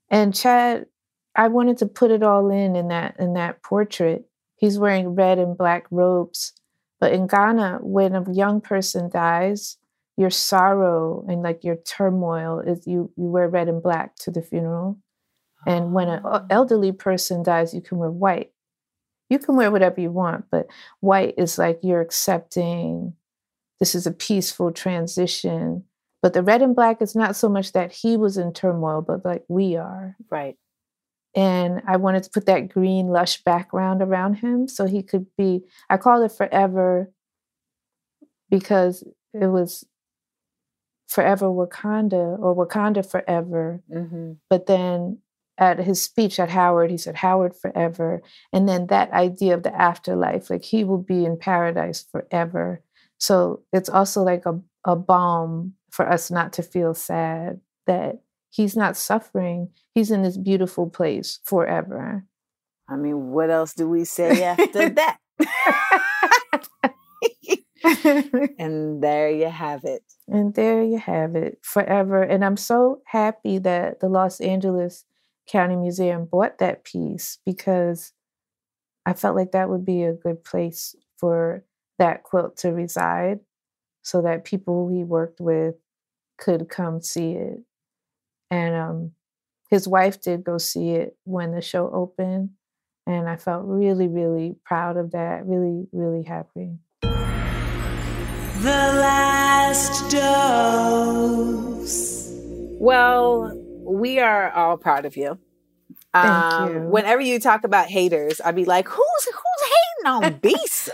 And 0.10 0.34
Chad, 0.36 0.88
I 1.36 1.48
wanted 1.50 1.78
to 1.80 1.86
put 1.88 2.12
it 2.12 2.24
all 2.24 2.50
in 2.52 2.76
in 2.76 2.90
that 2.90 3.16
in 3.20 3.34
that 3.34 3.64
portrait. 3.64 4.26
He's 4.58 4.80
wearing 4.80 5.16
red 5.16 5.40
and 5.40 5.58
black 5.58 5.86
robes. 5.92 6.54
But 7.00 7.14
in 7.14 7.28
Ghana, 7.28 7.80
when 7.82 8.16
a 8.16 8.32
young 8.34 8.62
person 8.62 9.10
dies, 9.10 9.78
your 10.18 10.30
sorrow 10.30 11.26
and 11.28 11.44
like 11.44 11.64
your 11.64 11.76
turmoil 11.78 12.60
is 12.62 12.88
you 12.88 13.12
you 13.18 13.26
wear 13.26 13.50
red 13.50 13.68
and 13.70 13.84
black 13.84 14.16
to 14.18 14.32
the 14.32 14.42
funeral. 14.42 15.00
And 15.68 15.94
when 15.94 16.10
an 16.10 16.22
Oh. 16.26 16.30
Ah. 16.30 16.46
elderly 16.50 16.92
person 16.92 17.44
dies, 17.44 17.74
you 17.74 17.82
can 17.82 17.98
wear 17.98 18.12
white. 18.12 18.52
You 19.30 19.40
can 19.40 19.56
wear 19.56 19.72
whatever 19.72 20.02
you 20.02 20.12
want, 20.12 20.46
but 20.52 20.68
white 21.02 21.34
is 21.38 21.58
like 21.58 21.80
you're 21.84 22.02
accepting 22.02 23.14
this 23.80 23.96
is 23.96 24.08
a 24.08 24.12
peaceful 24.12 24.72
transition. 24.72 25.86
But 26.26 26.34
the 26.34 26.42
red 26.42 26.64
and 26.64 26.76
black 26.76 27.04
is 27.04 27.16
not 27.16 27.36
so 27.36 27.48
much 27.48 27.74
that 27.74 27.92
he 27.92 28.18
was 28.18 28.36
in 28.36 28.52
turmoil, 28.52 29.04
but 29.04 29.24
like 29.24 29.44
we 29.48 29.76
are. 29.76 30.16
Right. 30.32 30.56
And 31.36 31.84
I 31.88 31.98
wanted 31.98 32.24
to 32.24 32.32
put 32.32 32.48
that 32.48 32.68
green, 32.68 33.10
lush 33.10 33.44
background 33.44 34.02
around 34.02 34.38
him 34.38 34.68
so 34.68 34.88
he 34.88 35.04
could 35.04 35.28
be, 35.38 35.62
I 35.88 35.98
called 35.98 36.26
it 36.26 36.36
forever 36.36 37.12
because 38.50 39.04
it 39.36 39.46
was 39.46 39.84
forever 41.08 41.46
Wakanda 41.46 42.40
or 42.40 42.56
Wakanda 42.56 43.08
forever. 43.08 43.84
hmm 43.88 44.32
But 44.50 44.66
then 44.66 45.20
at 45.60 45.78
his 45.78 46.02
speech 46.02 46.40
at 46.40 46.50
Howard, 46.50 46.90
he 46.90 46.98
said, 46.98 47.18
Howard 47.18 47.56
forever. 47.56 48.24
And 48.52 48.68
then 48.68 48.88
that 48.88 49.12
idea 49.12 49.54
of 49.54 49.62
the 49.62 49.80
afterlife, 49.80 50.50
like 50.50 50.64
he 50.64 50.86
will 50.86 51.04
be 51.04 51.24
in 51.24 51.38
paradise 51.38 52.04
forever. 52.12 52.82
So 53.20 53.62
it's 53.72 53.90
also 53.90 54.24
like 54.24 54.48
a, 54.48 54.60
a 54.86 54.96
balm 54.96 55.76
for 55.96 56.12
us 56.12 56.30
not 56.30 56.52
to 56.52 56.62
feel 56.62 56.94
sad 56.94 57.62
that 57.88 58.20
he's 58.50 58.76
not 58.76 58.98
suffering. 58.98 59.70
He's 59.94 60.12
in 60.12 60.24
this 60.24 60.38
beautiful 60.38 60.90
place 60.90 61.40
forever. 61.46 62.26
I 62.90 62.98
mean, 62.98 63.32
what 63.32 63.50
else 63.50 63.74
do 63.74 63.88
we 63.88 64.04
say 64.04 64.44
after 64.44 64.90
that? 64.96 65.20
and 68.60 69.02
there 69.02 69.30
you 69.30 69.48
have 69.48 69.86
it. 69.86 70.04
And 70.28 70.54
there 70.54 70.84
you 70.84 70.98
have 70.98 71.34
it, 71.36 71.60
forever. 71.62 72.22
And 72.22 72.44
I'm 72.44 72.58
so 72.58 73.00
happy 73.06 73.58
that 73.60 74.02
the 74.02 74.10
Los 74.10 74.42
Angeles 74.42 75.06
County 75.48 75.78
Museum 75.78 76.26
bought 76.26 76.58
that 76.58 76.84
piece 76.84 77.38
because 77.46 78.12
I 79.06 79.14
felt 79.14 79.38
like 79.38 79.54
that 79.54 79.70
would 79.70 79.86
be 79.86 80.04
a 80.04 80.12
good 80.12 80.44
place 80.44 80.94
for 81.18 81.64
that 82.00 82.24
quilt 82.24 82.58
to 82.58 82.74
reside 82.74 83.40
so 84.02 84.22
that 84.24 84.44
people 84.44 84.90
he 84.90 85.06
worked 85.06 85.40
with 85.40 85.76
could 86.38 86.70
come 86.70 87.02
see 87.02 87.32
it. 87.32 87.60
And 88.52 88.76
um, 88.76 89.12
his 89.70 89.88
wife 89.88 90.22
did 90.22 90.44
go 90.44 90.58
see 90.58 90.92
it 90.92 91.18
when 91.24 91.52
the 91.52 91.62
show 91.62 91.90
opened. 91.92 92.52
And 93.08 93.30
I 93.30 93.36
felt 93.36 93.66
really, 93.66 94.08
really 94.08 94.56
proud 94.64 94.98
of 94.98 95.12
that, 95.12 95.46
really, 95.46 95.88
really 95.92 96.24
happy. 96.24 96.78
The 97.02 97.12
last 98.64 100.10
dose. 100.12 101.46
Well, 102.80 103.52
we 103.84 104.20
are 104.20 104.52
all 104.52 104.78
proud 104.78 105.06
of 105.06 105.16
you. 105.16 105.38
Thank 106.14 106.72
you. 106.72 106.80
Whenever 106.90 107.22
you 107.22 107.40
talk 107.40 107.64
about 107.64 107.88
haters, 107.88 108.42
I'd 108.44 108.56
be 108.56 108.66
like, 108.66 108.88
"Who's 108.88 109.26
who's 109.26 109.70
hating 109.70 110.06
on 110.08 110.40
Bisa?" 110.42 110.92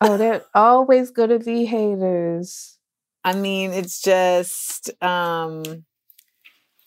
Oh, 0.00 0.16
they're 0.16 0.42
always 0.54 1.10
going 1.10 1.28
to 1.28 1.38
be 1.38 1.64
haters. 1.64 2.78
I 3.24 3.34
mean, 3.34 3.72
it's 3.72 4.00
just 4.00 4.90
um 5.02 5.62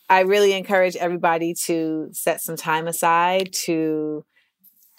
I 0.09 0.21
really 0.21 0.53
encourage 0.53 0.95
everybody 0.95 1.53
to 1.65 2.09
set 2.11 2.41
some 2.41 2.55
time 2.55 2.87
aside 2.87 3.51
to 3.65 4.23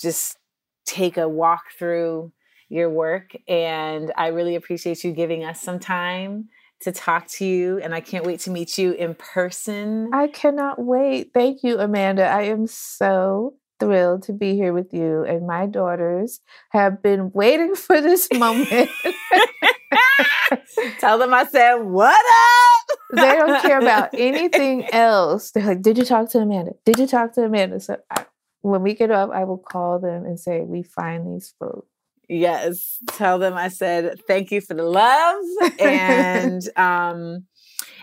just 0.00 0.36
take 0.84 1.16
a 1.16 1.28
walk 1.28 1.62
through 1.78 2.32
your 2.68 2.90
work 2.90 3.36
and 3.46 4.12
I 4.16 4.28
really 4.28 4.56
appreciate 4.56 5.04
you 5.04 5.12
giving 5.12 5.44
us 5.44 5.60
some 5.60 5.78
time 5.78 6.48
to 6.80 6.92
talk 6.92 7.28
to 7.28 7.44
you 7.44 7.78
and 7.78 7.94
I 7.94 8.00
can't 8.00 8.26
wait 8.26 8.40
to 8.40 8.50
meet 8.50 8.76
you 8.78 8.92
in 8.92 9.14
person. 9.14 10.10
I 10.12 10.26
cannot 10.26 10.78
wait. 10.80 11.30
Thank 11.32 11.62
you, 11.62 11.78
Amanda. 11.78 12.24
I 12.26 12.42
am 12.42 12.66
so 12.66 13.54
thrilled 13.78 14.24
to 14.24 14.32
be 14.32 14.54
here 14.54 14.72
with 14.72 14.92
you. 14.92 15.24
And 15.24 15.46
my 15.46 15.66
daughters 15.66 16.40
have 16.70 17.02
been 17.02 17.30
waiting 17.32 17.74
for 17.76 18.00
this 18.00 18.28
moment. 18.34 18.90
Tell 21.00 21.18
them 21.18 21.34
I 21.34 21.44
said, 21.44 21.76
"What 21.76 22.16
up?" 22.16 22.66
they 23.12 23.32
don't 23.32 23.62
care 23.62 23.78
about 23.78 24.10
anything 24.14 24.84
else. 24.92 25.50
They're 25.50 25.64
like, 25.64 25.82
Did 25.82 25.98
you 25.98 26.04
talk 26.04 26.30
to 26.30 26.38
Amanda? 26.38 26.72
Did 26.84 26.98
you 26.98 27.06
talk 27.06 27.32
to 27.34 27.44
Amanda? 27.44 27.80
So 27.80 27.98
I, 28.10 28.26
when 28.62 28.82
we 28.82 28.94
get 28.94 29.10
up, 29.10 29.30
I 29.30 29.44
will 29.44 29.58
call 29.58 29.98
them 29.98 30.24
and 30.24 30.38
say, 30.38 30.60
We 30.60 30.82
finally 30.82 31.40
spoke. 31.40 31.86
Yes. 32.28 32.98
Tell 33.12 33.38
them 33.38 33.54
I 33.54 33.68
said 33.68 34.20
thank 34.26 34.50
you 34.50 34.60
for 34.60 34.74
the 34.74 34.82
love. 34.82 35.44
And 35.78 36.68
um 36.76 37.44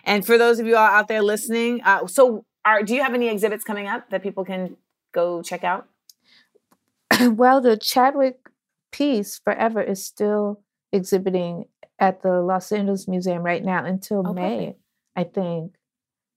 and 0.05 0.25
for 0.25 0.37
those 0.37 0.59
of 0.59 0.67
you 0.67 0.77
all 0.77 0.87
out 0.87 1.09
there 1.09 1.21
listening, 1.21 1.81
uh 1.83 2.07
so 2.07 2.45
are 2.63 2.83
do 2.83 2.95
you 2.95 3.03
have 3.03 3.13
any 3.13 3.27
exhibits 3.27 3.65
coming 3.65 3.87
up 3.87 4.09
that 4.11 4.23
people 4.23 4.45
can 4.45 4.77
go 5.13 5.41
check 5.41 5.65
out? 5.65 5.89
well, 7.21 7.59
the 7.59 7.75
Chadwick 7.75 8.37
piece, 8.93 9.39
Forever, 9.43 9.81
is 9.81 10.01
still 10.03 10.61
exhibiting 10.93 11.65
at 12.03 12.21
the 12.21 12.41
Los 12.41 12.71
Angeles 12.71 13.07
Museum 13.07 13.43
right 13.43 13.63
now 13.63 13.83
until 13.85 14.23
Oh, 14.27 14.33
May, 14.33 14.57
perfect. 14.57 14.79
I 15.15 15.23
think. 15.23 15.75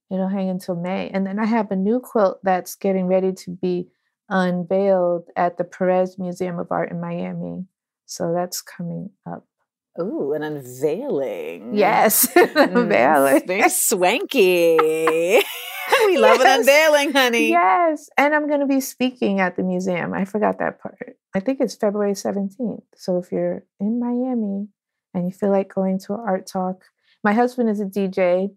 It'll 0.09 0.29
hang 0.29 0.49
until 0.49 0.75
May. 0.75 1.09
And 1.09 1.27
then 1.27 1.37
I 1.37 1.45
have 1.45 1.69
a 1.71 1.75
new 1.75 1.99
quilt 1.99 2.39
that's 2.41 2.75
getting 2.75 3.07
ready 3.07 3.33
to 3.33 3.51
be 3.51 3.89
unveiled 4.29 5.25
at 5.35 5.57
the 5.57 5.65
Perez 5.65 6.17
Museum 6.17 6.59
of 6.59 6.71
Art 6.71 6.91
in 6.91 7.01
Miami. 7.01 7.65
So 8.05 8.31
that's 8.33 8.61
coming 8.61 9.09
up. 9.29 9.45
Ooh, 9.99 10.31
an 10.33 10.43
unveiling. 10.43 11.75
Yes, 11.75 12.27
Mm, 12.35 12.75
unveiling. 12.83 13.47
Very 13.47 13.69
swanky. 13.69 14.77
we 16.05 16.17
love 16.17 16.39
an 16.39 16.59
unveiling, 16.59 17.11
honey. 17.11 17.49
Yes. 17.49 18.09
And 18.17 18.33
I'm 18.33 18.47
going 18.47 18.61
to 18.61 18.65
be 18.67 18.79
speaking 18.79 19.41
at 19.41 19.57
the 19.57 19.63
museum. 19.63 20.13
I 20.13 20.23
forgot 20.23 20.59
that 20.59 20.79
part. 20.79 21.17
I 21.35 21.41
think 21.41 21.59
it's 21.59 21.75
February 21.75 22.13
17th. 22.13 22.83
So 22.95 23.17
if 23.17 23.31
you're 23.31 23.63
in 23.81 23.99
Miami 23.99 24.67
and 25.17 25.25
you 25.25 25.31
feel 25.31 25.49
like 25.49 25.73
going 25.73 25.97
to 25.99 26.13
an 26.13 26.19
art 26.25 26.45
talk, 26.47 26.85
my 27.23 27.33
husband 27.33 27.69
is 27.69 27.79
a 27.81 27.85
DJ, 27.85 28.51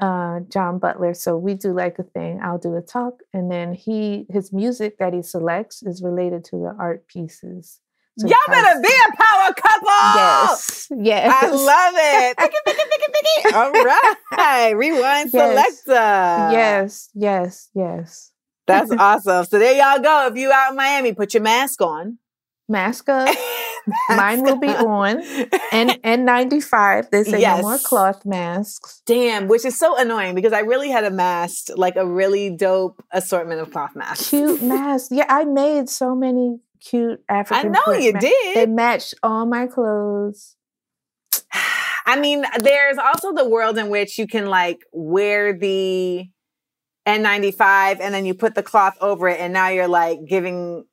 uh, 0.00 0.40
John 0.48 0.78
Butler. 0.78 1.14
So 1.14 1.36
we 1.38 1.54
do 1.54 1.72
like 1.72 1.98
a 1.98 2.02
thing. 2.02 2.40
I'll 2.42 2.58
do 2.58 2.76
a 2.76 2.82
talk. 2.82 3.22
And 3.32 3.50
then 3.50 3.72
he, 3.72 4.26
his 4.28 4.52
music 4.52 4.98
that 4.98 5.14
he 5.14 5.22
selects 5.22 5.82
is 5.82 6.02
related 6.02 6.44
to 6.46 6.56
the 6.56 6.74
art 6.78 7.06
pieces. 7.08 7.80
So 8.18 8.26
Y'all 8.28 8.36
has- 8.48 8.62
better 8.62 8.80
be 8.82 8.88
a 8.88 9.16
power 9.16 9.54
couple. 9.54 9.88
Yes. 10.14 10.88
Yes. 11.00 11.34
I 11.42 11.48
love 11.48 11.94
it. 11.96 13.54
All 13.54 13.72
right. 14.36 14.72
Rewind 14.76 15.30
Yes. 15.32 15.82
selector. 15.84 16.52
yes. 16.52 17.08
Yes. 17.14 17.70
Yes. 17.74 18.32
That's 18.66 18.90
awesome. 18.98 19.46
So 19.46 19.58
there 19.58 19.74
y'all 19.74 20.02
go. 20.02 20.26
If 20.30 20.36
you 20.36 20.52
out 20.52 20.72
in 20.72 20.76
Miami, 20.76 21.14
put 21.14 21.32
your 21.32 21.42
mask 21.42 21.80
on. 21.80 22.18
Mask 22.68 23.08
up. 23.08 23.34
Mine 24.10 24.42
will 24.42 24.58
be 24.58 24.68
on. 24.68 25.20
and 25.72 25.90
N95. 26.02 27.10
They 27.10 27.24
say 27.24 27.40
no 27.40 27.62
more 27.62 27.78
cloth 27.78 28.24
masks. 28.24 29.02
Damn, 29.06 29.48
which 29.48 29.64
is 29.64 29.78
so 29.78 29.96
annoying 29.96 30.34
because 30.34 30.52
I 30.52 30.60
really 30.60 30.90
had 30.90 31.04
amassed 31.04 31.76
like 31.76 31.96
a 31.96 32.06
really 32.06 32.50
dope 32.50 33.04
assortment 33.12 33.60
of 33.60 33.70
cloth 33.70 33.94
masks. 33.94 34.28
Cute 34.28 34.62
masks. 34.62 35.08
Yeah, 35.10 35.26
I 35.28 35.44
made 35.44 35.88
so 35.88 36.14
many 36.14 36.58
cute 36.80 37.22
African. 37.28 37.74
I 37.74 37.80
know 37.86 37.98
you 37.98 38.12
ma- 38.12 38.20
They 38.20 38.66
matched 38.66 39.14
all 39.22 39.46
my 39.46 39.66
clothes. 39.66 40.56
I 42.06 42.18
mean, 42.18 42.44
there's 42.58 42.98
also 42.98 43.32
the 43.32 43.48
world 43.48 43.78
in 43.78 43.88
which 43.88 44.18
you 44.18 44.26
can 44.26 44.46
like 44.46 44.80
wear 44.92 45.56
the 45.56 46.26
N95 47.06 48.00
and 48.00 48.14
then 48.14 48.26
you 48.26 48.34
put 48.34 48.54
the 48.54 48.62
cloth 48.62 48.96
over 49.00 49.28
it 49.28 49.40
and 49.40 49.52
now 49.52 49.68
you're 49.68 49.88
like 49.88 50.18
giving 50.26 50.84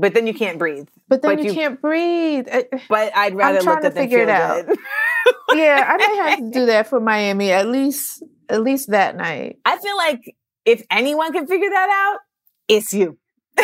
but 0.00 0.14
then 0.14 0.26
you 0.26 0.34
can't 0.34 0.58
breathe. 0.58 0.88
But 1.08 1.22
then 1.22 1.36
But 1.36 1.44
you, 1.44 1.50
you- 1.50 1.54
can't 1.54 1.80
breathe. 1.80 2.46
Uh, 2.50 2.62
But 2.88 3.14
I'd 3.16 3.34
rather 3.34 3.60
trying 3.60 3.76
look 3.76 3.84
to 3.84 3.90
than 3.90 4.02
figure 4.04 4.20
it 4.20 4.28
out. 4.28 4.64
yeah, 5.54 5.84
I 5.88 5.96
may 5.96 6.16
have 6.30 6.38
to 6.38 6.50
do 6.50 6.66
that 6.66 6.86
for 6.88 7.00
Miami 7.00 7.50
at 7.52 7.66
least 7.68 8.22
at 8.48 8.62
least 8.62 8.90
that 8.90 9.16
night. 9.16 9.58
I 9.64 9.76
feel 9.78 9.96
like 9.96 10.34
if 10.64 10.82
anyone 10.90 11.32
can 11.32 11.46
figure 11.46 11.68
that 11.70 11.88
out, 12.12 12.20
it's 12.68 12.92
you. 12.94 13.18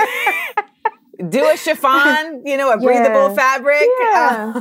Do 1.29 1.49
a 1.49 1.57
chiffon, 1.57 2.43
you 2.45 2.57
know, 2.57 2.73
a 2.73 2.77
breathable 2.79 3.29
Yeah. 3.31 3.35
fabric. 3.35 3.87
Yeah. 4.01 4.53
Uh, 4.57 4.61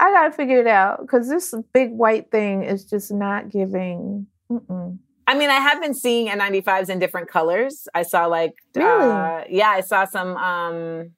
I 0.00 0.10
gotta 0.12 0.32
figure 0.32 0.60
it 0.60 0.66
out 0.68 1.00
because 1.00 1.28
this 1.28 1.52
big 1.74 1.90
white 1.90 2.30
thing 2.30 2.62
is 2.62 2.84
just 2.84 3.10
not 3.12 3.50
giving. 3.50 4.26
Mm-mm. 4.50 4.98
I 5.28 5.34
mean, 5.38 5.50
I 5.50 5.60
have 5.60 5.80
been 5.82 5.92
seeing 5.94 6.26
N95s 6.28 6.88
in 6.88 6.98
different 6.98 7.28
colors. 7.28 7.86
I 7.94 8.02
saw 8.02 8.24
like, 8.26 8.54
Really? 8.74 9.10
uh, 9.10 9.44
yeah, 9.50 9.68
I 9.68 9.82
saw 9.82 10.06
some 10.06 10.36
um, 10.38 11.10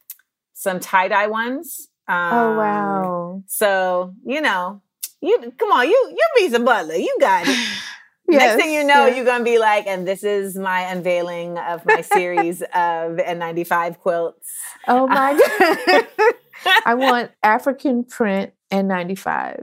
some 0.52 0.80
tie 0.80 1.08
dye 1.08 1.28
ones. 1.28 1.88
Um, 2.08 2.32
Oh 2.32 2.52
wow! 2.58 3.42
So 3.46 4.12
you 4.26 4.40
know, 4.40 4.82
you 5.20 5.52
come 5.56 5.70
on, 5.70 5.86
you 5.88 5.98
you 6.18 6.26
Bisa 6.48 6.64
Butler, 6.64 6.96
you 6.96 7.16
got 7.20 7.46
it. 7.46 7.56
Yes, 8.28 8.40
Next 8.56 8.56
thing 8.62 8.74
you 8.74 8.82
know, 8.84 9.06
yes. 9.06 9.16
you're 9.16 9.24
gonna 9.24 9.44
be 9.44 9.58
like, 9.58 9.86
and 9.86 10.06
this 10.08 10.24
is 10.24 10.56
my 10.56 10.80
unveiling 10.92 11.56
of 11.58 11.84
my 11.86 12.00
series 12.00 12.62
of 12.74 13.16
N95 13.18 13.98
quilts. 13.98 14.48
Oh 14.88 15.06
my 15.06 15.32
god! 15.84 16.06
I 16.84 16.94
want 16.94 17.30
African 17.44 18.02
print 18.04 18.52
N95. 18.72 19.62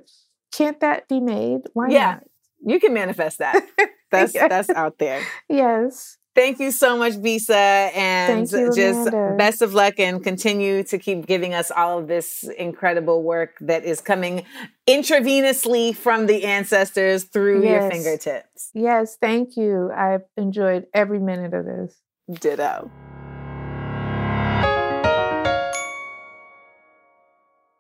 Can't 0.54 0.80
that 0.80 1.08
be 1.10 1.20
made? 1.20 1.62
Why 1.74 1.90
Yeah. 1.90 2.12
not? 2.12 2.24
You 2.68 2.80
can 2.82 2.94
manifest 2.94 3.40
that. 3.40 3.66
That's 4.12 4.36
Yeah. 4.36 4.48
that's 4.48 4.70
out 4.70 4.98
there. 5.00 5.22
Yes. 5.50 6.18
Thank 6.36 6.60
you 6.60 6.72
so 6.72 6.96
much, 6.98 7.14
Bisa, 7.14 7.50
and 7.96 8.48
Thank 8.48 8.52
you, 8.52 8.74
just 8.76 9.08
Amanda. 9.10 9.36
best 9.38 9.62
of 9.64 9.74
luck 9.74 9.96
and 10.00 10.24
continue 10.24 10.84
to 10.84 10.98
keep 11.00 11.26
giving 11.26 11.54
us 11.56 11.72
all 11.72 11.98
of 11.98 12.08
this 12.08 12.44
incredible 12.58 13.24
work 13.24 13.58
that 13.62 13.84
is 13.86 14.00
coming 14.02 14.46
intravenously 14.88 15.96
from 15.96 16.28
the 16.28 16.44
ancestors 16.46 17.24
through 17.24 17.68
your 17.68 17.90
fingertips. 17.90 18.70
Yes. 18.76 19.18
Thank 19.20 19.58
you. 19.58 19.92
I've 19.96 20.24
enjoyed 20.38 20.86
every 20.94 21.20
minute 21.20 21.54
of 21.56 21.66
this. 21.66 21.96
Ditto. 22.40 22.92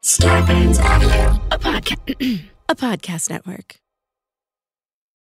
Scarpins 0.04 0.80
Avenue. 0.80 1.40
a 1.52 1.60
podcast, 1.60 2.42
a 2.70 2.76
podcast 2.76 3.30
network. 3.30 3.80